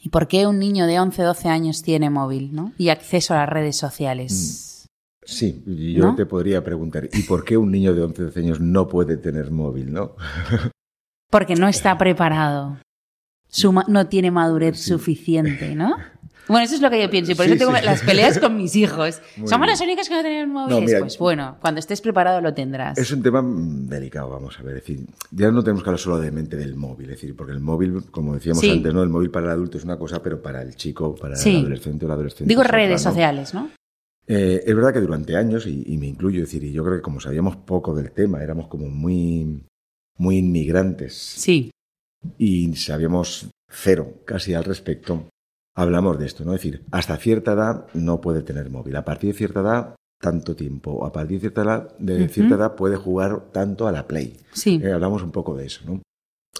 ¿y 0.00 0.08
por 0.08 0.28
qué 0.28 0.46
un 0.46 0.58
niño 0.58 0.86
de 0.86 0.98
11, 0.98 1.22
12 1.22 1.48
años 1.48 1.82
tiene 1.82 2.10
móvil 2.10 2.54
¿no? 2.54 2.72
y 2.78 2.88
acceso 2.88 3.34
a 3.34 3.38
las 3.38 3.48
redes 3.48 3.76
sociales? 3.76 4.68
Mm. 4.68 4.72
Sí, 5.24 5.62
yo 5.96 6.16
te 6.16 6.26
podría 6.26 6.64
preguntar, 6.64 7.08
¿y 7.12 7.22
por 7.22 7.44
qué 7.44 7.56
un 7.56 7.70
niño 7.70 7.94
de 7.94 8.02
11, 8.02 8.22
12 8.24 8.40
años 8.40 8.60
no 8.60 8.88
puede 8.88 9.16
tener 9.16 9.52
móvil? 9.52 9.92
¿no? 9.92 10.16
Porque 11.30 11.54
no 11.54 11.68
está 11.68 11.96
preparado. 11.96 12.78
no 13.86 14.08
tiene 14.08 14.32
madurez 14.32 14.80
suficiente, 14.80 15.76
¿no? 15.76 15.94
Bueno, 16.48 16.64
eso 16.64 16.74
es 16.74 16.80
lo 16.80 16.90
que 16.90 17.00
yo 17.00 17.08
pienso 17.08 17.32
y 17.32 17.34
por 17.34 17.46
eso 17.46 17.56
tengo 17.56 17.72
las 17.72 18.02
peleas 18.02 18.38
con 18.38 18.56
mis 18.56 18.74
hijos. 18.74 19.20
¿Somos 19.46 19.66
las 19.66 19.80
únicas 19.80 20.08
que 20.08 20.14
no 20.14 20.22
tenemos 20.22 20.70
móviles? 20.70 20.98
pues 20.98 21.18
bueno, 21.18 21.56
cuando 21.60 21.78
estés 21.78 22.00
preparado 22.00 22.40
lo 22.40 22.52
tendrás. 22.52 22.98
Es 22.98 23.10
un 23.12 23.22
tema 23.22 23.42
delicado, 23.44 24.28
vamos 24.28 24.58
a 24.58 24.62
ver. 24.62 24.76
Es 24.76 24.86
decir, 24.86 25.06
ya 25.30 25.50
no 25.50 25.62
tenemos 25.62 25.82
que 25.82 25.90
hablar 25.90 26.00
solo 26.00 26.18
de 26.18 26.30
mente 26.30 26.56
del 26.56 26.74
móvil, 26.74 27.10
es 27.10 27.20
decir, 27.20 27.36
porque 27.36 27.52
el 27.52 27.60
móvil, 27.60 28.04
como 28.10 28.34
decíamos 28.34 28.62
antes, 28.64 28.92
¿no? 28.92 29.02
El 29.02 29.08
móvil 29.08 29.30
para 29.30 29.46
el 29.46 29.52
adulto 29.52 29.78
es 29.78 29.84
una 29.84 29.98
cosa, 29.98 30.22
pero 30.22 30.42
para 30.42 30.62
el 30.62 30.74
chico, 30.74 31.14
para 31.14 31.40
el 31.40 31.56
adolescente 31.56 32.04
o 32.04 32.08
la 32.08 32.14
adolescente. 32.14 32.48
Digo 32.48 32.62
redes 32.62 33.02
sociales, 33.02 33.54
¿no? 33.54 33.70
Eh, 34.26 34.62
es 34.66 34.74
verdad 34.74 34.92
que 34.92 35.00
durante 35.00 35.36
años, 35.36 35.66
y, 35.66 35.96
me 35.98 36.06
incluyo, 36.06 36.42
es 36.42 36.48
decir, 36.48 36.64
y 36.64 36.72
yo 36.72 36.84
creo 36.84 36.96
que 36.96 37.02
como 37.02 37.20
sabíamos 37.20 37.56
poco 37.56 37.94
del 37.94 38.12
tema, 38.12 38.42
éramos 38.42 38.68
como 38.68 38.88
muy, 38.88 39.64
muy 40.16 40.38
inmigrantes. 40.38 41.14
Sí. 41.14 41.70
Y 42.38 42.74
sabíamos 42.76 43.48
cero 43.68 44.22
casi 44.24 44.54
al 44.54 44.64
respecto 44.64 45.28
hablamos 45.74 46.18
de 46.18 46.26
esto, 46.26 46.44
¿no? 46.44 46.54
Es 46.54 46.62
decir, 46.62 46.84
hasta 46.90 47.16
cierta 47.16 47.52
edad 47.52 47.86
no 47.94 48.20
puede 48.20 48.42
tener 48.42 48.70
móvil. 48.70 48.96
A 48.96 49.04
partir 49.04 49.32
de 49.32 49.38
cierta 49.38 49.60
edad, 49.60 49.94
tanto 50.20 50.54
tiempo. 50.54 51.04
A 51.04 51.12
partir 51.12 51.36
de 51.36 51.40
cierta 51.40 51.62
edad, 51.62 51.98
de 51.98 52.28
cierta 52.28 52.54
edad 52.54 52.74
puede 52.74 52.96
jugar 52.96 53.50
tanto 53.52 53.86
a 53.88 53.92
la 53.92 54.06
Play. 54.06 54.38
Sí. 54.52 54.80
Eh, 54.82 54.92
hablamos 54.92 55.22
un 55.22 55.32
poco 55.32 55.56
de 55.56 55.66
eso, 55.66 55.82
¿no? 55.86 56.00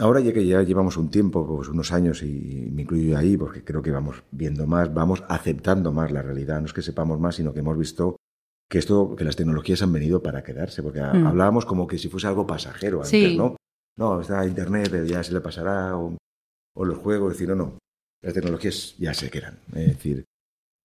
Ahora 0.01 0.21
ya 0.21 0.33
que 0.33 0.47
ya 0.47 0.63
llevamos 0.63 0.97
un 0.97 1.11
tiempo, 1.11 1.47
pues 1.47 1.69
unos 1.69 1.93
años, 1.93 2.23
y 2.23 2.71
me 2.73 2.83
incluyo 2.83 3.17
ahí, 3.17 3.37
porque 3.37 3.63
creo 3.63 3.83
que 3.83 3.91
vamos 3.91 4.23
viendo 4.31 4.67
más, 4.67 4.93
vamos 4.93 5.23
aceptando 5.29 5.93
más 5.93 6.11
la 6.11 6.23
realidad. 6.23 6.61
No 6.61 6.67
es 6.67 6.73
que 6.73 6.81
sepamos 6.81 7.21
más, 7.21 7.37
sino 7.37 7.53
que 7.53 7.61
hemos 7.61 7.77
visto 7.77 8.17
que 8.71 8.79
esto, 8.79 9.15
que 9.15 9.25
las 9.25 9.37
tecnologías 9.37 9.83
han 9.83 9.93
venido 9.93 10.23
para 10.23 10.43
quedarse, 10.43 10.83
porque 10.83 11.01
mm. 11.01 11.27
hablábamos 11.27 11.67
como 11.67 11.87
que 11.87 11.99
si 11.99 12.09
fuese 12.09 12.27
algo 12.27 12.47
pasajero 12.47 13.03
antes, 13.03 13.37
¿no? 13.37 13.57
No, 13.99 14.23
está 14.23 14.47
Internet, 14.47 15.05
ya 15.05 15.23
se 15.23 15.35
le 15.35 15.43
pasará, 15.43 15.95
o, 15.99 16.17
o 16.75 16.85
los 16.87 16.97
juegos, 16.97 17.35
decir, 17.35 17.51
no, 17.51 17.55
no, 17.55 17.79
las 18.23 18.35
tecnologías 18.35 18.97
ya 18.99 19.13
se 19.13 19.31
quedan. 19.31 19.59
Es 19.75 19.89
decir, 19.89 20.25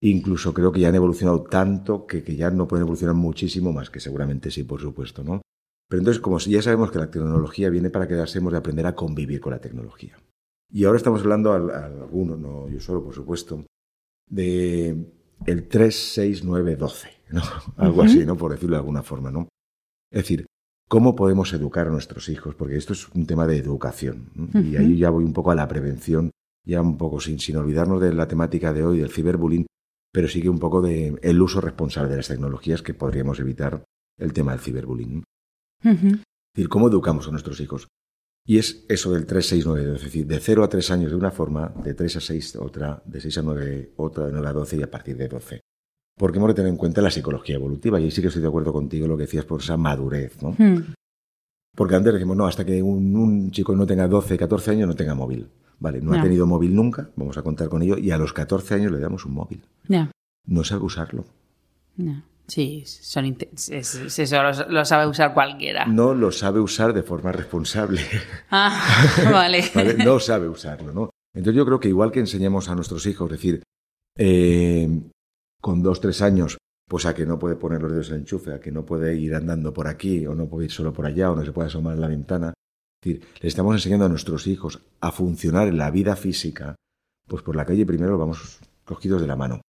incluso 0.02 0.52
creo 0.52 0.72
que 0.72 0.80
ya 0.80 0.88
han 0.88 0.94
evolucionado 0.94 1.42
tanto 1.42 2.06
que, 2.06 2.22
que, 2.22 2.36
ya 2.36 2.50
no 2.50 2.68
pueden 2.68 2.82
evolucionar 2.82 3.14
muchísimo 3.14 3.72
más, 3.72 3.90
que 3.90 4.00
seguramente 4.00 4.50
sí, 4.50 4.64
por 4.64 4.80
supuesto, 4.80 5.22
¿no? 5.24 5.40
Pero 5.88 6.00
entonces, 6.00 6.20
como 6.20 6.38
ya 6.38 6.60
sabemos 6.60 6.90
que 6.90 6.98
la 6.98 7.10
tecnología 7.10 7.70
viene 7.70 7.90
para 7.90 8.06
quedarse, 8.06 8.38
hemos 8.38 8.52
de 8.52 8.58
aprender 8.58 8.86
a 8.86 8.94
convivir 8.94 9.40
con 9.40 9.52
la 9.52 9.60
tecnología. 9.60 10.18
Y 10.70 10.84
ahora 10.84 10.98
estamos 10.98 11.22
hablando, 11.22 11.52
a, 11.52 11.86
algunos, 11.86 12.38
no 12.38 12.68
yo 12.68 12.78
solo, 12.78 13.02
por 13.02 13.14
supuesto, 13.14 13.64
de 14.28 15.14
el 15.46 15.68
3, 15.68 16.12
6, 16.14 16.44
9, 16.44 16.76
12, 16.76 17.08
¿no? 17.30 17.42
Algo 17.76 18.02
así, 18.02 18.26
¿no? 18.26 18.36
Por 18.36 18.52
decirlo 18.52 18.76
de 18.76 18.80
alguna 18.80 19.02
forma, 19.02 19.30
¿no? 19.30 19.48
Es 20.10 20.22
decir, 20.22 20.46
¿cómo 20.88 21.16
podemos 21.16 21.52
educar 21.54 21.86
a 21.86 21.90
nuestros 21.90 22.28
hijos? 22.28 22.54
Porque 22.54 22.76
esto 22.76 22.92
es 22.92 23.08
un 23.10 23.26
tema 23.26 23.46
de 23.46 23.56
educación. 23.56 24.30
Y 24.54 24.76
ahí 24.76 24.98
ya 24.98 25.08
voy 25.08 25.24
un 25.24 25.32
poco 25.32 25.50
a 25.50 25.54
la 25.54 25.68
prevención 25.68 26.30
ya 26.64 26.80
un 26.82 26.96
poco 26.96 27.20
sin, 27.20 27.38
sin 27.38 27.56
olvidarnos 27.56 28.00
de 28.00 28.12
la 28.12 28.28
temática 28.28 28.72
de 28.72 28.84
hoy 28.84 28.98
del 28.98 29.10
ciberbullying, 29.10 29.66
pero 30.12 30.28
sigue 30.28 30.48
un 30.48 30.58
poco 30.58 30.82
de 30.82 31.18
el 31.22 31.40
uso 31.40 31.60
responsable 31.60 32.10
de 32.10 32.16
las 32.16 32.28
tecnologías 32.28 32.82
que 32.82 32.94
podríamos 32.94 33.40
evitar 33.40 33.84
el 34.18 34.32
tema 34.32 34.52
del 34.52 34.60
ciberbullying. 34.60 35.22
Es 35.82 36.02
decir, 36.54 36.68
¿cómo 36.68 36.88
educamos 36.88 37.28
a 37.28 37.30
nuestros 37.30 37.60
hijos? 37.60 37.88
Y 38.46 38.56
es 38.56 38.86
eso 38.88 39.12
del 39.12 39.26
3, 39.26 39.46
6, 39.46 39.66
9, 39.66 39.84
12, 39.84 39.96
es 39.96 40.04
decir, 40.04 40.26
de 40.26 40.40
0 40.40 40.64
a 40.64 40.68
3 40.68 40.90
años 40.90 41.10
de 41.10 41.16
una 41.16 41.30
forma, 41.30 41.68
de 41.84 41.92
3 41.92 42.16
a 42.16 42.20
6 42.20 42.56
otra, 42.56 43.02
de 43.04 43.20
6 43.20 43.38
a 43.38 43.42
9 43.42 43.92
otra, 43.96 44.24
de 44.26 44.32
9 44.32 44.48
a 44.48 44.52
12 44.52 44.76
y 44.78 44.82
a 44.82 44.90
partir 44.90 45.16
de 45.18 45.28
12. 45.28 45.60
Porque 46.16 46.38
hemos 46.38 46.48
de 46.48 46.54
tener 46.54 46.70
en 46.70 46.78
cuenta 46.78 47.02
la 47.02 47.10
psicología 47.10 47.56
evolutiva, 47.56 48.00
y 48.00 48.04
ahí 48.04 48.10
sí 48.10 48.22
que 48.22 48.28
estoy 48.28 48.40
de 48.40 48.48
acuerdo 48.48 48.72
contigo 48.72 49.06
lo 49.06 49.16
que 49.16 49.24
decías 49.24 49.44
por 49.44 49.60
esa 49.60 49.76
madurez, 49.76 50.42
¿no? 50.42 50.56
Porque 51.76 51.94
antes 51.94 52.12
decimos, 52.12 52.36
no, 52.36 52.46
hasta 52.46 52.64
que 52.64 52.82
un, 52.82 53.14
un, 53.14 53.50
chico 53.50 53.76
no 53.76 53.86
tenga 53.86 54.08
12, 54.08 54.36
14 54.38 54.70
años 54.70 54.88
no 54.88 54.96
tenga 54.96 55.14
móvil. 55.14 55.48
Vale, 55.80 56.00
no, 56.00 56.12
ha 56.12 56.22
tenido 56.22 56.46
móvil 56.46 56.74
nunca, 56.74 57.10
vamos 57.14 57.38
a 57.38 57.42
contar 57.42 57.68
con 57.68 57.82
ello, 57.82 57.96
y 57.98 58.10
a 58.10 58.18
los 58.18 58.32
14 58.32 58.74
años 58.74 58.92
le 58.92 58.98
damos 58.98 59.24
un 59.24 59.34
móvil. 59.34 59.62
No 60.46 60.64
sabe 60.64 60.84
usarlo. 60.84 61.24
Sí, 62.48 62.82
son 62.86 63.26
eso 63.26 64.42
lo, 64.70 64.84
sabe 64.84 65.06
usar 65.06 65.34
cualquiera. 65.34 65.84
No 65.84 66.14
lo 66.14 66.32
sabe 66.32 66.60
usar 66.60 66.94
de 66.94 67.02
forma 67.02 67.32
responsable. 67.32 68.00
Ah, 68.50 69.04
vale. 69.30 69.62
No 70.04 70.18
sabe 70.18 70.48
usarlo, 70.48 70.92
¿no? 70.92 71.10
Entonces 71.34 71.56
yo 71.56 71.66
creo 71.66 71.78
que 71.78 71.88
igual 71.88 72.10
que 72.10 72.20
enseñamos 72.20 72.70
a 72.70 72.74
nuestros 72.74 73.04
hijos, 73.06 73.30
es 73.30 73.38
decir, 73.38 73.62
eh, 74.16 74.88
con 75.60 75.82
dos, 75.82 76.00
tres 76.00 76.22
años, 76.22 76.56
pues 76.88 77.04
a 77.04 77.14
que 77.14 77.26
no 77.26 77.38
puede 77.38 77.56
poner 77.56 77.82
los 77.82 77.92
dedos 77.92 78.08
en 78.08 78.14
el 78.14 78.20
enchufe, 78.22 78.54
a 78.54 78.60
que 78.60 78.72
no 78.72 78.86
puede 78.86 79.14
ir 79.16 79.34
andando 79.34 79.74
por 79.74 79.86
aquí, 79.86 80.26
o 80.26 80.34
no 80.34 80.48
puede 80.48 80.66
ir 80.66 80.72
solo 80.72 80.94
por 80.94 81.04
allá, 81.04 81.30
o 81.30 81.36
no 81.36 81.44
se 81.44 81.52
puede 81.52 81.68
asomar 81.68 81.94
en 81.94 82.00
la 82.00 82.08
ventana, 82.08 82.54
decir, 83.02 83.26
le 83.40 83.48
estamos 83.48 83.74
enseñando 83.74 84.06
a 84.06 84.08
nuestros 84.08 84.46
hijos 84.46 84.82
a 85.00 85.12
funcionar 85.12 85.68
en 85.68 85.78
la 85.78 85.90
vida 85.90 86.16
física, 86.16 86.76
pues 87.26 87.42
por 87.42 87.56
la 87.56 87.64
calle 87.64 87.86
primero 87.86 88.18
vamos 88.18 88.60
cogidos 88.84 89.20
de 89.20 89.26
la 89.26 89.36
mano. 89.36 89.60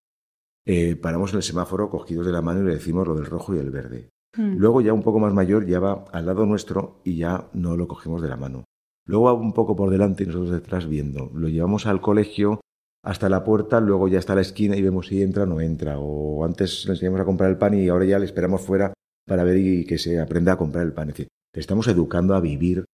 Eh, 0.66 0.96
paramos 0.96 1.32
en 1.32 1.38
el 1.38 1.44
semáforo 1.44 1.90
cogidos 1.90 2.26
de 2.26 2.32
la 2.32 2.42
mano 2.42 2.62
y 2.62 2.66
le 2.66 2.74
decimos 2.74 3.08
lo 3.08 3.16
del 3.16 3.26
rojo 3.26 3.56
y 3.56 3.60
el 3.60 3.72
verde. 3.72 4.10
Hmm. 4.36 4.56
Luego 4.58 4.82
ya 4.82 4.94
un 4.94 5.04
poco 5.04 5.20
más 5.20 5.34
mayor 5.34 5.66
ya 5.66 5.80
va 5.80 6.06
al 6.12 6.26
lado 6.26 6.46
nuestro 6.46 7.02
y 7.04 7.18
ya 7.18 7.50
no 7.54 7.76
lo 7.76 7.88
cogemos 7.88 8.22
de 8.22 8.30
la 8.30 8.38
mano. 8.38 8.66
Luego 9.06 9.26
va 9.26 9.34
un 9.34 9.54
poco 9.54 9.76
por 9.76 9.90
delante 9.90 10.24
y 10.24 10.28
nosotros 10.28 10.52
detrás 10.52 10.88
viendo. 10.88 11.32
Lo 11.34 11.48
llevamos 11.48 11.88
al 11.88 12.02
colegio 12.02 12.62
hasta 13.04 13.30
la 13.30 13.44
puerta, 13.44 13.80
luego 13.80 14.08
ya 14.08 14.20
está 14.20 14.36
la 14.36 14.42
esquina 14.42 14.76
y 14.76 14.82
vemos 14.82 15.08
si 15.08 15.24
entra 15.24 15.44
o 15.44 15.46
no 15.48 15.62
entra. 15.62 15.98
O 15.98 16.46
antes 16.46 16.86
le 16.86 16.92
enseñamos 16.92 17.22
a 17.22 17.26
comprar 17.26 17.50
el 17.50 17.58
pan 17.58 17.74
y 17.74 17.90
ahora 17.90 18.06
ya 18.06 18.20
le 18.20 18.26
esperamos 18.26 18.62
fuera 18.62 18.94
para 19.26 19.44
ver 19.44 19.58
y 19.58 19.86
que 19.86 19.98
se 19.98 20.20
aprenda 20.20 20.54
a 20.54 20.58
comprar 20.58 20.86
el 20.86 20.94
pan. 20.94 21.10
Es 21.10 21.16
decir, 21.16 21.28
le 21.54 21.60
estamos 21.60 21.88
educando 21.88 22.36
a 22.36 22.42
vivir 22.42 22.86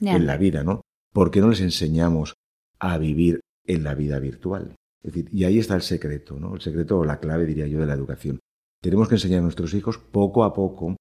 en 0.00 0.26
la 0.26 0.36
vida, 0.36 0.64
¿no? 0.64 0.82
¿Por 1.12 1.30
qué 1.30 1.40
no 1.40 1.50
les 1.50 1.60
enseñamos 1.60 2.34
a 2.78 2.98
vivir 2.98 3.40
en 3.66 3.84
la 3.84 3.94
vida 3.94 4.18
virtual? 4.18 4.74
Es 5.02 5.12
decir, 5.12 5.28
y 5.32 5.44
ahí 5.44 5.58
está 5.58 5.74
el 5.74 5.82
secreto, 5.82 6.38
¿no? 6.38 6.54
El 6.54 6.60
secreto 6.60 6.98
o 6.98 7.04
la 7.04 7.20
clave, 7.20 7.46
diría 7.46 7.66
yo, 7.66 7.80
de 7.80 7.86
la 7.86 7.94
educación. 7.94 8.38
Tenemos 8.80 9.08
que 9.08 9.16
enseñar 9.16 9.40
a 9.40 9.42
nuestros 9.42 9.74
hijos 9.74 9.98
poco 9.98 10.44
a 10.44 10.52
poco 10.52 10.96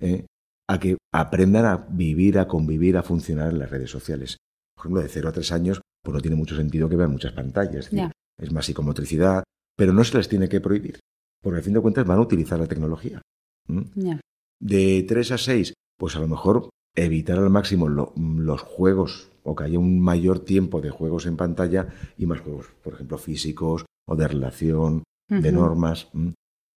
¿eh? 0.00 0.26
a 0.68 0.80
que 0.80 0.96
aprendan 1.12 1.64
a 1.64 1.76
vivir, 1.76 2.38
a 2.38 2.48
convivir, 2.48 2.96
a 2.96 3.02
funcionar 3.02 3.50
en 3.50 3.58
las 3.58 3.70
redes 3.70 3.90
sociales. 3.90 4.38
por 4.74 4.82
ejemplo, 4.82 5.02
de 5.02 5.08
0 5.08 5.28
a 5.28 5.32
3 5.32 5.52
años, 5.52 5.80
pues 6.02 6.14
no 6.14 6.20
tiene 6.20 6.36
mucho 6.36 6.56
sentido 6.56 6.88
que 6.88 6.96
vean 6.96 7.12
muchas 7.12 7.32
pantallas. 7.32 7.86
Es, 7.86 7.90
decir, 7.90 8.10
es 8.38 8.52
más 8.52 8.66
psicomotricidad, 8.66 9.44
pero 9.76 9.92
no 9.92 10.04
se 10.04 10.16
les 10.16 10.28
tiene 10.28 10.48
que 10.48 10.60
prohibir, 10.60 10.98
porque 11.42 11.58
al 11.58 11.62
fin 11.62 11.74
de 11.74 11.80
cuentas 11.80 12.06
van 12.06 12.18
a 12.18 12.22
utilizar 12.22 12.58
la 12.58 12.66
tecnología. 12.66 13.22
De 14.60 15.04
3 15.06 15.32
a 15.32 15.38
6, 15.38 15.74
pues 15.98 16.16
a 16.16 16.20
lo 16.20 16.28
mejor 16.28 16.68
evitar 16.96 17.38
al 17.38 17.50
máximo 17.50 17.88
los 17.88 18.62
juegos 18.62 19.30
o 19.44 19.54
que 19.54 19.64
haya 19.64 19.78
un 19.78 20.00
mayor 20.00 20.40
tiempo 20.40 20.80
de 20.80 20.90
juegos 20.90 21.26
en 21.26 21.36
pantalla 21.36 21.88
y 22.18 22.26
más 22.26 22.40
juegos, 22.40 22.66
por 22.82 22.94
ejemplo, 22.94 23.18
físicos 23.18 23.84
o 24.06 24.16
de 24.16 24.26
relación, 24.26 25.04
de 25.28 25.52
normas. 25.52 26.08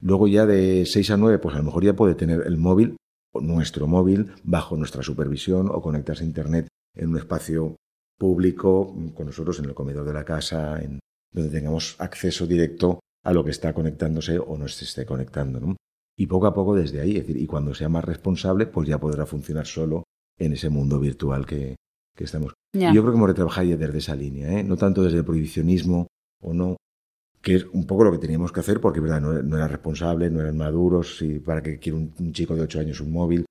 Luego 0.02 0.28
ya 0.28 0.46
de 0.46 0.86
6 0.86 1.12
a 1.12 1.18
9, 1.18 1.40
pues 1.40 1.56
a 1.56 1.60
lo 1.60 1.64
mejor 1.64 1.84
ya 1.84 1.96
puede 1.96 2.16
tener 2.16 2.44
el 2.46 2.58
móvil, 2.58 2.98
nuestro 3.34 3.88
móvil, 3.88 4.32
bajo 4.44 4.78
nuestra 4.78 5.04
supervisión 5.04 5.70
o 5.70 5.82
conectarse 5.82 6.24
a 6.24 6.28
Internet 6.28 6.68
en 6.96 7.10
un 7.10 7.18
espacio 7.18 7.76
público 8.18 8.94
con 9.16 9.28
nosotros 9.28 9.60
en 9.60 9.66
el 9.66 9.74
comedor 9.74 10.06
de 10.06 10.14
la 10.14 10.26
casa, 10.26 10.80
en 10.82 11.00
donde 11.32 11.50
tengamos 11.50 11.96
acceso 12.00 12.46
directo 12.46 13.00
a 13.24 13.34
lo 13.34 13.44
que 13.44 13.52
está 13.52 13.74
conectándose 13.74 14.40
o 14.40 14.58
no 14.58 14.68
se 14.68 14.86
esté 14.86 15.06
conectando. 15.06 15.60
¿no? 15.60 15.76
Y 16.18 16.28
poco 16.28 16.48
a 16.48 16.54
poco 16.54 16.76
desde 16.76 17.02
ahí, 17.02 17.18
es 17.18 17.28
decir, 17.28 17.42
y 17.42 17.46
cuando 17.46 17.74
sea 17.74 17.90
más 17.90 18.04
responsable, 18.04 18.66
pues 18.68 18.88
ya 18.88 19.00
podrá 19.00 19.26
funcionar 19.26 19.66
solo 19.66 20.04
en 20.40 20.54
ese 20.54 20.70
mundo 20.70 21.00
virtual 21.00 21.46
que, 21.46 21.76
estamos. 22.18 22.54
Y 22.74 22.80
yo 22.80 23.02
creo 23.02 23.12
que 23.12 23.18
hemos 23.18 23.28
de 23.30 23.34
trabajar 23.34 23.66
ya 23.66 23.78
desde 23.78 23.98
esa 23.98 24.16
línea, 24.16 24.60
¿eh? 24.60 24.64
no 24.64 24.76
tanto 24.76 25.04
desde 25.04 25.20
el 25.20 25.26
prohibicionismo 25.26 26.08
o 26.42 26.54
no, 26.54 26.76
que 27.42 27.56
es 27.56 27.66
un 27.72 27.86
poco 27.86 28.04
lo 28.04 28.12
que 28.12 28.18
teníamos 28.18 28.52
que 28.52 28.60
hacer, 28.60 28.82
porque 28.82 29.00
verdad 29.00 29.22
no, 29.22 29.58
era 29.58 29.68
responsable, 29.68 30.30
no 30.30 30.42
eran 30.42 30.58
maduros, 30.58 31.22
y 31.22 31.40
para 31.40 31.62
que 31.62 31.80
quiere 31.80 31.98
un, 31.98 32.34
chico 32.34 32.56
de 32.56 32.62
8 32.62 32.80
años 32.80 33.00
un 33.00 33.12
móvil, 33.12 33.46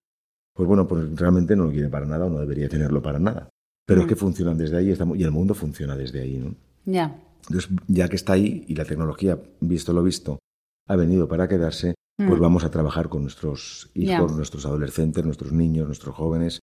pues 0.54 0.68
bueno, 0.68 0.86
pues 0.86 1.08
realmente 1.16 1.56
no 1.56 1.64
lo 1.64 1.70
quiere 1.70 1.88
para 1.88 2.04
nada 2.04 2.26
o 2.26 2.30
no 2.30 2.40
debería 2.40 2.68
tenerlo 2.68 3.00
para 3.00 3.18
nada. 3.18 3.48
Pero 3.86 4.00
es 4.00 4.06
mm. 4.06 4.08
que 4.08 4.16
funcionan 4.16 4.58
desde 4.58 4.76
ahí 4.76 4.90
estamos, 4.90 5.16
y 5.16 5.22
el 5.22 5.30
mundo 5.30 5.54
funciona 5.54 5.96
desde 5.96 6.20
ahí. 6.20 6.36
¿no? 6.38 6.54
Ya. 6.84 7.18
Entonces, 7.48 7.70
ya 7.86 8.08
que 8.08 8.16
está 8.16 8.34
ahí 8.34 8.64
y 8.68 8.74
la 8.74 8.84
tecnología, 8.84 9.40
visto 9.60 9.92
lo 9.92 10.02
visto, 10.02 10.38
ha 10.86 10.96
venido 10.96 11.26
para 11.28 11.48
quedarse, 11.48 11.94
pues 12.16 12.38
mm. 12.38 12.42
vamos 12.42 12.64
a 12.64 12.70
trabajar 12.70 13.08
con 13.08 13.22
nuestros 13.22 13.90
hijos, 13.94 14.36
nuestros 14.36 14.66
adolescentes, 14.66 15.24
nuestros 15.24 15.52
niños, 15.52 15.86
nuestros 15.86 16.14
jóvenes, 16.14 16.60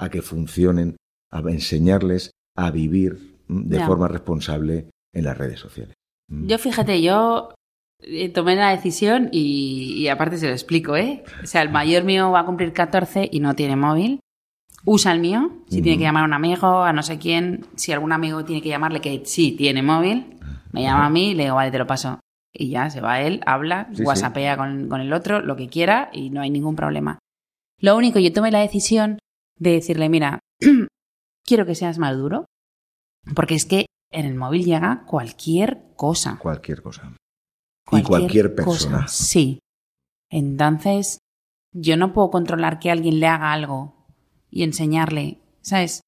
a 0.00 0.08
que 0.08 0.22
funcionen, 0.22 0.96
a 1.30 1.40
enseñarles 1.40 2.32
a 2.56 2.70
vivir 2.70 3.36
de 3.48 3.80
forma 3.84 4.08
responsable 4.08 4.90
en 5.12 5.24
las 5.24 5.36
redes 5.36 5.60
sociales. 5.60 5.94
Yo 6.28 6.58
fíjate, 6.58 7.02
yo 7.02 7.54
eh, 8.00 8.30
tomé 8.30 8.56
la 8.56 8.70
decisión 8.70 9.28
y, 9.30 10.08
aparte 10.08 10.38
se 10.38 10.46
lo 10.46 10.52
explico, 10.52 10.96
¿eh? 10.96 11.22
O 11.42 11.46
sea, 11.46 11.62
el 11.62 11.70
mayor 11.70 12.04
mío 12.04 12.30
va 12.30 12.40
a 12.40 12.46
cumplir 12.46 12.72
14 12.72 13.28
y 13.30 13.40
no 13.40 13.54
tiene 13.54 13.76
móvil. 13.76 14.20
Usa 14.86 15.12
el 15.12 15.20
mío, 15.20 15.50
si 15.68 15.82
tiene 15.82 15.98
que 15.98 16.04
llamar 16.04 16.22
a 16.22 16.26
un 16.26 16.32
amigo, 16.32 16.82
a 16.82 16.94
no 16.94 17.02
sé 17.02 17.18
quién, 17.18 17.66
si 17.76 17.92
algún 17.92 18.12
amigo 18.12 18.46
tiene 18.46 18.62
que 18.62 18.70
llamarle 18.70 19.02
que 19.02 19.22
sí 19.26 19.52
tiene 19.52 19.82
móvil, 19.82 20.38
me 20.72 20.82
llama 20.82 21.06
a 21.06 21.10
mí 21.10 21.32
y 21.32 21.34
le 21.34 21.42
digo, 21.42 21.56
vale, 21.56 21.70
te 21.70 21.78
lo 21.78 21.86
paso. 21.86 22.20
Y 22.50 22.70
ya 22.70 22.88
se 22.88 23.02
va 23.02 23.20
él, 23.20 23.42
habla, 23.44 23.90
whatsappea 23.98 24.56
Con, 24.56 24.88
con 24.88 25.02
el 25.02 25.12
otro, 25.12 25.42
lo 25.42 25.56
que 25.56 25.68
quiera 25.68 26.08
y 26.14 26.30
no 26.30 26.40
hay 26.40 26.48
ningún 26.48 26.76
problema. 26.76 27.18
Lo 27.78 27.94
único, 27.94 28.18
yo 28.18 28.32
tomé 28.32 28.50
la 28.50 28.60
decisión 28.60 29.18
de 29.60 29.72
decirle, 29.72 30.08
mira, 30.08 30.40
quiero 31.46 31.66
que 31.66 31.76
seas 31.76 31.98
más 31.98 32.16
duro, 32.16 32.46
porque 33.36 33.54
es 33.54 33.64
que 33.64 33.86
en 34.10 34.26
el 34.26 34.34
móvil 34.34 34.64
llega 34.64 35.04
cualquier 35.06 35.92
cosa. 35.94 36.38
Cualquier 36.40 36.82
cosa. 36.82 37.14
y 37.92 38.02
cualquier 38.02 38.54
persona. 38.54 39.06
Sí. 39.06 39.60
Entonces, 40.30 41.18
yo 41.72 41.96
no 41.96 42.12
puedo 42.12 42.30
controlar 42.30 42.78
que 42.78 42.90
alguien 42.90 43.20
le 43.20 43.26
haga 43.26 43.52
algo 43.52 44.06
y 44.50 44.62
enseñarle, 44.64 45.38
¿sabes? 45.60 46.00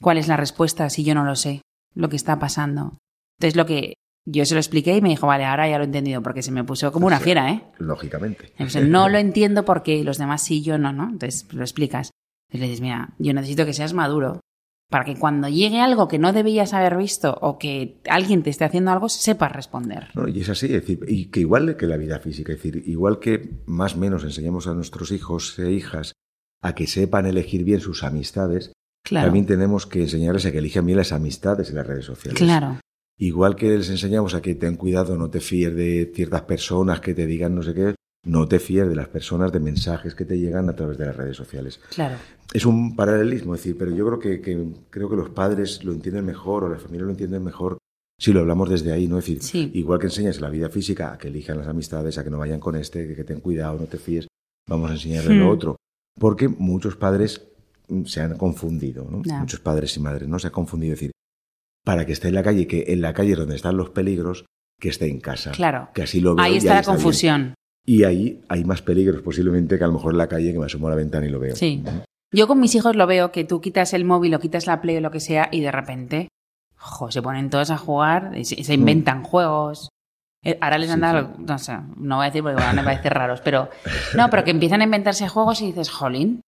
¿Cuál 0.00 0.18
es 0.18 0.28
la 0.28 0.36
respuesta 0.36 0.90
si 0.90 1.04
yo 1.04 1.14
no 1.14 1.24
lo 1.24 1.36
sé? 1.36 1.62
Lo 1.94 2.08
que 2.08 2.16
está 2.16 2.38
pasando. 2.38 2.98
Entonces, 3.38 3.56
lo 3.56 3.66
que 3.66 3.94
yo 4.26 4.44
se 4.44 4.54
lo 4.54 4.60
expliqué 4.60 4.96
y 4.96 5.02
me 5.02 5.08
dijo, 5.10 5.26
vale, 5.26 5.44
ahora 5.44 5.68
ya 5.68 5.78
lo 5.78 5.84
he 5.84 5.86
entendido, 5.86 6.22
porque 6.22 6.42
se 6.42 6.52
me 6.52 6.64
puso 6.64 6.92
como 6.92 7.06
una 7.06 7.20
fiera, 7.20 7.50
¿eh? 7.50 7.64
Lógicamente. 7.78 8.52
no 8.82 9.08
lo 9.08 9.18
entiendo 9.18 9.64
porque 9.64 10.02
los 10.04 10.18
demás 10.18 10.42
sí, 10.42 10.62
yo 10.62 10.78
no, 10.78 10.92
¿no? 10.92 11.04
Entonces, 11.04 11.52
lo 11.52 11.62
explicas. 11.62 12.10
Y 12.52 12.58
le 12.58 12.66
dices, 12.66 12.80
mira, 12.80 13.14
yo 13.18 13.32
necesito 13.32 13.64
que 13.64 13.72
seas 13.72 13.94
maduro 13.94 14.40
para 14.92 15.06
que 15.06 15.18
cuando 15.18 15.48
llegue 15.48 15.80
algo 15.80 16.06
que 16.06 16.18
no 16.18 16.34
debías 16.34 16.74
haber 16.74 16.98
visto 16.98 17.38
o 17.40 17.58
que 17.58 17.98
alguien 18.10 18.42
te 18.42 18.50
esté 18.50 18.66
haciendo 18.66 18.90
algo, 18.90 19.08
sepas 19.08 19.50
responder. 19.50 20.08
y 20.28 20.40
es 20.40 20.50
así, 20.50 20.66
es 20.66 20.72
decir, 20.72 21.00
y 21.08 21.30
que 21.30 21.40
igual 21.40 21.76
que 21.76 21.86
la 21.86 21.96
vida 21.96 22.20
física, 22.20 22.52
es 22.52 22.62
decir, 22.62 22.82
igual 22.86 23.18
que 23.18 23.62
más 23.64 23.94
o 23.94 23.98
menos 23.98 24.22
enseñamos 24.22 24.66
a 24.66 24.74
nuestros 24.74 25.10
hijos 25.10 25.58
e 25.58 25.72
hijas 25.72 26.12
a 26.62 26.74
que 26.74 26.86
sepan 26.86 27.24
elegir 27.24 27.64
bien 27.64 27.80
sus 27.80 28.04
amistades, 28.04 28.72
también 29.08 29.46
tenemos 29.46 29.86
que 29.86 30.02
enseñarles 30.02 30.44
a 30.44 30.52
que 30.52 30.58
elijan 30.58 30.84
bien 30.84 30.98
las 30.98 31.12
amistades 31.12 31.70
en 31.70 31.76
las 31.76 31.86
redes 31.86 32.04
sociales. 32.04 32.38
Claro. 32.38 32.78
Igual 33.18 33.56
que 33.56 33.78
les 33.78 33.88
enseñamos 33.88 34.34
a 34.34 34.42
que 34.42 34.54
ten 34.54 34.76
cuidado, 34.76 35.16
no 35.16 35.30
te 35.30 35.40
fíes 35.40 35.74
de 35.74 36.12
ciertas 36.14 36.42
personas 36.42 37.00
que 37.00 37.14
te 37.14 37.26
digan 37.26 37.54
no 37.54 37.62
sé 37.62 37.72
qué, 37.72 37.94
no 38.24 38.46
te 38.46 38.58
fíes 38.58 38.88
de 38.88 38.94
las 38.94 39.08
personas, 39.08 39.52
de 39.52 39.60
mensajes 39.60 40.14
que 40.14 40.24
te 40.24 40.38
llegan 40.38 40.68
a 40.68 40.76
través 40.76 40.96
de 40.98 41.06
las 41.06 41.16
redes 41.16 41.36
sociales. 41.36 41.80
Claro. 41.90 42.16
Es 42.52 42.66
un 42.66 42.94
paralelismo, 42.94 43.54
es 43.54 43.60
decir, 43.60 43.76
pero 43.78 43.90
yo 43.90 44.06
creo 44.06 44.18
que, 44.18 44.74
creo 44.90 45.08
que 45.08 45.16
los 45.16 45.30
padres 45.30 45.84
lo 45.84 45.92
entienden 45.92 46.24
mejor 46.24 46.64
o 46.64 46.68
las 46.68 46.82
familias 46.82 47.06
lo 47.06 47.12
entienden 47.12 47.42
mejor 47.42 47.78
si 48.18 48.32
lo 48.32 48.40
hablamos 48.40 48.70
desde 48.70 48.92
ahí, 48.92 49.08
¿no? 49.08 49.18
Es 49.18 49.26
decir, 49.26 49.70
igual 49.74 49.98
que 49.98 50.06
enseñas 50.06 50.40
la 50.40 50.48
vida 50.48 50.68
física 50.68 51.12
a 51.12 51.18
que 51.18 51.28
elijan 51.28 51.58
las 51.58 51.66
amistades, 51.66 52.18
a 52.18 52.24
que 52.24 52.30
no 52.30 52.38
vayan 52.38 52.60
con 52.60 52.76
este, 52.76 53.08
que, 53.08 53.16
que 53.16 53.24
ten 53.24 53.40
cuidado, 53.40 53.78
no 53.80 53.86
te 53.86 53.98
fíes, 53.98 54.28
vamos 54.68 54.90
a 54.90 54.94
enseñarle 54.94 55.34
lo 55.34 55.46
hmm. 55.46 55.50
otro. 55.50 55.76
Porque 56.18 56.46
muchos 56.46 56.94
padres 56.94 57.48
mm, 57.88 58.04
se 58.04 58.20
han 58.20 58.36
confundido, 58.36 59.08
¿no? 59.10 59.22
Muchos 59.40 59.58
padres 59.58 59.96
y 59.96 60.00
madres, 60.00 60.28
¿no? 60.28 60.38
Se 60.38 60.48
han 60.48 60.52
confundido. 60.52 60.92
decir, 60.92 61.10
para 61.84 62.06
que 62.06 62.12
esté 62.12 62.28
en 62.28 62.34
la 62.34 62.42
calle, 62.44 62.68
que 62.68 62.84
en 62.88 63.00
la 63.00 63.12
calle 63.12 63.34
donde 63.34 63.56
están 63.56 63.76
los 63.76 63.90
peligros, 63.90 64.44
que 64.78 64.90
esté 64.90 65.08
en 65.08 65.20
casa. 65.20 65.50
Claro. 65.50 65.88
Que 65.94 66.02
así 66.02 66.20
lo 66.20 66.36
veo 66.36 66.44
Ahí 66.44 66.58
está 66.58 66.74
la 66.74 66.82
confusión. 66.82 67.54
Y 67.84 68.04
ahí 68.04 68.42
hay 68.48 68.64
más 68.64 68.82
peligros 68.82 69.22
posiblemente 69.22 69.76
que 69.76 69.84
a 69.84 69.88
lo 69.88 69.94
mejor 69.94 70.12
en 70.12 70.18
la 70.18 70.28
calle 70.28 70.52
que 70.52 70.58
me 70.58 70.66
asomo 70.66 70.86
a 70.86 70.90
la 70.90 70.96
ventana 70.96 71.26
y 71.26 71.30
lo 71.30 71.40
veo. 71.40 71.56
Sí. 71.56 71.82
Yo 72.32 72.46
con 72.46 72.60
mis 72.60 72.74
hijos 72.74 72.96
lo 72.96 73.06
veo 73.06 73.32
que 73.32 73.44
tú 73.44 73.60
quitas 73.60 73.92
el 73.92 74.04
móvil 74.04 74.34
o 74.34 74.40
quitas 74.40 74.66
la 74.66 74.80
play 74.80 74.96
o 74.96 75.00
lo 75.00 75.10
que 75.10 75.20
sea 75.20 75.48
y 75.50 75.60
de 75.60 75.72
repente 75.72 76.28
jo, 76.82 77.10
se 77.10 77.22
ponen 77.22 77.50
todos 77.50 77.70
a 77.70 77.78
jugar 77.78 78.32
y 78.36 78.44
se, 78.44 78.74
inventan 78.74 79.20
mm. 79.20 79.24
juegos. 79.24 79.88
Eh, 80.44 80.58
ahora 80.60 80.78
les 80.78 80.90
han 80.90 81.00
dado, 81.00 81.34
no 81.38 81.58
sé, 81.58 81.76
no 81.96 82.16
voy 82.16 82.24
a 82.24 82.30
decir 82.30 82.42
porque 82.42 82.56
van 82.56 82.78
a 82.78 82.84
parecer 82.84 83.14
raros, 83.14 83.40
pero 83.42 83.68
no, 84.16 84.28
pero 84.28 84.42
que 84.42 84.50
empiezan 84.50 84.80
a 84.80 84.84
inventarse 84.84 85.28
juegos 85.28 85.60
y 85.62 85.66
dices, 85.66 85.88
jolín, 85.90 86.40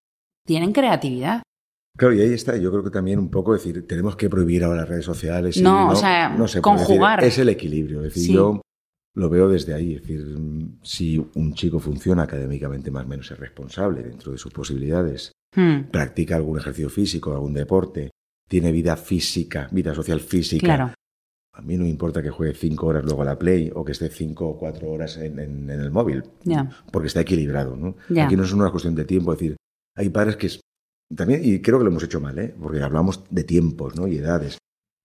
tienen 0.44 0.72
creatividad. 0.72 1.42
Claro, 1.96 2.12
y 2.14 2.20
ahí 2.20 2.32
está, 2.32 2.56
yo 2.56 2.72
creo 2.72 2.82
que 2.82 2.90
también 2.90 3.20
un 3.20 3.30
poco 3.30 3.52
decir, 3.52 3.86
tenemos 3.86 4.16
que 4.16 4.28
prohibir 4.28 4.64
ahora 4.64 4.80
las 4.80 4.88
redes 4.88 5.04
sociales. 5.04 5.58
No, 5.62 5.90
o 5.90 5.96
sea, 5.96 6.30
no 6.30 6.48
sé, 6.48 6.60
conjugar. 6.60 7.22
es 7.22 7.38
el 7.38 7.48
equilibrio. 7.48 8.04
Es 8.04 8.14
decir, 8.14 8.34
yo 8.34 8.62
lo 9.14 9.30
veo 9.30 9.48
desde 9.48 9.74
ahí. 9.74 9.94
Es 9.94 10.02
decir, 10.02 10.36
si 10.82 11.18
un 11.34 11.54
chico 11.54 11.78
funciona 11.78 12.22
académicamente 12.22 12.90
más 12.90 13.04
o 13.04 13.08
menos 13.08 13.30
es 13.30 13.38
responsable 13.38 14.02
dentro 14.02 14.32
de 14.32 14.38
sus 14.38 14.52
posibilidades, 14.52 15.32
hmm. 15.56 15.90
practica 15.90 16.36
algún 16.36 16.58
ejercicio 16.58 16.90
físico, 16.90 17.32
algún 17.32 17.54
deporte, 17.54 18.10
tiene 18.48 18.72
vida 18.72 18.96
física, 18.96 19.68
vida 19.70 19.94
social 19.94 20.20
física. 20.20 20.66
Claro. 20.66 20.94
A 21.56 21.62
mí 21.62 21.76
no 21.76 21.84
me 21.84 21.90
importa 21.90 22.20
que 22.20 22.30
juegue 22.30 22.52
cinco 22.52 22.88
horas 22.88 23.04
luego 23.04 23.22
a 23.22 23.26
la 23.26 23.38
Play 23.38 23.70
o 23.72 23.84
que 23.84 23.92
esté 23.92 24.08
cinco 24.08 24.48
o 24.48 24.58
cuatro 24.58 24.90
horas 24.90 25.16
en, 25.18 25.38
el 25.70 25.90
móvil, 25.92 26.24
porque 26.90 27.06
está 27.06 27.20
equilibrado. 27.20 27.76
¿no? 27.76 27.96
Aquí 28.20 28.36
no 28.36 28.42
es 28.42 28.52
una 28.52 28.72
cuestión 28.72 28.96
de 28.96 29.04
tiempo, 29.04 29.32
es 29.32 29.38
decir, 29.38 29.56
hay 29.96 30.08
padres 30.08 30.36
que 30.36 30.50
también, 31.14 31.42
y 31.44 31.60
creo 31.60 31.78
que 31.78 31.84
lo 31.84 31.90
hemos 31.90 32.02
hecho 32.02 32.20
mal, 32.20 32.36
¿eh? 32.40 32.54
porque 32.60 32.82
hablamos 32.82 33.22
de 33.30 33.44
tiempos 33.44 33.94
¿no? 33.94 34.08
y 34.08 34.16
edades. 34.16 34.58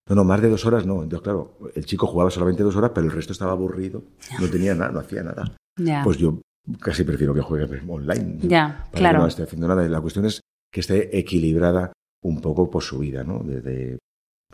No, 0.09 0.15
no, 0.15 0.23
más 0.23 0.41
de 0.41 0.49
dos 0.49 0.65
horas 0.65 0.85
no. 0.85 1.03
Entonces, 1.03 1.23
claro, 1.23 1.57
el 1.75 1.85
chico 1.85 2.07
jugaba 2.07 2.31
solamente 2.31 2.63
dos 2.63 2.75
horas, 2.75 2.91
pero 2.93 3.05
el 3.05 3.13
resto 3.13 3.31
estaba 3.31 3.51
aburrido, 3.51 4.03
no 4.39 4.49
tenía 4.49 4.73
nada, 4.73 4.91
no 4.91 4.99
hacía 4.99 5.23
nada. 5.23 5.55
Pues 6.03 6.17
yo 6.17 6.41
casi 6.81 7.03
prefiero 7.03 7.33
que 7.33 7.41
juegue 7.41 7.81
online. 7.87 8.39
Ya, 8.41 8.87
claro. 8.91 9.19
no 9.19 9.27
esté 9.27 9.43
haciendo 9.43 9.67
nada. 9.67 9.87
la 9.87 10.01
cuestión 10.01 10.25
es 10.25 10.41
que 10.71 10.81
esté 10.81 11.17
equilibrada 11.17 11.93
un 12.23 12.41
poco 12.41 12.69
por 12.69 12.83
su 12.83 12.99
vida, 12.99 13.23
¿no? 13.23 13.39
Desde, 13.39 13.99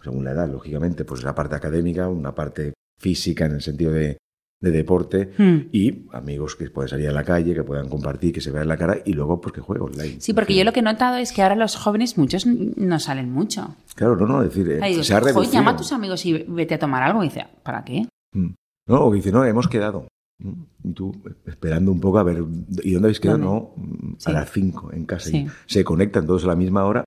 según 0.02 0.24
la 0.24 0.32
edad, 0.32 0.50
lógicamente, 0.50 1.06
pues 1.06 1.24
la 1.24 1.34
parte 1.34 1.56
académica, 1.56 2.08
una 2.10 2.36
parte 2.36 2.74
física 3.00 3.46
en 3.46 3.54
el 3.54 3.62
sentido 3.62 3.92
de 3.92 4.18
de 4.66 4.72
deporte 4.72 5.32
hmm. 5.38 5.70
y 5.72 6.06
amigos 6.12 6.56
que 6.56 6.70
pueden 6.70 6.90
salir 6.90 7.08
a 7.08 7.12
la 7.12 7.24
calle, 7.24 7.54
que 7.54 7.64
puedan 7.64 7.88
compartir, 7.88 8.34
que 8.34 8.42
se 8.42 8.52
vean 8.52 8.68
la 8.68 8.78
cara 8.78 8.98
y 9.06 9.14
luego 9.14 9.40
pues 9.40 9.54
que 9.54 9.62
jueguen 9.62 9.88
online. 9.94 10.16
Sí, 10.20 10.34
porque 10.34 10.56
yo 10.56 10.64
lo 10.64 10.74
que 10.74 10.80
he 10.80 10.84
notado 10.84 11.18
es 11.18 11.32
que 11.32 11.44
ahora 11.44 11.56
los 11.56 11.76
jóvenes 11.76 12.18
muchos 12.18 12.46
no 12.48 13.00
salen 13.00 13.32
mucho. 13.32 13.76
Claro, 13.94 14.16
no, 14.16 14.26
no, 14.26 14.42
decir, 14.42 14.70
eh, 14.70 15.04
se 15.04 15.14
ha 15.14 15.20
reducido. 15.20 15.54
llama 15.54 15.72
a 15.72 15.76
tus 15.78 15.92
amigos 15.92 16.26
y 16.26 16.44
vete 16.48 16.74
a 16.74 16.80
tomar 16.80 17.04
algo 17.04 17.24
y 17.24 17.28
dice, 17.28 17.46
¿para 17.64 17.84
qué? 17.84 18.08
Hmm. 18.34 18.54
No, 18.88 19.06
o 19.06 19.14
dice, 19.14 19.32
no, 19.32 19.46
hemos 19.46 19.68
quedado. 19.68 20.08
Y 20.84 20.94
tú 20.94 21.16
esperando 21.46 21.92
un 21.92 22.00
poco 22.00 22.20
a 22.20 22.24
ver, 22.24 22.44
¿y 22.84 22.92
dónde 22.92 23.08
habéis 23.08 23.20
quedado? 23.20 23.38
No, 23.38 23.74
a 24.26 24.32
las 24.32 24.52
5 24.52 24.92
en 24.94 25.06
casa. 25.06 25.30
Y 25.30 25.48
se 25.68 25.84
conectan 25.84 26.26
todos 26.26 26.44
a 26.44 26.48
la 26.48 26.56
misma 26.56 26.86
hora. 26.86 27.06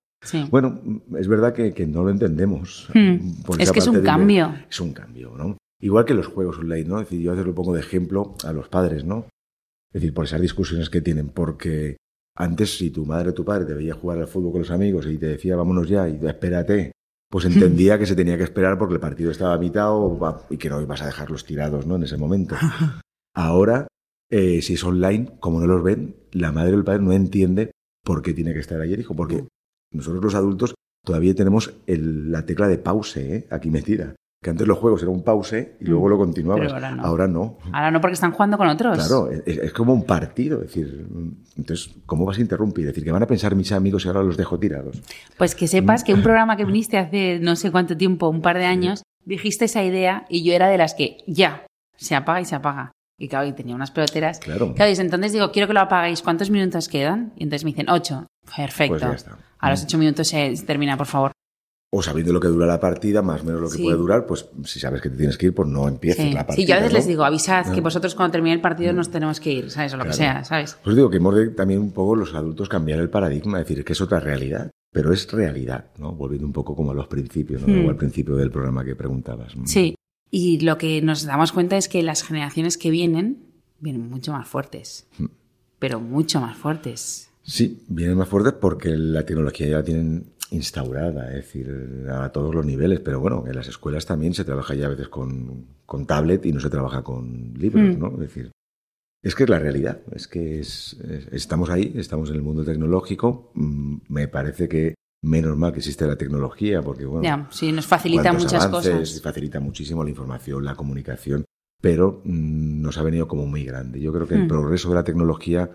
Bueno, 0.50 0.80
es 1.16 1.28
verdad 1.28 1.52
que, 1.52 1.86
no 1.86 2.04
lo 2.04 2.10
entendemos. 2.10 2.88
Hmm. 2.94 3.18
Es 3.58 3.72
que 3.72 3.80
es 3.80 3.86
un 3.86 4.02
cambio. 4.02 4.54
es 4.70 4.80
un 4.80 4.92
cambio, 4.92 5.34
¿no? 5.36 5.56
Igual 5.80 6.04
que 6.04 6.14
los 6.14 6.26
juegos 6.26 6.58
online, 6.58 6.88
¿no? 6.88 7.00
Es 7.00 7.08
decir, 7.08 7.20
yo 7.20 7.30
a 7.30 7.34
veces 7.34 7.46
lo 7.46 7.54
pongo 7.54 7.74
de 7.74 7.80
ejemplo 7.80 8.34
a 8.44 8.52
los 8.52 8.68
padres, 8.68 9.04
¿no? 9.04 9.26
Es 9.92 10.00
decir, 10.00 10.12
por 10.12 10.24
esas 10.24 10.40
discusiones 10.40 10.90
que 10.90 11.00
tienen, 11.00 11.28
porque 11.28 11.96
antes 12.36 12.76
si 12.76 12.90
tu 12.90 13.04
madre 13.04 13.30
o 13.30 13.34
tu 13.34 13.44
padre 13.44 13.64
te 13.64 13.74
veía 13.74 13.94
jugar 13.94 14.18
al 14.18 14.28
fútbol 14.28 14.52
con 14.52 14.60
los 14.60 14.70
amigos 14.70 15.06
y 15.06 15.18
te 15.18 15.26
decía 15.26 15.56
vámonos 15.56 15.88
ya 15.88 16.08
y 16.08 16.24
espérate 16.24 16.92
pues 17.30 17.44
entendía 17.46 17.98
que 17.98 18.06
se 18.06 18.16
tenía 18.16 18.36
que 18.36 18.44
esperar 18.44 18.78
porque 18.78 18.94
el 18.94 19.00
partido 19.00 19.30
estaba 19.30 19.54
a 19.54 19.58
mitad 19.58 19.90
o, 19.92 20.46
y 20.50 20.56
que 20.56 20.70
no 20.70 20.80
ibas 20.80 21.02
a 21.02 21.06
dejarlos 21.06 21.44
tirados 21.44 21.86
¿no? 21.86 21.96
en 21.96 22.04
ese 22.04 22.16
momento. 22.16 22.56
Ahora, 23.34 23.86
eh, 24.30 24.62
si 24.62 24.74
es 24.74 24.84
online, 24.84 25.36
como 25.40 25.60
no 25.60 25.66
los 25.66 25.82
ven, 25.82 26.16
la 26.32 26.52
madre 26.52 26.74
o 26.74 26.78
el 26.78 26.84
padre 26.84 27.02
no 27.02 27.12
entiende 27.12 27.70
por 28.04 28.22
qué 28.22 28.32
tiene 28.32 28.52
que 28.52 28.60
estar 28.60 28.80
ayer, 28.80 28.98
hijo, 28.98 29.14
porque 29.14 29.46
nosotros 29.92 30.22
los 30.22 30.34
adultos 30.34 30.74
todavía 31.04 31.34
tenemos 31.34 31.74
la 31.86 32.44
tecla 32.44 32.68
de 32.68 32.78
pause 32.78 33.16
¿eh? 33.18 33.46
aquí 33.50 33.70
metida. 33.70 34.14
Que 34.40 34.50
antes 34.50 34.68
los 34.68 34.78
juegos 34.78 35.02
era 35.02 35.10
un 35.10 35.24
pause 35.24 35.76
y 35.80 35.84
luego 35.84 36.06
mm. 36.06 36.10
lo 36.10 36.18
continuabas. 36.18 36.72
Ahora 36.72 36.90
no. 37.26 37.58
ahora 37.72 37.90
no. 37.90 38.00
porque 38.00 38.14
están 38.14 38.30
jugando 38.30 38.56
con 38.56 38.68
otros. 38.68 38.96
Claro, 38.96 39.28
es, 39.30 39.72
como 39.72 39.92
un 39.92 40.04
partido. 40.04 40.62
Es 40.62 40.68
decir, 40.68 41.06
entonces, 41.56 41.96
¿cómo 42.06 42.24
vas 42.24 42.38
a 42.38 42.40
interrumpir? 42.40 42.84
Es 42.86 42.94
decir, 42.94 43.02
que 43.02 43.10
van 43.10 43.22
a 43.22 43.26
pensar 43.26 43.56
mis 43.56 43.72
amigos 43.72 44.04
y 44.04 44.08
ahora 44.08 44.22
los 44.22 44.36
dejo 44.36 44.56
tirados. 44.58 45.02
Pues 45.36 45.56
que 45.56 45.66
sepas 45.66 46.04
que 46.04 46.14
un 46.14 46.22
programa 46.22 46.56
que 46.56 46.64
viniste 46.66 46.98
hace 46.98 47.40
no 47.40 47.56
sé 47.56 47.72
cuánto 47.72 47.96
tiempo, 47.96 48.28
un 48.28 48.40
par 48.40 48.58
de 48.58 48.66
años, 48.66 49.02
dijiste 49.24 49.64
esa 49.64 49.82
idea 49.82 50.24
y 50.28 50.44
yo 50.44 50.52
era 50.52 50.68
de 50.68 50.78
las 50.78 50.94
que 50.94 51.18
ya 51.26 51.66
se 51.96 52.14
apaga 52.14 52.40
y 52.40 52.44
se 52.44 52.54
apaga. 52.54 52.92
Y 53.18 53.26
claro, 53.26 53.48
y 53.48 53.52
tenía 53.54 53.74
unas 53.74 53.90
peloteras. 53.90 54.38
Claro. 54.38 54.72
Claro, 54.74 54.92
y 54.92 55.00
entonces 55.00 55.32
digo, 55.32 55.50
quiero 55.50 55.66
que 55.66 55.74
lo 55.74 55.80
apaguéis. 55.80 56.22
¿Cuántos 56.22 56.50
minutos 56.50 56.88
quedan? 56.88 57.32
Y 57.36 57.42
entonces 57.42 57.64
me 57.64 57.72
dicen, 57.72 57.90
ocho. 57.90 58.28
Perfecto. 58.56 59.08
Pues 59.08 59.26
a 59.58 59.70
los 59.70 59.82
ocho 59.82 59.98
minutos 59.98 60.28
se 60.28 60.54
termina, 60.64 60.96
por 60.96 61.08
favor 61.08 61.32
o 61.90 62.02
sabiendo 62.02 62.32
lo 62.32 62.40
que 62.40 62.48
dura 62.48 62.66
la 62.66 62.80
partida, 62.80 63.22
más 63.22 63.40
o 63.40 63.44
menos 63.44 63.60
lo 63.62 63.70
que 63.70 63.82
puede 63.82 63.96
durar, 63.96 64.26
pues 64.26 64.46
si 64.64 64.78
sabes 64.78 65.00
que 65.00 65.08
te 65.08 65.16
tienes 65.16 65.38
que 65.38 65.46
ir, 65.46 65.54
pues 65.54 65.68
no 65.68 65.88
empieces 65.88 66.34
la 66.34 66.46
partida. 66.46 66.56
Sí, 66.56 66.66
yo 66.66 66.74
a 66.74 66.78
veces 66.78 66.92
les 66.92 67.06
digo, 67.06 67.24
avisad 67.24 67.72
que 67.72 67.80
vosotros 67.80 68.14
cuando 68.14 68.32
termine 68.32 68.54
el 68.54 68.60
partido 68.60 68.92
nos 68.92 69.10
tenemos 69.10 69.40
que 69.40 69.52
ir, 69.52 69.70
¿sabes? 69.70 69.94
O 69.94 69.96
lo 69.96 70.04
que 70.04 70.12
sea, 70.12 70.44
¿sabes? 70.44 70.76
Pues 70.84 70.94
digo 70.94 71.08
que 71.08 71.16
hemos 71.16 71.34
de 71.34 71.48
también 71.48 71.80
un 71.80 71.92
poco 71.92 72.14
los 72.14 72.34
adultos 72.34 72.68
cambiar 72.68 73.00
el 73.00 73.08
paradigma, 73.08 73.58
decir 73.58 73.84
que 73.84 73.94
es 73.94 74.00
otra 74.02 74.20
realidad, 74.20 74.70
pero 74.92 75.14
es 75.14 75.30
realidad, 75.32 75.86
¿no? 75.96 76.12
Volviendo 76.12 76.46
un 76.46 76.52
poco 76.52 76.76
como 76.76 76.90
a 76.90 76.94
los 76.94 77.06
principios, 77.06 77.62
¿no? 77.66 77.68
Hmm. 77.68 77.88
al 77.88 77.96
principio 77.96 78.36
del 78.36 78.50
programa 78.50 78.84
que 78.84 78.94
preguntabas. 78.94 79.54
Sí, 79.64 79.94
y 80.30 80.60
lo 80.60 80.76
que 80.76 81.00
nos 81.00 81.24
damos 81.24 81.52
cuenta 81.52 81.78
es 81.78 81.88
que 81.88 82.02
las 82.02 82.22
generaciones 82.22 82.76
que 82.76 82.90
vienen, 82.90 83.46
vienen 83.80 84.10
mucho 84.10 84.32
más 84.32 84.46
fuertes, 84.46 85.06
hmm. 85.16 85.26
pero 85.78 86.00
mucho 86.00 86.38
más 86.42 86.58
fuertes. 86.58 87.30
Sí, 87.42 87.82
vienen 87.88 88.18
más 88.18 88.28
fuertes 88.28 88.52
porque 88.60 88.90
la 88.90 89.24
tecnología 89.24 89.68
ya 89.68 89.76
la 89.78 89.84
tienen 89.84 90.26
instaurada, 90.50 91.28
es 91.28 91.36
decir, 91.36 92.06
a 92.10 92.30
todos 92.30 92.54
los 92.54 92.64
niveles, 92.64 93.00
pero 93.00 93.20
bueno, 93.20 93.44
en 93.46 93.54
las 93.54 93.68
escuelas 93.68 94.06
también 94.06 94.34
se 94.34 94.44
trabaja 94.44 94.74
ya 94.74 94.86
a 94.86 94.90
veces 94.90 95.08
con, 95.08 95.66
con 95.84 96.06
tablet 96.06 96.46
y 96.46 96.52
no 96.52 96.60
se 96.60 96.70
trabaja 96.70 97.02
con 97.02 97.54
libros, 97.54 97.96
mm. 97.96 97.98
¿no? 97.98 98.12
Es 98.14 98.20
decir, 98.20 98.50
es 99.22 99.34
que 99.34 99.44
es 99.44 99.50
la 99.50 99.58
realidad, 99.58 100.00
es 100.12 100.28
que 100.28 100.60
es, 100.60 100.96
estamos 101.32 101.70
ahí, 101.70 101.92
estamos 101.96 102.30
en 102.30 102.36
el 102.36 102.42
mundo 102.42 102.64
tecnológico, 102.64 103.50
mm, 103.54 103.96
me 104.08 104.28
parece 104.28 104.68
que 104.68 104.94
menos 105.22 105.56
mal 105.56 105.72
que 105.72 105.78
existe 105.78 106.06
la 106.06 106.16
tecnología, 106.16 106.80
porque 106.82 107.04
bueno, 107.04 107.24
ya, 107.24 107.48
sí, 107.50 107.72
nos 107.72 107.86
facilita 107.86 108.32
muchas 108.32 108.66
cosas. 108.68 109.20
Facilita 109.20 109.60
muchísimo 109.60 110.04
la 110.04 110.10
información, 110.10 110.64
la 110.64 110.76
comunicación, 110.76 111.44
pero 111.80 112.22
mm, 112.24 112.80
nos 112.80 112.96
ha 112.98 113.02
venido 113.02 113.26
como 113.26 113.46
muy 113.46 113.64
grande. 113.64 114.00
Yo 114.00 114.12
creo 114.12 114.26
que 114.26 114.34
el 114.34 114.46
progreso 114.46 114.88
de 114.88 114.94
la 114.94 115.04
tecnología 115.04 115.74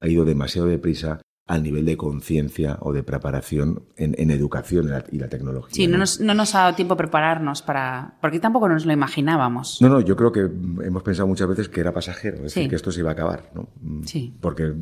ha 0.00 0.08
ido 0.08 0.24
demasiado 0.24 0.68
deprisa 0.68 1.20
al 1.46 1.62
nivel 1.62 1.84
de 1.84 1.96
conciencia 1.96 2.78
o 2.80 2.92
de 2.92 3.02
preparación 3.02 3.84
en, 3.96 4.30
educación 4.30 4.90
y 5.10 5.18
la, 5.18 5.28
tecnología. 5.28 5.74
Sí, 5.74 5.86
¿no? 5.86 5.98
nos, 5.98 6.20
no 6.20 6.32
nos 6.32 6.54
ha 6.54 6.60
dado 6.60 6.74
tiempo 6.74 6.96
prepararnos 6.96 7.60
para... 7.60 8.16
porque 8.20 8.40
tampoco 8.40 8.68
nos 8.68 8.86
lo 8.86 8.92
imaginábamos. 8.92 9.80
No, 9.82 9.88
no, 9.88 10.00
yo 10.00 10.16
creo 10.16 10.32
que 10.32 10.40
hemos 10.40 11.02
pensado 11.02 11.28
muchas 11.28 11.48
veces 11.48 11.68
que 11.68 11.80
era 11.80 11.92
pasajero, 11.92 12.36
es 12.36 12.54
decir, 12.54 12.68
que 12.68 12.76
esto 12.76 12.90
se 12.90 13.00
iba 13.00 13.10
a 13.10 13.12
acabar, 13.12 13.50
¿no? 13.54 13.68
Mm, 13.82 14.04
sí. 14.04 14.34
Porque 14.40 14.74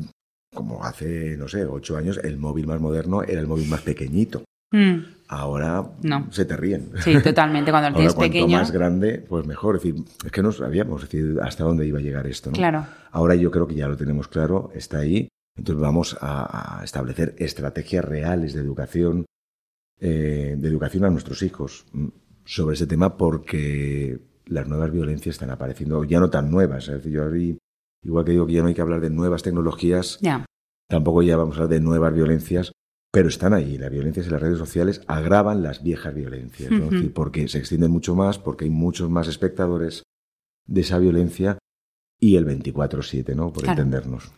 como 0.53 0.83
hace, 0.83 1.35
no 1.37 1.47
sé, 1.47 1.65
ocho 1.65 1.97
años, 1.97 2.19
el 2.23 2.37
móvil 2.37 2.67
más 2.67 2.79
moderno 2.79 3.23
era 3.23 3.41
el 3.41 3.47
móvil 3.47 3.67
más 3.67 3.81
pequeñito. 3.81 4.43
Mm. 4.71 4.99
Ahora 5.27 5.83
no. 6.01 6.27
se 6.31 6.45
te 6.45 6.55
ríen. 6.55 6.91
Sí, 6.99 7.15
totalmente. 7.21 7.71
Cuando 7.71 7.89
el 7.89 7.93
tienes 7.95 8.13
pequeño. 8.15 8.57
más 8.57 8.71
grande, 8.71 9.23
pues 9.27 9.45
mejor. 9.45 9.77
Es 9.77 9.83
decir, 9.83 10.03
es 10.25 10.31
que 10.31 10.43
no 10.43 10.51
sabíamos 10.51 11.01
decir, 11.01 11.39
hasta 11.41 11.63
dónde 11.63 11.87
iba 11.87 11.99
a 11.99 12.01
llegar 12.01 12.27
esto. 12.27 12.51
¿no? 12.51 12.55
Claro. 12.55 12.85
Ahora 13.11 13.35
yo 13.35 13.51
creo 13.51 13.67
que 13.67 13.75
ya 13.75 13.87
lo 13.87 13.97
tenemos 13.97 14.27
claro, 14.27 14.71
está 14.73 14.99
ahí. 14.99 15.27
Entonces 15.55 15.81
vamos 15.81 16.17
a, 16.19 16.81
establecer 16.83 17.35
estrategias 17.37 18.03
reales 18.03 18.53
de 18.53 18.61
educación, 18.61 19.25
eh, 19.99 20.55
de 20.57 20.67
educación 20.67 21.05
a 21.05 21.09
nuestros 21.09 21.43
hijos 21.43 21.85
mm, 21.93 22.07
sobre 22.45 22.75
ese 22.75 22.87
tema 22.87 23.17
porque 23.17 24.19
las 24.45 24.67
nuevas 24.67 24.91
violencias 24.91 25.35
están 25.35 25.51
apareciendo, 25.51 26.03
ya 26.03 26.19
no 26.19 26.29
tan 26.29 26.51
nuevas. 26.51 26.87
Es 26.87 26.95
decir, 26.95 27.11
yo 27.13 27.23
igual 28.03 28.25
que 28.25 28.31
digo 28.31 28.47
que 28.47 28.53
ya 28.53 28.61
no 28.61 28.67
hay 28.67 28.73
que 28.73 28.81
hablar 28.81 29.01
de 29.01 29.09
nuevas 29.09 29.43
tecnologías, 29.43 30.19
tampoco 30.89 31.21
ya 31.21 31.37
vamos 31.37 31.55
a 31.55 31.63
hablar 31.63 31.69
de 31.69 31.79
nuevas 31.79 32.13
violencias, 32.13 32.71
pero 33.11 33.29
están 33.29 33.53
ahí. 33.53 33.77
Las 33.77 33.91
violencias 33.91 34.25
en 34.25 34.33
las 34.33 34.41
redes 34.41 34.57
sociales 34.57 35.01
agravan 35.07 35.63
las 35.63 35.83
viejas 35.83 36.13
violencias, 36.13 36.71
porque 37.13 37.47
se 37.47 37.59
extienden 37.59 37.91
mucho 37.91 38.15
más, 38.15 38.39
porque 38.39 38.65
hay 38.65 38.71
muchos 38.71 39.09
más 39.09 39.27
espectadores 39.27 40.03
de 40.65 40.81
esa 40.81 40.97
violencia 40.97 41.57
y 42.23 42.37
el 42.37 42.45
24-7, 42.45 43.35
¿no? 43.35 43.51
Por 43.51 43.67
entendernos. 43.67 44.31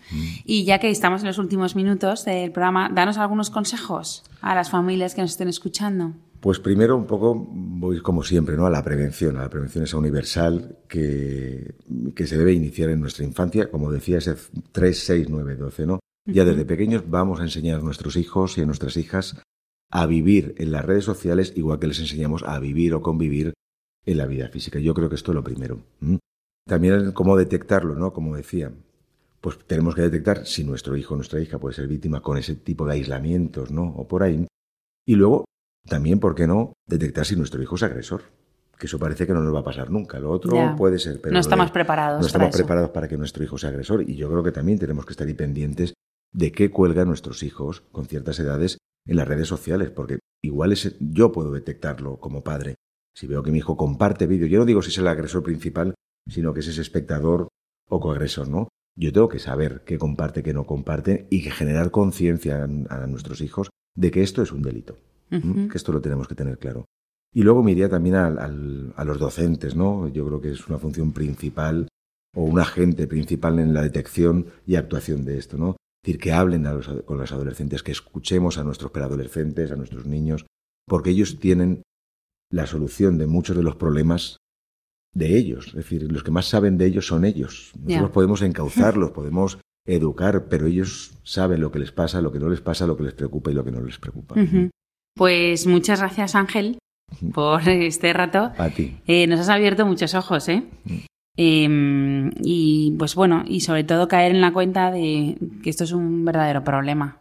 Y 0.43 0.65
ya 0.65 0.79
que 0.79 0.89
estamos 0.89 1.21
en 1.21 1.27
los 1.27 1.38
últimos 1.38 1.75
minutos 1.75 2.25
del 2.25 2.51
programa, 2.51 2.89
danos 2.91 3.19
algunos 3.19 3.51
consejos 3.51 4.23
a 4.41 4.55
las 4.55 4.71
familias 4.71 5.13
que 5.13 5.21
nos 5.21 5.31
estén 5.31 5.49
escuchando. 5.49 6.13
Pues 6.39 6.59
primero 6.59 6.97
un 6.97 7.05
poco 7.05 7.36
voy 7.36 8.01
como 8.01 8.23
siempre, 8.23 8.57
¿no? 8.57 8.65
A 8.65 8.71
la 8.71 8.83
prevención, 8.83 9.38
a 9.38 9.43
la 9.43 9.49
prevención 9.51 9.83
esa 9.83 9.97
universal 9.97 10.79
que, 10.88 11.75
que 12.15 12.25
se 12.25 12.39
debe 12.39 12.53
iniciar 12.53 12.89
en 12.89 13.01
nuestra 13.01 13.23
infancia, 13.23 13.69
como 13.69 13.91
decía 13.91 14.17
ese 14.17 14.33
3, 14.71 14.99
6, 14.99 15.27
9, 15.29 15.55
12, 15.55 15.86
¿no? 15.86 15.99
Ya 16.25 16.43
desde 16.43 16.65
pequeños 16.65 17.03
vamos 17.07 17.39
a 17.39 17.43
enseñar 17.43 17.81
a 17.81 17.83
nuestros 17.83 18.15
hijos 18.15 18.57
y 18.57 18.61
a 18.61 18.65
nuestras 18.65 18.97
hijas 18.97 19.39
a 19.91 20.07
vivir 20.07 20.55
en 20.57 20.71
las 20.71 20.83
redes 20.83 21.03
sociales 21.03 21.53
igual 21.55 21.77
que 21.77 21.86
les 21.86 21.99
enseñamos 21.99 22.41
a 22.41 22.57
vivir 22.57 22.95
o 22.95 23.03
convivir 23.03 23.53
en 24.07 24.17
la 24.17 24.25
vida 24.25 24.47
física. 24.47 24.79
Yo 24.79 24.95
creo 24.95 25.07
que 25.07 25.15
esto 25.15 25.31
es 25.31 25.36
lo 25.36 25.43
primero. 25.43 25.83
También 26.68 27.11
cómo 27.11 27.38
detectarlo, 27.38 27.95
¿no? 27.95 28.11
Como 28.11 28.36
decía, 28.36 28.72
pues 29.39 29.59
tenemos 29.68 29.93
que 29.93 30.01
detectar 30.01 30.45
si 30.47 30.63
nuestro 30.63 30.97
hijo 30.97 31.13
o 31.13 31.18
nuestra 31.18 31.39
hija 31.39 31.59
puede 31.59 31.76
ser 31.76 31.88
víctima 31.88 32.22
con 32.22 32.38
ese 32.38 32.55
tipo 32.55 32.88
de 32.88 32.93
aislamientos, 32.93 33.70
¿no? 33.70 33.84
O 33.95 34.07
por 34.07 34.24
ahí. 34.24 34.47
Y 35.05 35.16
luego, 35.16 35.45
también, 35.88 36.20
¿por 36.20 36.34
qué 36.34 36.47
no? 36.47 36.74
Detectar 36.88 37.26
si 37.26 37.36
nuestro 37.36 37.61
hijo 37.61 37.76
es 37.76 37.84
agresor. 37.84 38.24
Que 38.80 38.88
eso 38.88 38.97
parece 38.97 39.28
que 39.28 39.34
no 39.34 39.41
nos 39.41 39.53
va 39.53 39.59
a 39.59 39.63
pasar 39.63 39.91
nunca. 39.91 40.20
Lo 40.20 40.32
otro 40.32 40.76
puede 40.76 40.97
ser, 40.99 41.22
pero... 41.22 41.34
No 41.34 41.39
estamos 41.39 41.72
preparados. 41.72 42.20
No 42.20 42.28
estamos 42.28 42.55
preparados 42.55 42.89
para 42.89 43.07
que 43.07 43.18
nuestro 43.18 43.43
hijo 43.43 43.57
sea 43.57 43.70
agresor. 43.70 44.01
Y 44.01 44.16
yo 44.16 44.30
creo 44.30 44.43
que 44.43 44.51
también 44.51 44.80
tenemos 44.80 45.05
que 45.05 45.13
estar 45.13 45.28
ahí 45.28 45.34
pendientes 45.36 45.93
de 46.34 46.51
qué 46.51 46.72
cuelgan 46.72 47.07
nuestros 47.07 47.43
hijos 47.43 47.82
con 47.91 48.05
ciertas 48.05 48.39
edades 48.39 48.80
en 49.07 49.16
las 49.16 49.28
redes 49.28 49.47
sociales. 49.47 49.91
Porque 49.91 50.20
igual 50.43 50.74
es, 50.74 50.97
yo 50.99 51.32
puedo 51.32 51.51
detectarlo 51.51 52.18
como 52.18 52.43
padre. 52.43 52.76
Si 53.16 53.28
veo 53.28 53.43
que 53.43 53.51
mi 53.51 53.59
hijo 53.59 53.78
comparte 53.78 54.28
vídeos, 54.28 54.49
yo 54.49 54.59
no 54.59 54.66
digo 54.66 54.82
si 54.82 54.89
es 54.89 54.97
el 54.97 55.07
agresor 55.07 55.43
principal, 55.43 55.93
sino 56.28 56.53
que 56.53 56.61
es 56.61 56.67
ese 56.67 56.82
espectador 56.82 57.47
o 57.89 57.99
coagresor, 57.99 58.47
¿no? 58.47 58.69
Yo 58.97 59.11
tengo 59.11 59.30
que 59.30 59.39
saber 59.39 59.84
qué 59.86 59.97
comparte, 59.97 60.41
qué 60.41 60.53
no 60.53 60.65
comparte 60.65 61.28
y 61.30 61.43
que 61.43 61.51
generar 61.51 61.91
conciencia 61.91 62.63
a, 62.63 63.07
nuestros 63.07 63.41
hijos 63.41 63.69
de 63.95 64.11
que 64.11 64.23
esto 64.23 64.41
es 64.41 64.51
un 64.51 64.61
delito, 64.61 64.97
que 65.30 65.78
esto 65.78 65.91
lo 65.91 66.01
tenemos 66.01 66.28
que 66.28 66.36
tener 66.36 66.57
claro. 66.57 66.86
Y 67.34 67.43
luego 67.43 67.61
me 67.61 67.73
iría 67.73 67.89
también 67.89 68.15
a 68.15 69.03
los 69.03 69.19
docentes, 69.19 69.76
¿no? 69.76 70.07
Yo 70.07 70.26
creo 70.26 70.39
que 70.39 70.51
es 70.51 70.67
una 70.67 70.78
función 70.78 71.11
principal 71.11 71.89
o 72.34 72.43
un 72.43 72.59
agente 72.59 73.07
principal 73.07 73.59
en 73.59 73.73
la 73.73 73.82
detección 73.82 74.47
y 74.65 74.76
actuación 74.76 75.26
de 75.26 75.38
esto, 75.38 75.57
¿no? 75.57 75.71
Es 75.71 76.07
decir, 76.07 76.21
que 76.21 76.32
hablen 76.32 76.65
con 77.05 77.17
los 77.17 77.32
adolescentes, 77.32 77.84
que 77.84 77.91
escuchemos 77.91 78.57
a 78.57 78.63
nuestros 78.63 78.91
preadolescentes, 78.91 79.71
a 79.71 79.76
nuestros 79.76 80.05
niños, 80.05 80.45
porque 80.88 81.09
ellos 81.09 81.39
tienen 81.39 81.82
la 82.51 82.67
solución 82.67 83.17
de 83.17 83.28
muchos 83.28 83.57
de 83.57 83.63
los 83.63 83.76
problemas 83.76 84.38
de 85.16 85.38
ellos. 85.38 85.68
Es 85.70 85.74
decir, 85.74 86.11
los 86.11 86.24
que 86.24 86.30
más 86.30 86.45
saben 86.45 86.78
de 86.78 86.86
ellos 86.86 87.07
son 87.07 87.26
ellos. 87.26 87.72
Nosotros 87.84 88.11
podemos 88.11 88.41
encauzarlos, 88.43 89.11
podemos 89.16 89.57
educar, 89.88 90.45
pero 90.49 90.68
ellos 90.68 91.13
saben 91.24 91.61
lo 91.61 91.72
que 91.72 91.80
les 91.80 91.91
pasa, 91.91 92.22
lo 92.22 92.32
que 92.32 92.39
no 92.39 92.49
les 92.49 92.61
pasa, 92.61 92.86
lo 92.86 92.95
que 92.95 93.03
les 93.03 93.13
preocupa 93.13 93.49
y 93.49 93.55
lo 93.55 93.63
que 93.63 93.72
no 93.72 93.82
les 93.82 93.97
preocupa. 93.97 94.36
Pues 95.16 95.66
muchas 95.66 95.99
gracias, 95.99 96.36
Ángel, 96.36 96.78
por 97.34 97.61
este 97.70 98.13
rato. 98.13 98.51
A 98.57 98.70
ti. 98.70 98.97
Eh, 99.07 99.26
nos 99.26 99.39
has 99.39 99.49
abierto 99.49 99.86
muchos 99.86 100.13
ojos, 100.13 100.49
¿eh? 100.49 100.63
Em, 101.38 102.32
y 102.41 102.95
pues 102.97 103.16
bueno, 103.16 103.43
y 103.47 103.61
sobre 103.61 103.84
todo 103.84 104.07
caer 104.07 104.32
en 104.32 104.41
la 104.41 104.53
cuenta 104.53 104.91
de 104.91 105.38
que 105.63 105.70
esto 105.70 105.84
es 105.84 105.91
un 105.91 106.26
verdadero 106.26 106.63
problema. 106.63 107.20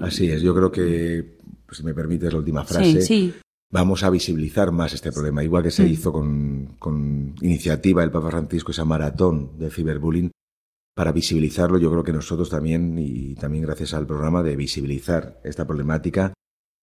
Así 0.00 0.30
es, 0.30 0.40
yo 0.42 0.54
creo 0.54 0.70
que, 0.70 1.36
si 1.70 1.82
me 1.82 1.94
permites 1.94 2.32
la 2.32 2.38
última 2.38 2.64
frase, 2.64 3.02
sí, 3.02 3.02
sí 3.02 3.34
vamos 3.74 4.04
a 4.04 4.10
visibilizar 4.10 4.70
más 4.70 4.92
este 4.92 5.10
problema, 5.10 5.42
igual 5.42 5.64
que 5.64 5.72
se 5.72 5.82
mm. 5.82 5.88
hizo 5.88 6.12
con, 6.12 6.76
con, 6.78 7.34
iniciativa 7.40 8.02
del 8.02 8.12
Papa 8.12 8.30
Francisco, 8.30 8.70
esa 8.70 8.84
maratón 8.84 9.58
de 9.58 9.68
ciberbullying, 9.68 10.30
para 10.94 11.10
visibilizarlo, 11.10 11.78
yo 11.78 11.90
creo 11.90 12.04
que 12.04 12.12
nosotros 12.12 12.48
también, 12.48 12.96
y 13.00 13.34
también 13.34 13.64
gracias 13.64 13.92
al 13.94 14.06
programa, 14.06 14.44
de 14.44 14.54
visibilizar 14.54 15.40
esta 15.42 15.66
problemática. 15.66 16.32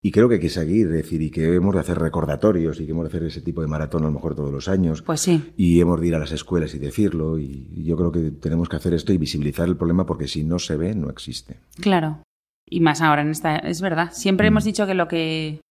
Y 0.04 0.12
creo 0.12 0.28
que 0.28 0.36
hay 0.36 0.42
que 0.42 0.50
seguir, 0.50 0.88
es 0.88 0.94
decir, 0.94 1.22
y 1.22 1.32
que 1.32 1.56
hemos 1.56 1.76
de 1.76 1.80
hacer 1.80 1.98
recordatorios 1.98 2.82
y 2.82 2.86
que 2.86 2.92
hemos 2.92 3.04
de 3.04 3.10
hacer 3.10 3.24
ese 3.24 3.42
tipo 3.42 3.62
de 3.62 3.68
maratón 3.68 4.02
a 4.02 4.08
lo 4.08 4.12
mejor 4.12 4.36
todos 4.36 4.52
los 4.52 4.68
años. 4.68 5.02
Pues 5.02 5.22
sí. 5.22 5.54
Y 5.56 5.80
hemos 5.80 6.02
de 6.02 6.08
ir 6.08 6.16
a 6.16 6.20
las 6.20 6.32
escuelas 6.32 6.74
y 6.74 6.80
decirlo. 6.80 7.38
Y 7.38 7.84
yo 7.86 7.96
creo 7.96 8.12
que 8.12 8.32
tenemos 8.32 8.68
que 8.68 8.78
hacer 8.78 8.96
esto 8.96 9.14
y 9.14 9.20
visibilizar 9.20 9.68
el 9.68 9.78
problema 9.78 10.06
porque 10.08 10.28
si 10.28 10.44
no 10.44 10.58
se 10.58 10.76
ve, 10.76 10.96
no 10.96 11.10
existe. 11.12 11.60
Claro. 11.80 12.24
Y 12.68 12.82
más 12.82 13.00
ahora 13.02 13.22
en 13.22 13.30
esta. 13.30 13.58
Es 13.58 13.80
verdad. 13.80 14.10
Siempre 14.12 14.48
mm. 14.48 14.52
hemos 14.52 14.64
dicho 14.64 14.88
que 14.88 14.96
lo 14.96 15.08
que 15.08 15.62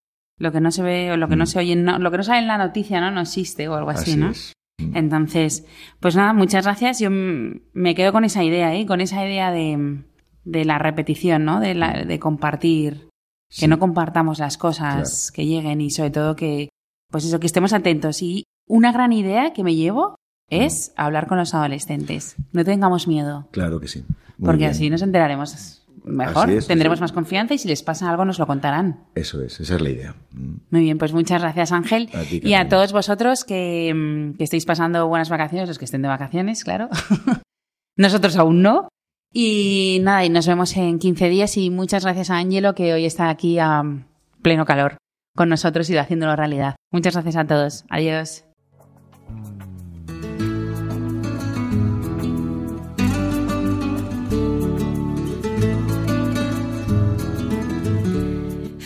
lo 0.41 0.51
que 0.53 0.61
no 0.61 0.73
se 0.73 0.83
ve 0.83 1.13
o 1.13 1.17
lo 1.17 1.29
que 1.29 1.37
no 1.37 1.45
mm. 1.45 1.47
se 1.47 1.59
oye, 1.59 1.77
lo 1.77 2.11
que 2.11 2.17
no 2.17 2.23
sale 2.23 2.41
en 2.41 2.47
la 2.49 2.59
noticia, 2.59 3.01
¿no? 3.01 3.11
No 3.11 3.21
existe 3.21 3.69
o 3.69 3.75
algo 3.75 3.91
así, 3.91 4.17
¿no? 4.17 4.31
Mm. 4.31 4.97
Entonces, 4.97 5.67
pues 6.01 6.17
nada, 6.17 6.33
muchas 6.33 6.65
gracias. 6.65 6.99
Yo 6.99 7.11
me 7.11 7.95
quedo 7.95 8.11
con 8.13 8.25
esa 8.25 8.43
idea, 8.43 8.75
¿eh? 8.75 8.87
Con 8.87 9.03
esa 9.03 9.25
idea 9.25 9.53
de, 9.53 10.03
de 10.45 10.65
la 10.65 10.79
repetición, 10.79 11.45
¿no? 11.45 11.61
De, 11.61 11.75
la, 11.75 12.05
de 12.05 12.19
compartir, 12.19 13.09
que 13.51 13.69
no 13.69 13.79
compartamos 13.79 14.39
las 14.39 14.57
cosas 14.57 15.31
que 15.31 15.45
lleguen 15.45 15.83
y 15.83 15.91
sobre 15.91 16.11
todo 16.11 16.37
que, 16.37 16.71
pues 17.11 17.27
eso, 17.27 17.39
que 17.39 17.47
estemos 17.47 17.75
atentos. 17.75 18.23
Y 18.23 18.45
una 18.67 18.93
gran 18.93 19.13
idea 19.13 19.53
que 19.53 19.63
me 19.63 19.77
llevo 19.77 20.17
es 20.49 20.95
hablar 20.97 21.27
con 21.27 21.37
los 21.37 21.53
adolescentes. 21.53 22.37
No 22.53 22.65
tengamos 22.65 23.07
miedo. 23.07 23.47
Claro 23.51 23.79
que 23.79 23.89
sí. 23.89 24.05
porque 24.43 24.65
así 24.65 24.89
nos 24.89 25.03
enteraremos 25.03 25.53
mejor, 26.05 26.49
tendremos 26.67 27.01
más 27.01 27.13
confianza 27.13 27.55
y 27.55 27.59
si 27.59 27.69
les 27.69 27.83
pasa 27.83 28.11
algo 28.11 28.25
nos 28.25 28.39
lo 28.39 28.47
contarán. 28.47 29.05
Eso 29.15 29.43
es, 29.43 29.61
esa 29.61 29.77
es 29.77 29.81
la 29.81 29.91
idea. 29.91 30.15
Mm. 30.33 30.55
Muy 30.71 30.81
bien, 30.83 30.99
pues 30.99 31.13
muchas 31.13 31.43
gracias 31.43 31.73
Ángel. 31.73 32.09
y 32.31 32.55
a 32.55 32.69
todos 32.69 32.93
vosotros 32.93 33.45
que, 33.45 33.93
mm, 33.95 34.37
que 34.37 34.45
estéis 34.45 34.67
pasando 34.67 35.07
buenas 35.09 35.29
vacaciones, 35.29 35.69
los 35.69 35.79
que 35.79 35.85
estén 35.85 36.03
de 36.03 36.09
vacaciones, 36.09 36.65
claro. 36.65 36.89
Nosotros 37.97 38.37
aún 38.37 38.63
no. 38.63 38.89
Y 39.33 39.99
nada, 40.03 40.25
y 40.25 40.29
nos 40.29 40.47
vemos 40.47 40.77
en 40.77 40.99
15 40.99 41.29
días 41.29 41.57
y 41.57 41.71
muchas 41.71 42.03
gracias 42.05 42.31
a 42.31 42.39
Ángelo 42.39 42.75
que 42.75 42.93
hoy 42.93 43.05
está 43.05 43.29
aquí 43.29 43.59
a 43.61 43.83
pleno 44.43 44.65
calor 44.65 44.97
con 45.37 45.49
nosotros 45.49 45.89
y 45.91 45.97
haciéndolo 45.97 46.35
realidad. 46.35 46.75
Muchas 46.91 47.15
gracias 47.15 47.37
a 47.37 47.47
todos. 47.47 47.85
Adiós. 47.89 48.45